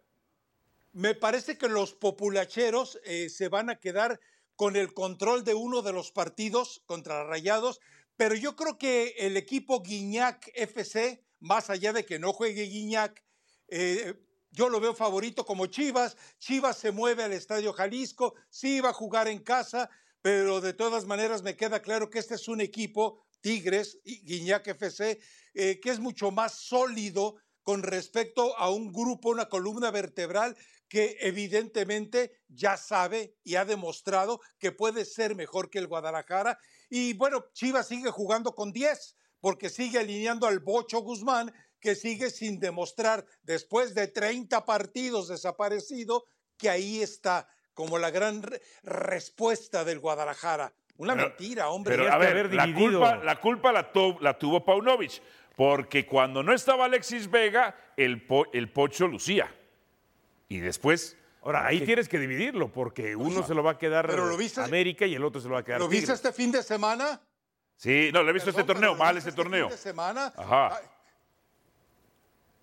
me 0.92 1.14
parece 1.14 1.58
que 1.58 1.68
los 1.68 1.92
populacheros 1.92 2.98
eh, 3.04 3.28
se 3.28 3.48
van 3.48 3.70
a 3.70 3.78
quedar 3.78 4.18
con 4.56 4.74
el 4.74 4.92
control 4.94 5.44
de 5.44 5.54
uno 5.54 5.82
de 5.82 5.92
los 5.92 6.10
partidos 6.10 6.82
contra 6.86 7.24
Rayados, 7.24 7.80
pero 8.16 8.34
yo 8.34 8.56
creo 8.56 8.78
que 8.78 9.14
el 9.18 9.36
equipo 9.36 9.82
Guiñac 9.82 10.50
FC, 10.54 11.22
más 11.38 11.70
allá 11.70 11.92
de 11.92 12.04
que 12.04 12.18
no 12.18 12.32
juegue 12.32 12.64
Guiñac, 12.64 13.22
eh, 13.68 14.14
yo 14.58 14.68
lo 14.68 14.80
veo 14.80 14.92
favorito 14.92 15.46
como 15.46 15.66
Chivas. 15.66 16.16
Chivas 16.40 16.76
se 16.76 16.90
mueve 16.90 17.22
al 17.22 17.32
Estadio 17.32 17.72
Jalisco, 17.72 18.34
sí 18.50 18.80
va 18.80 18.88
a 18.88 18.92
jugar 18.92 19.28
en 19.28 19.38
casa, 19.38 19.88
pero 20.20 20.60
de 20.60 20.72
todas 20.72 21.06
maneras 21.06 21.44
me 21.44 21.54
queda 21.54 21.80
claro 21.80 22.10
que 22.10 22.18
este 22.18 22.34
es 22.34 22.48
un 22.48 22.60
equipo, 22.60 23.24
Tigres 23.40 24.00
Guiñac 24.04 24.66
FC, 24.66 25.20
eh, 25.54 25.78
que 25.78 25.90
es 25.90 26.00
mucho 26.00 26.32
más 26.32 26.54
sólido 26.54 27.36
con 27.62 27.84
respecto 27.84 28.58
a 28.58 28.68
un 28.70 28.92
grupo, 28.92 29.28
una 29.28 29.48
columna 29.48 29.92
vertebral 29.92 30.56
que 30.88 31.16
evidentemente 31.20 32.40
ya 32.48 32.76
sabe 32.76 33.36
y 33.44 33.54
ha 33.54 33.64
demostrado 33.64 34.40
que 34.58 34.72
puede 34.72 35.04
ser 35.04 35.36
mejor 35.36 35.70
que 35.70 35.78
el 35.78 35.86
Guadalajara. 35.86 36.58
Y 36.90 37.12
bueno, 37.12 37.44
Chivas 37.52 37.86
sigue 37.86 38.10
jugando 38.10 38.56
con 38.56 38.72
10 38.72 39.14
porque 39.40 39.68
sigue 39.70 39.98
alineando 40.00 40.48
al 40.48 40.58
Bocho 40.58 41.00
Guzmán, 41.00 41.54
que 41.80 41.94
sigue 41.94 42.30
sin 42.30 42.58
demostrar, 42.60 43.24
después 43.42 43.94
de 43.94 44.08
30 44.08 44.64
partidos 44.64 45.28
desaparecido, 45.28 46.24
que 46.56 46.68
ahí 46.70 47.02
está 47.02 47.48
como 47.74 47.98
la 47.98 48.10
gran 48.10 48.42
re- 48.42 48.60
respuesta 48.82 49.84
del 49.84 50.00
Guadalajara. 50.00 50.72
Una 50.96 51.14
Pero- 51.14 51.28
mentira, 51.28 51.68
hombre. 51.70 51.96
Pero, 51.96 52.12
a 52.12 52.18
ver, 52.18 52.30
haber 52.30 52.54
la 52.54 52.66
dividido. 52.66 52.98
culpa, 53.00 53.16
la, 53.24 53.40
culpa 53.40 53.72
la, 53.72 53.92
tu- 53.92 54.18
la 54.20 54.36
tuvo 54.36 54.64
Paunovic, 54.64 55.22
porque 55.56 56.04
cuando 56.06 56.42
no 56.42 56.52
estaba 56.52 56.86
Alexis 56.86 57.30
Vega, 57.30 57.76
el, 57.96 58.26
po- 58.26 58.46
el 58.52 58.70
Pocho 58.72 59.06
lucía. 59.06 59.54
Y 60.48 60.58
después... 60.58 61.16
Ahora, 61.42 61.66
ahí 61.66 61.80
tienes 61.82 62.08
que 62.08 62.18
dividirlo, 62.18 62.72
porque 62.72 63.14
uno 63.14 63.46
se 63.46 63.54
lo 63.54 63.62
va 63.62 63.72
a 63.72 63.78
quedar 63.78 64.06
Pero 64.08 64.26
lo 64.26 64.36
viste- 64.36 64.60
América 64.60 65.06
y 65.06 65.14
el 65.14 65.24
otro 65.24 65.40
se 65.40 65.46
lo 65.48 65.54
va 65.54 65.60
a 65.60 65.64
quedar 65.64 65.78
¿Lo 65.78 65.86
viste 65.88 66.06
Tigres. 66.06 66.18
este 66.18 66.32
fin 66.32 66.50
de 66.50 66.62
semana? 66.64 67.22
Sí, 67.76 68.10
no, 68.12 68.24
le 68.24 68.30
he 68.30 68.32
visto 68.32 68.50
este 68.50 68.64
torneo, 68.64 68.96
mal 68.96 69.16
este 69.16 69.30
torneo. 69.30 69.68
de 69.68 69.76
semana. 69.76 70.32
Ajá. 70.36 70.80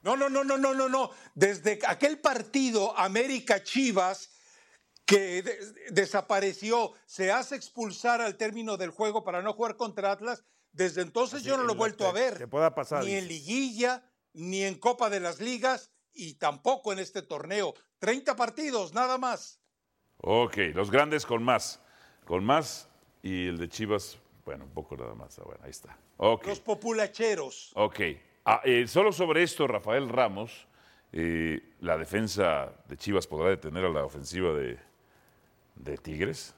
No, 0.06 0.16
no, 0.16 0.30
no, 0.30 0.44
no, 0.44 0.56
no, 0.58 0.74
no, 0.76 0.88
no. 0.88 1.10
Desde 1.34 1.80
aquel 1.88 2.20
partido 2.20 2.96
América 2.98 3.64
Chivas 3.64 4.30
que 5.06 5.42
de- 5.42 5.60
desapareció, 5.90 6.94
se 7.08 7.32
hace 7.32 7.56
expulsar 7.56 8.22
al 8.22 8.38
término 8.38 8.78
del 8.78 8.92
juego 8.92 9.24
para 9.24 9.42
no 9.42 9.54
jugar 9.54 9.76
contra 9.78 10.12
Atlas, 10.12 10.44
desde 10.72 11.02
entonces 11.02 11.42
yo 11.44 11.58
no 11.58 11.64
lo 11.64 11.74
he 11.74 11.76
vuelto 11.76 12.08
a 12.08 12.12
ver. 12.12 12.38
que 12.38 12.48
pueda 12.48 12.76
pasar, 12.76 13.04
Ni 13.04 13.14
en 13.16 13.28
liguilla, 13.28 14.04
ni 14.34 14.64
en 14.64 14.76
Copa 14.76 15.10
de 15.10 15.20
las 15.20 15.40
Ligas 15.42 15.90
y 16.14 16.36
tampoco 16.36 16.94
en 16.94 17.00
este 17.00 17.22
torneo. 17.24 17.74
30 18.00 18.36
partidos, 18.36 18.94
nada 18.94 19.18
más. 19.18 19.60
Ok, 20.18 20.58
los 20.76 20.92
grandes 20.92 21.26
con 21.26 21.44
más. 21.44 21.80
Con 22.26 22.44
más 22.46 22.88
y 23.24 23.48
el 23.48 23.58
de 23.58 23.70
Chivas, 23.70 24.18
bueno, 24.46 24.66
un 24.66 24.72
poco 24.72 24.96
nada 24.98 25.16
más. 25.16 25.38
Ah, 25.40 25.44
Bueno, 25.46 25.62
ahí 25.64 25.72
está. 25.72 25.98
Ok. 26.18 26.46
Los 26.48 26.60
populacheros. 26.60 27.72
Ok. 27.76 28.00
Ah, 28.46 28.62
eh, 28.64 28.88
solo 28.88 29.12
sobre 29.12 29.42
esto, 29.42 29.68
Rafael 29.68 30.08
Ramos, 30.08 30.68
eh, 31.12 31.74
¿la 31.80 31.98
defensa 31.98 32.72
de 32.88 32.96
Chivas 32.96 33.26
podrá 33.26 33.50
detener 33.50 33.86
a 33.86 33.90
la 33.90 34.06
ofensiva 34.06 34.54
de, 34.54 34.78
de 35.76 35.98
Tigres? 35.98 36.54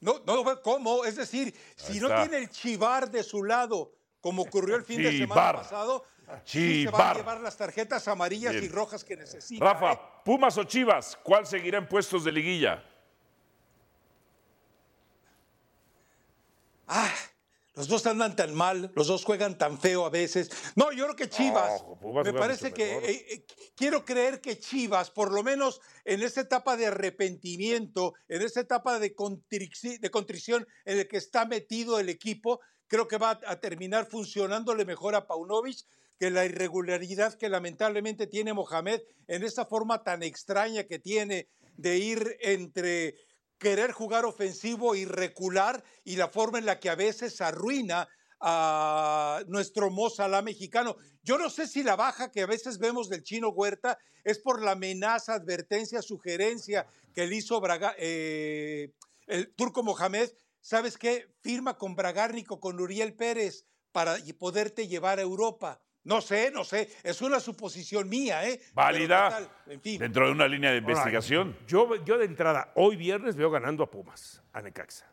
No, 0.00 0.20
no, 0.26 0.42
no, 0.42 0.62
¿cómo? 0.62 1.04
Es 1.04 1.16
decir, 1.16 1.54
si 1.76 2.00
no 2.00 2.08
tiene 2.08 2.38
el 2.38 2.50
chivar 2.50 3.10
de 3.10 3.22
su 3.22 3.44
lado, 3.44 3.92
como 4.20 4.42
ocurrió 4.42 4.76
el 4.76 4.84
fin 4.84 5.02
de 5.02 5.16
semana 5.16 5.58
pasado, 5.58 6.04
sí 6.44 6.84
se 6.84 6.90
van 6.90 7.08
a 7.08 7.14
llevar 7.14 7.40
las 7.40 7.56
tarjetas 7.56 8.08
amarillas 8.08 8.52
Bien. 8.52 8.64
y 8.64 8.68
rojas 8.68 9.04
que 9.04 9.16
necesita. 9.16 9.64
Rafa, 9.64 9.92
¿eh? 9.92 10.00
Pumas 10.24 10.56
o 10.58 10.64
Chivas, 10.64 11.18
¿cuál 11.22 11.46
seguirá 11.46 11.78
en 11.78 11.88
puestos 11.88 12.24
de 12.24 12.32
liguilla? 12.32 12.82
Ah, 16.88 17.12
los 17.80 17.88
dos 17.88 18.06
andan 18.06 18.36
tan 18.36 18.54
mal, 18.54 18.92
los 18.94 19.06
dos 19.06 19.24
juegan 19.24 19.56
tan 19.56 19.80
feo 19.80 20.04
a 20.04 20.10
veces. 20.10 20.50
No, 20.76 20.92
yo 20.92 21.04
creo 21.04 21.16
que 21.16 21.28
Chivas, 21.30 21.82
Pumas 22.00 22.24
me 22.24 22.32
parece 22.32 22.72
que, 22.72 22.98
eh, 22.98 23.26
eh, 23.30 23.44
quiero 23.74 24.04
creer 24.04 24.40
que 24.40 24.58
Chivas, 24.58 25.10
por 25.10 25.32
lo 25.32 25.42
menos 25.42 25.80
en 26.04 26.22
esta 26.22 26.42
etapa 26.42 26.76
de 26.76 26.86
arrepentimiento, 26.86 28.14
en 28.28 28.42
esta 28.42 28.60
etapa 28.60 28.98
de, 28.98 29.14
contrici- 29.16 29.98
de 29.98 30.10
contrición 30.10 30.66
en 30.84 30.98
el 30.98 31.08
que 31.08 31.16
está 31.16 31.46
metido 31.46 31.98
el 31.98 32.08
equipo, 32.08 32.60
creo 32.86 33.08
que 33.08 33.18
va 33.18 33.40
a 33.46 33.60
terminar 33.60 34.06
funcionándole 34.10 34.84
mejor 34.84 35.14
a 35.14 35.26
Paunovic 35.26 35.86
que 36.18 36.30
la 36.30 36.44
irregularidad 36.44 37.34
que 37.34 37.48
lamentablemente 37.48 38.26
tiene 38.26 38.52
Mohamed 38.52 39.00
en 39.26 39.42
esta 39.42 39.64
forma 39.64 40.02
tan 40.02 40.22
extraña 40.22 40.84
que 40.84 40.98
tiene 40.98 41.48
de 41.76 41.96
ir 41.96 42.36
entre 42.40 43.14
querer 43.60 43.92
jugar 43.92 44.24
ofensivo 44.24 44.96
y 44.96 45.04
recular 45.04 45.84
y 46.02 46.16
la 46.16 46.28
forma 46.28 46.58
en 46.58 46.66
la 46.66 46.80
que 46.80 46.88
a 46.90 46.96
veces 46.96 47.40
arruina 47.40 48.08
a 48.40 49.42
nuestro 49.48 49.90
Mo 49.90 50.08
Salah 50.08 50.40
mexicano. 50.40 50.96
Yo 51.22 51.36
no 51.36 51.50
sé 51.50 51.68
si 51.68 51.82
la 51.82 51.94
baja 51.94 52.32
que 52.32 52.40
a 52.40 52.46
veces 52.46 52.78
vemos 52.78 53.10
del 53.10 53.22
chino 53.22 53.50
Huerta 53.50 53.98
es 54.24 54.38
por 54.38 54.62
la 54.62 54.72
amenaza, 54.72 55.34
advertencia, 55.34 56.00
sugerencia 56.00 56.86
que 57.14 57.26
le 57.26 57.36
hizo 57.36 57.60
Braga- 57.60 57.94
eh, 57.98 58.94
el 59.26 59.54
turco 59.54 59.82
Mohamed. 59.82 60.30
¿Sabes 60.62 60.96
qué? 60.96 61.26
Firma 61.42 61.76
con 61.76 61.94
Bragárnico, 61.94 62.60
con 62.60 62.80
Uriel 62.80 63.14
Pérez 63.14 63.66
para 63.92 64.16
poderte 64.38 64.88
llevar 64.88 65.18
a 65.18 65.22
Europa. 65.22 65.82
No 66.04 66.20
sé, 66.20 66.50
no 66.50 66.64
sé. 66.64 66.88
Es 67.02 67.20
una 67.20 67.38
suposición 67.40 68.08
mía, 68.08 68.48
¿eh? 68.48 68.60
Válida 68.74 69.28
total, 69.30 69.48
en 69.66 69.80
fin. 69.80 69.98
dentro 69.98 70.26
de 70.26 70.32
una 70.32 70.48
línea 70.48 70.70
de 70.70 70.78
investigación. 70.78 71.56
Yo, 71.66 72.02
yo 72.04 72.16
de 72.18 72.24
entrada, 72.24 72.72
hoy 72.74 72.96
viernes 72.96 73.36
veo 73.36 73.50
ganando 73.50 73.82
a 73.84 73.90
Pumas, 73.90 74.42
a 74.52 74.62
Necaxa. 74.62 75.06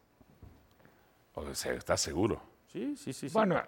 O 1.33 1.53
sea, 1.53 1.73
¿Estás 1.73 2.01
seguro? 2.01 2.41
Sí, 2.71 2.95
sí, 2.95 3.11
sí. 3.13 3.27
sí. 3.29 3.33
Bueno, 3.33 3.61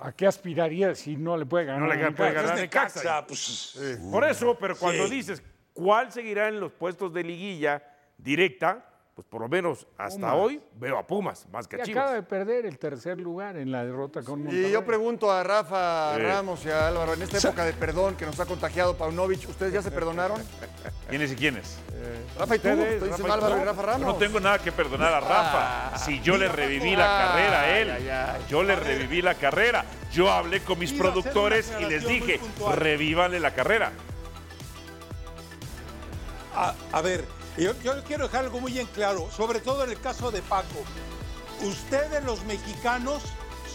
¿a 0.00 0.12
qué 0.12 0.26
aspiraría 0.26 0.94
si 0.94 1.16
no 1.16 1.36
le 1.36 1.46
puede 1.46 1.66
ganar? 1.66 1.82
no 1.82 1.86
le 1.86 1.94
a 2.04 2.10
puede 2.10 2.30
Necaxa? 2.30 2.32
ganar 2.42 2.58
a 2.58 2.60
Necaxa. 2.60 2.98
Necaxa, 3.00 3.26
pues, 3.26 3.98
Por 4.10 4.24
eso, 4.24 4.56
pero 4.58 4.76
cuando 4.76 5.06
Sí. 5.06 5.14
dices 5.14 5.42
cuál 5.72 6.10
seguirá 6.12 6.48
en 6.48 6.58
los 6.58 6.72
puestos 6.72 7.12
de 7.14 7.22
liguilla 7.22 7.82
directa, 8.18 8.84
pues 9.18 9.26
por 9.26 9.40
lo 9.40 9.48
menos 9.48 9.84
hasta 9.98 10.14
Pumas. 10.30 10.34
hoy 10.36 10.60
veo 10.76 10.96
a 10.96 11.04
Pumas 11.04 11.44
más 11.50 11.66
que 11.66 11.76
Y 11.76 11.80
a 11.80 11.82
acaba 11.82 11.92
Chivas. 12.10 12.12
de 12.14 12.22
perder 12.22 12.66
el 12.66 12.78
tercer 12.78 13.18
lugar 13.18 13.56
en 13.56 13.72
la 13.72 13.84
derrota 13.84 14.22
con 14.22 14.38
Y 14.38 14.42
Monterrey. 14.44 14.70
yo 14.70 14.84
pregunto 14.84 15.32
a 15.32 15.42
Rafa 15.42 16.14
Sí. 16.14 16.22
Ramos 16.22 16.64
y 16.64 16.70
a 16.70 16.86
Álvaro, 16.86 17.14
en 17.14 17.22
esta 17.22 17.38
época 17.48 17.64
de 17.64 17.72
perdón 17.72 18.14
que 18.14 18.26
nos 18.26 18.38
ha 18.38 18.46
contagiado 18.46 18.96
Paunovic, 18.96 19.48
¿ustedes 19.48 19.72
ya 19.72 19.82
se 19.82 19.90
perdonaron? 19.90 20.40
¿Quiénes 21.08 21.32
y 21.32 21.34
quiénes? 21.34 21.80
Rafa 22.38 22.54
y 22.54 22.58
tú, 22.60 22.68
Ustedes, 22.68 23.00
Rafa 23.10 23.22
y 23.26 23.30
Álvaro 23.32 23.54
tú. 23.56 23.60
y 23.60 23.64
Rafa 23.64 23.80
Yo 23.80 23.86
Ramos. 23.88 24.06
no 24.06 24.14
tengo 24.14 24.38
nada 24.38 24.58
que 24.60 24.70
perdonar 24.70 25.12
a 25.14 25.18
Rafa. 25.20 25.98
Si 25.98 26.20
yo 26.20 26.36
le 26.36 26.46
reviví 26.48 26.94
la 26.94 27.06
carrera 27.08 27.60
a 27.62 27.78
él, 27.80 27.90
Ay, 27.90 28.08
ay, 28.08 28.34
ay. 28.36 28.42
yo 28.48 28.62
le 28.62 28.76
reviví 28.76 29.20
la 29.20 29.34
carrera. 29.34 29.84
Yo 30.12 30.30
hablé 30.30 30.60
con 30.60 30.78
mis 30.78 30.92
productores 30.92 31.72
y 31.80 31.86
les 31.86 32.06
dije, 32.06 32.38
revívanle 32.76 33.40
la 33.40 33.52
carrera. 33.52 33.90
A, 36.54 36.72
a 36.92 37.00
ver, 37.02 37.24
yo, 37.58 37.72
yo 37.82 38.02
quiero 38.04 38.24
dejar 38.26 38.44
algo 38.44 38.60
muy 38.60 38.78
en 38.78 38.86
claro, 38.88 39.28
sobre 39.36 39.60
todo 39.60 39.84
en 39.84 39.90
el 39.90 40.00
caso 40.00 40.30
de 40.30 40.42
Paco. 40.42 40.78
Ustedes 41.62 42.22
los 42.24 42.44
mexicanos 42.44 43.22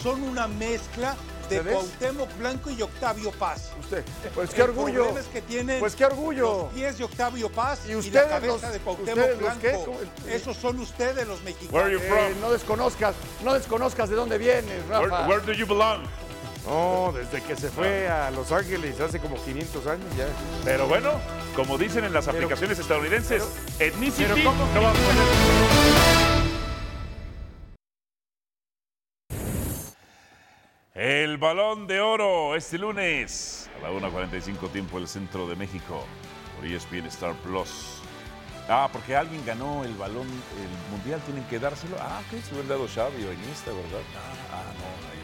son 0.01 0.23
una 0.23 0.47
mezcla 0.47 1.15
de 1.49 1.57
¿Ustedes? 1.59 1.75
Cuauhtémoc 1.75 2.37
Blanco 2.37 2.69
y 2.71 2.81
Octavio 2.81 3.31
Paz. 3.31 3.71
Usted, 3.81 4.03
pues 4.33 4.49
qué 4.51 4.61
El 4.61 4.69
orgullo. 4.69 5.17
es 5.17 5.25
que 5.27 5.41
tienen 5.41 5.79
Pues 5.81 5.93
qué 5.95 6.05
orgullo. 6.05 6.63
los 6.63 6.73
pies 6.73 6.97
de 6.97 7.03
Octavio 7.03 7.51
Paz 7.51 7.81
¿Y 7.85 7.91
y, 7.91 7.95
ustedes 7.95 8.29
la 8.29 8.39
cabeza 8.39 8.53
los- 8.67 8.73
de 8.73 8.79
Cuauhtémoc 8.79 9.09
ustedes 9.17 9.41
los 9.41 9.53
qué? 9.57 9.69
Blanco. 9.71 9.97
Esos 10.29 10.57
son 10.57 10.79
ustedes 10.79 11.27
los 11.27 11.39
Where 11.41 11.53
are 11.83 11.91
mexicanos. 11.91 11.91
you 11.91 11.99
Eh, 11.99 12.07
from? 12.31 12.41
no 12.41 12.51
desconozcas, 12.51 13.15
no 13.43 13.53
desconozcas 13.53 14.09
de 14.09 14.15
dónde 14.15 14.37
vienes, 14.37 14.89
Where, 14.89 15.07
Rafa. 15.07 15.27
where 15.27 15.45
do 15.45 15.51
you 15.51 15.65
belong? 15.67 16.03
No, 16.65 17.11
desde 17.13 17.41
que 17.43 17.57
se 17.57 17.67
fue 17.69 18.07
a 18.07 18.31
Los 18.31 18.53
Ángeles 18.53 18.97
hace 19.01 19.19
como 19.19 19.35
500 19.43 19.85
años 19.85 20.07
ya. 20.17 20.27
Pero 20.63 20.87
bueno, 20.87 21.11
como 21.55 21.77
dicen 21.77 22.03
en 22.03 22.13
las 22.13 22.27
aplicaciones 22.27 22.79
estadounidenses, 22.79 23.43
ethnicity 23.79 24.23
pero 24.23 24.43
¿cómo 24.43 24.65
no 24.73 24.81
va 24.81 24.89
a 24.89 24.93
poner- 24.93 26.43
El 30.95 31.37
balón 31.37 31.87
de 31.87 31.99
oro 32.01 32.55
este 32.55 32.77
lunes 32.77 33.69
a 33.79 33.83
la 33.83 33.91
1.45 33.91 34.69
tiempo 34.71 34.99
del 34.99 35.07
centro 35.07 35.47
de 35.47 35.55
México 35.55 36.05
por 36.55 36.65
ESPN 36.65 37.07
Star 37.07 37.33
Plus. 37.37 37.99
Ah, 38.69 38.87
porque 38.93 39.15
alguien 39.15 39.43
ganó 39.45 39.83
el 39.83 39.93
balón, 39.95 40.27
el 40.27 40.91
mundial, 40.91 41.19
tienen 41.25 41.43
que 41.45 41.59
dárselo. 41.59 41.97
Ah, 41.99 42.21
ok, 42.21 42.41
se 42.43 42.51
hubieran 42.53 42.69
dado 42.69 42.87
Xavi 42.87 43.23
o 43.25 43.33
Iniesta, 43.33 43.71
¿verdad? 43.71 43.99
Ah, 44.15 44.53
ah, 44.53 44.73
no, 44.77 44.85
ahí. 45.09 45.19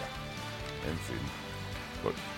Ya. 0.00 0.90
En 0.90 0.98
fin. 0.98 2.35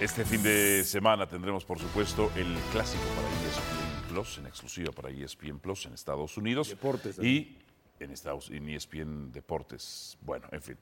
Este 0.00 0.24
fin 0.24 0.40
de 0.44 0.84
semana 0.84 1.26
tendremos, 1.26 1.64
por 1.64 1.80
supuesto, 1.80 2.30
el 2.36 2.54
clásico 2.70 3.02
para 3.16 3.28
ESPN 3.48 4.08
Plus, 4.08 4.38
en 4.38 4.46
exclusiva 4.46 4.92
para 4.92 5.10
ESPN 5.10 5.58
Plus 5.58 5.86
en 5.86 5.94
Estados 5.94 6.36
Unidos. 6.36 6.68
Deportes, 6.68 7.18
Y 7.18 7.58
en 7.98 8.12
Estados 8.12 8.48
en 8.48 8.68
ESPN 8.68 9.32
Deportes. 9.32 10.16
Bueno, 10.20 10.46
en 10.52 10.62
fin. 10.62 10.78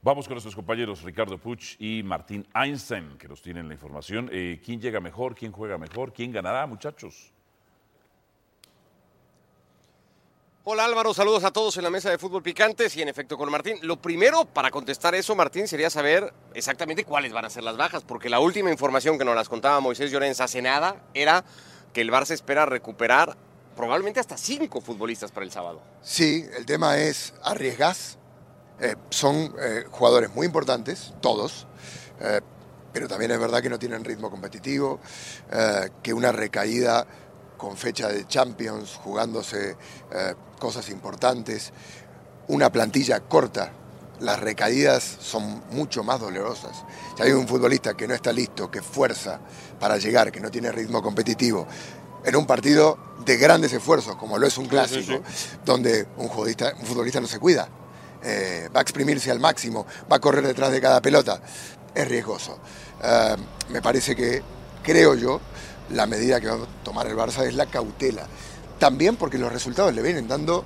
Vamos 0.00 0.28
con 0.28 0.34
nuestros 0.34 0.54
compañeros 0.54 1.02
Ricardo 1.02 1.38
Puch 1.38 1.74
y 1.80 2.04
Martín 2.04 2.46
Einstein, 2.54 3.18
que 3.18 3.26
nos 3.26 3.42
tienen 3.42 3.66
la 3.66 3.74
información. 3.74 4.30
Eh, 4.32 4.60
¿Quién 4.64 4.80
llega 4.80 5.00
mejor? 5.00 5.34
¿Quién 5.34 5.50
juega 5.50 5.76
mejor? 5.76 6.12
¿Quién 6.12 6.30
ganará, 6.30 6.64
muchachos? 6.68 7.32
Hola 10.64 10.84
Álvaro, 10.84 11.12
saludos 11.12 11.42
a 11.42 11.50
todos 11.50 11.76
en 11.76 11.82
la 11.82 11.90
mesa 11.90 12.08
de 12.08 12.18
fútbol 12.18 12.40
picantes 12.40 12.96
y 12.96 13.02
en 13.02 13.08
efecto 13.08 13.36
con 13.36 13.50
Martín. 13.50 13.78
Lo 13.82 14.00
primero 14.00 14.44
para 14.44 14.70
contestar 14.70 15.12
eso, 15.12 15.34
Martín, 15.34 15.66
sería 15.66 15.90
saber 15.90 16.32
exactamente 16.54 17.04
cuáles 17.04 17.32
van 17.32 17.44
a 17.44 17.50
ser 17.50 17.64
las 17.64 17.76
bajas, 17.76 18.04
porque 18.04 18.30
la 18.30 18.38
última 18.38 18.70
información 18.70 19.18
que 19.18 19.24
nos 19.24 19.34
las 19.34 19.48
contaba 19.48 19.80
Moisés 19.80 20.12
Llorens 20.12 20.40
hace 20.40 20.62
nada 20.62 21.02
era 21.14 21.44
que 21.92 22.00
el 22.00 22.12
Barça 22.12 22.30
espera 22.30 22.64
recuperar 22.64 23.36
probablemente 23.74 24.20
hasta 24.20 24.36
cinco 24.36 24.80
futbolistas 24.80 25.32
para 25.32 25.44
el 25.44 25.50
sábado. 25.50 25.82
Sí, 26.00 26.46
el 26.56 26.64
tema 26.64 26.96
es 26.96 27.34
arriesgas. 27.42 28.18
Eh, 28.78 28.94
son 29.10 29.52
eh, 29.60 29.86
jugadores 29.90 30.32
muy 30.32 30.46
importantes, 30.46 31.12
todos, 31.20 31.66
eh, 32.20 32.40
pero 32.92 33.08
también 33.08 33.32
es 33.32 33.40
verdad 33.40 33.62
que 33.62 33.68
no 33.68 33.80
tienen 33.80 34.04
ritmo 34.04 34.30
competitivo, 34.30 35.00
que 36.02 36.12
una 36.12 36.30
recaída 36.30 37.06
con 37.62 37.76
fecha 37.76 38.08
de 38.08 38.26
Champions, 38.26 38.98
jugándose 39.04 39.76
eh, 40.10 40.34
cosas 40.58 40.88
importantes, 40.88 41.72
una 42.48 42.72
plantilla 42.72 43.20
corta, 43.20 43.70
las 44.18 44.40
recaídas 44.40 45.18
son 45.20 45.62
mucho 45.70 46.02
más 46.02 46.18
dolorosas. 46.18 46.82
Si 47.16 47.22
hay 47.22 47.30
un 47.30 47.46
futbolista 47.46 47.94
que 47.94 48.08
no 48.08 48.14
está 48.14 48.32
listo, 48.32 48.68
que 48.68 48.82
fuerza 48.82 49.38
para 49.78 49.96
llegar, 49.98 50.32
que 50.32 50.40
no 50.40 50.50
tiene 50.50 50.72
ritmo 50.72 51.00
competitivo, 51.00 51.68
en 52.24 52.34
un 52.34 52.46
partido 52.46 52.98
de 53.24 53.36
grandes 53.36 53.72
esfuerzos, 53.72 54.16
como 54.16 54.38
lo 54.38 54.48
es 54.48 54.58
un 54.58 54.66
clásico, 54.66 55.22
donde 55.64 56.08
un, 56.16 56.28
futbolista, 56.28 56.72
un 56.80 56.84
futbolista 56.84 57.20
no 57.20 57.28
se 57.28 57.38
cuida, 57.38 57.68
eh, 58.24 58.68
va 58.74 58.80
a 58.80 58.82
exprimirse 58.82 59.30
al 59.30 59.38
máximo, 59.38 59.86
va 60.10 60.16
a 60.16 60.20
correr 60.20 60.44
detrás 60.44 60.72
de 60.72 60.80
cada 60.80 61.00
pelota, 61.00 61.40
es 61.94 62.08
riesgoso. 62.08 62.58
Eh, 63.04 63.36
me 63.68 63.80
parece 63.80 64.16
que, 64.16 64.42
creo 64.82 65.14
yo, 65.14 65.40
la 65.92 66.06
medida 66.06 66.40
que 66.40 66.48
va 66.48 66.54
a 66.54 66.84
tomar 66.84 67.06
el 67.06 67.16
Barça 67.16 67.46
es 67.46 67.54
la 67.54 67.66
cautela. 67.66 68.26
También 68.78 69.16
porque 69.16 69.38
los 69.38 69.52
resultados 69.52 69.94
le 69.94 70.02
vienen 70.02 70.26
dando 70.28 70.64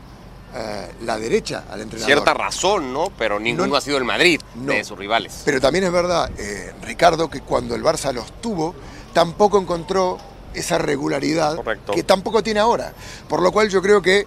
eh, 0.55 0.91
la 1.05 1.19
derecha 1.19 1.65
al 1.71 1.83
entrenador. 1.83 2.07
Cierta 2.07 2.33
razón, 2.33 2.93
¿no? 2.93 3.11
Pero 3.19 3.39
ninguno 3.39 3.67
No- 3.69 3.77
ha 3.77 3.81
sido 3.81 3.99
el 3.99 4.05
Madrid 4.05 4.41
No. 4.55 4.73
de 4.73 4.85
sus 4.85 4.97
rivales. 4.99 5.43
Pero 5.45 5.61
también 5.61 5.85
es 5.85 5.93
verdad, 5.93 6.31
eh, 6.39 6.73
Ricardo, 6.83 7.29
que 7.29 7.43
cuando 7.43 7.75
el 7.75 7.83
Barça 7.83 8.13
los 8.13 8.41
tuvo, 8.41 8.75
tampoco 9.13 9.59
encontró 9.59 10.19
esa 10.55 10.79
regularidad 10.79 11.59
que 11.93 12.03
tampoco 12.05 12.43
tiene 12.43 12.61
ahora. 12.61 12.95
Por 13.29 13.43
lo 13.43 13.53
cual 13.53 13.69
yo 13.69 13.83
creo 13.83 14.01
que 14.01 14.27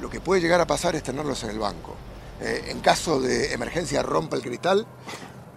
lo 0.00 0.08
que 0.08 0.20
puede 0.20 0.40
llegar 0.40 0.60
a 0.60 0.66
pasar 0.66 0.94
es 0.96 1.02
tenerlos 1.02 1.42
en 1.44 1.50
el 1.50 1.58
banco. 1.58 1.94
Eh, 2.40 2.66
en 2.68 2.80
caso 2.80 3.20
de 3.20 3.52
emergencia 3.52 4.02
rompa 4.02 4.36
el 4.36 4.42
cristal, 4.42 4.86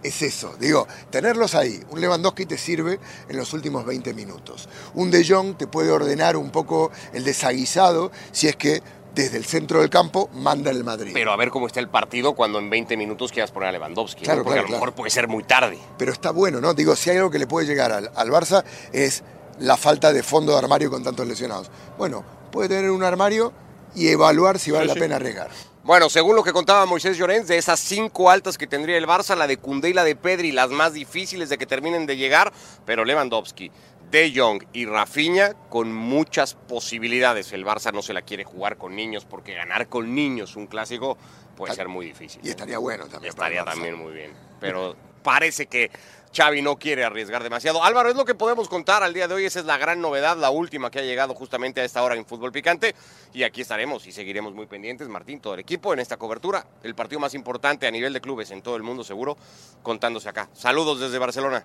es 0.02 0.22
eso. 0.22 0.54
Digo, 0.58 0.86
tenerlos 1.10 1.54
ahí. 1.54 1.80
Un 1.90 2.00
Lewandowski 2.00 2.46
te 2.46 2.58
sirve 2.58 2.98
en 3.28 3.36
los 3.36 3.52
últimos 3.52 3.84
20 3.84 4.14
minutos. 4.14 4.68
Un 4.94 5.10
De 5.10 5.24
Jong 5.26 5.56
te 5.56 5.66
puede 5.66 5.90
ordenar 5.90 6.36
un 6.36 6.50
poco 6.50 6.90
el 7.12 7.24
desaguisado 7.24 8.10
si 8.32 8.48
es 8.48 8.56
que 8.56 8.82
desde 9.14 9.36
el 9.36 9.44
centro 9.44 9.80
del 9.80 9.90
campo 9.90 10.30
manda 10.32 10.70
el 10.70 10.84
Madrid. 10.84 11.10
Pero 11.12 11.32
a 11.32 11.36
ver 11.36 11.50
cómo 11.50 11.66
está 11.66 11.80
el 11.80 11.88
partido 11.88 12.34
cuando 12.34 12.58
en 12.58 12.70
20 12.70 12.96
minutos 12.96 13.30
quieras 13.30 13.50
poner 13.50 13.68
a 13.68 13.72
Lewandowski. 13.72 14.22
¿no? 14.22 14.24
Claro, 14.24 14.42
Porque 14.42 14.54
claro, 14.54 14.66
a 14.68 14.70
lo 14.70 14.76
mejor 14.76 14.88
claro. 14.88 14.96
puede 14.96 15.10
ser 15.10 15.28
muy 15.28 15.44
tarde. 15.44 15.78
pero 15.98 16.12
está 16.12 16.30
bueno, 16.30 16.60
¿no? 16.60 16.72
Digo, 16.72 16.96
si 16.96 17.10
hay 17.10 17.18
algo 17.18 17.30
que 17.30 17.38
le 17.38 17.46
puede 17.46 17.66
llegar 17.66 17.92
al, 17.92 18.10
al 18.14 18.30
Barça 18.30 18.64
es 18.92 19.22
la 19.58 19.76
falta 19.76 20.12
de 20.14 20.22
fondo 20.22 20.52
de 20.52 20.58
armario 20.58 20.90
con 20.90 21.04
tantos 21.04 21.26
lesionados. 21.26 21.70
Bueno, 21.98 22.24
puede 22.50 22.70
tener 22.70 22.90
un 22.90 23.02
armario 23.02 23.52
y 23.94 24.08
evaluar 24.08 24.58
si 24.58 24.70
vale 24.70 24.84
Sí, 24.84 24.88
la 24.88 24.94
sí. 24.94 25.00
pena 25.00 25.16
arriesgar. 25.16 25.50
Bueno, 25.84 26.08
según 26.08 26.36
lo 26.36 26.44
que 26.44 26.52
contaba 26.52 26.86
Moisés 26.86 27.16
Llorens, 27.18 27.48
de 27.48 27.58
esas 27.58 27.80
cinco 27.80 28.30
altas 28.30 28.56
que 28.56 28.66
tendría 28.68 28.96
el 28.96 29.06
Barça, 29.06 29.34
la 29.36 29.46
de 29.48 29.56
Koundé 29.56 29.90
y 29.90 29.92
la 29.92 30.04
de 30.04 30.14
Pedri, 30.14 30.52
las 30.52 30.70
más 30.70 30.92
difíciles 30.92 31.48
de 31.48 31.58
que 31.58 31.66
terminen 31.66 32.06
de 32.06 32.16
llegar, 32.16 32.52
pero 32.86 33.04
Lewandowski, 33.04 33.70
De 34.10 34.32
Jong 34.36 34.62
y 34.72 34.86
Rafinha 34.86 35.54
con 35.70 35.92
muchas 35.92 36.54
posibilidades. 36.54 37.52
El 37.52 37.64
Barça 37.64 37.92
no 37.92 38.02
se 38.02 38.12
la 38.12 38.22
quiere 38.22 38.44
jugar 38.44 38.76
con 38.76 38.94
niños 38.94 39.24
porque 39.24 39.54
ganar 39.54 39.88
con 39.88 40.14
niños 40.14 40.54
un 40.54 40.66
clásico 40.68 41.16
puede 41.56 41.74
ser 41.74 41.88
muy 41.88 42.06
difícil. 42.06 42.40
Y 42.44 42.50
estaría 42.50 42.78
bueno 42.78 43.06
también. 43.08 43.34
para 43.34 43.48
el 43.48 43.54
Estaría 43.54 43.62
Barça. 43.62 43.74
también 43.74 43.94
muy 43.96 44.12
bien. 44.12 44.32
Pero 44.60 44.94
parece 45.22 45.66
que 45.66 45.90
Xavi 46.34 46.62
no 46.62 46.76
quiere 46.78 47.04
arriesgar 47.04 47.42
demasiado. 47.42 47.84
Álvaro, 47.84 48.08
es 48.08 48.16
lo 48.16 48.24
que 48.24 48.34
podemos 48.34 48.68
contar 48.68 49.02
al 49.02 49.12
día 49.12 49.28
de 49.28 49.34
hoy. 49.34 49.44
Esa 49.44 49.60
es 49.60 49.66
la 49.66 49.76
gran 49.76 50.00
novedad, 50.00 50.36
la 50.36 50.50
última 50.50 50.90
que 50.90 51.00
ha 51.00 51.02
llegado 51.02 51.34
justamente 51.34 51.82
a 51.82 51.84
esta 51.84 52.02
hora 52.02 52.14
en 52.14 52.24
Fútbol 52.24 52.52
Picante. 52.52 52.94
Y 53.34 53.42
aquí 53.42 53.60
estaremos 53.60 54.06
y 54.06 54.12
seguiremos 54.12 54.54
muy 54.54 54.66
pendientes, 54.66 55.08
Martín, 55.08 55.40
todo 55.40 55.54
el 55.54 55.60
equipo 55.60 55.92
en 55.92 56.00
esta 56.00 56.16
cobertura. 56.16 56.66
El 56.82 56.94
partido 56.94 57.20
más 57.20 57.34
importante 57.34 57.86
a 57.86 57.90
nivel 57.90 58.12
de 58.14 58.20
clubes 58.20 58.50
en 58.50 58.62
todo 58.62 58.76
el 58.76 58.82
mundo, 58.82 59.04
seguro, 59.04 59.36
contándose 59.82 60.28
acá. 60.28 60.48
Saludos 60.54 61.00
desde 61.00 61.18
Barcelona. 61.18 61.64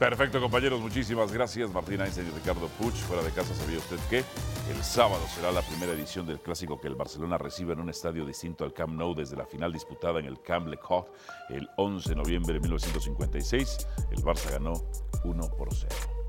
Perfecto, 0.00 0.40
compañeros, 0.40 0.80
muchísimas 0.80 1.30
gracias. 1.30 1.70
Martín 1.74 2.00
Einstein 2.00 2.26
y 2.26 2.30
Ricardo 2.30 2.68
Puch. 2.68 2.94
Fuera 2.94 3.22
de 3.22 3.30
casa, 3.32 3.54
¿sabía 3.54 3.76
usted 3.76 3.98
que 4.08 4.24
el 4.70 4.82
sábado 4.82 5.20
será 5.34 5.52
la 5.52 5.60
primera 5.60 5.92
edición 5.92 6.26
del 6.26 6.40
clásico 6.40 6.80
que 6.80 6.88
el 6.88 6.94
Barcelona 6.94 7.36
recibe 7.36 7.74
en 7.74 7.80
un 7.80 7.90
estadio 7.90 8.24
distinto 8.24 8.64
al 8.64 8.72
Camp 8.72 8.94
Nou 8.94 9.14
desde 9.14 9.36
la 9.36 9.44
final 9.44 9.74
disputada 9.74 10.18
en 10.18 10.24
el 10.24 10.40
Camp 10.40 10.68
Le 10.68 10.78
Cot 10.78 11.12
el 11.50 11.68
11 11.76 12.08
de 12.08 12.16
noviembre 12.16 12.54
de 12.54 12.60
1956? 12.60 13.86
El 14.10 14.22
Barça 14.24 14.50
ganó 14.50 14.72
1 15.22 15.50
por 15.58 15.68
0. 15.74 16.19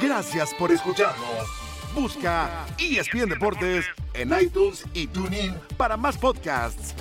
Gracias 0.00 0.54
por 0.54 0.70
escucharnos. 0.70 1.46
Busca 1.94 2.66
ESPN 2.78 3.28
Deportes 3.28 3.84
en 4.14 4.32
iTunes 4.40 4.84
y 4.94 5.08
TuneIn 5.08 5.54
para 5.76 5.96
más 5.96 6.16
podcasts. 6.16 6.94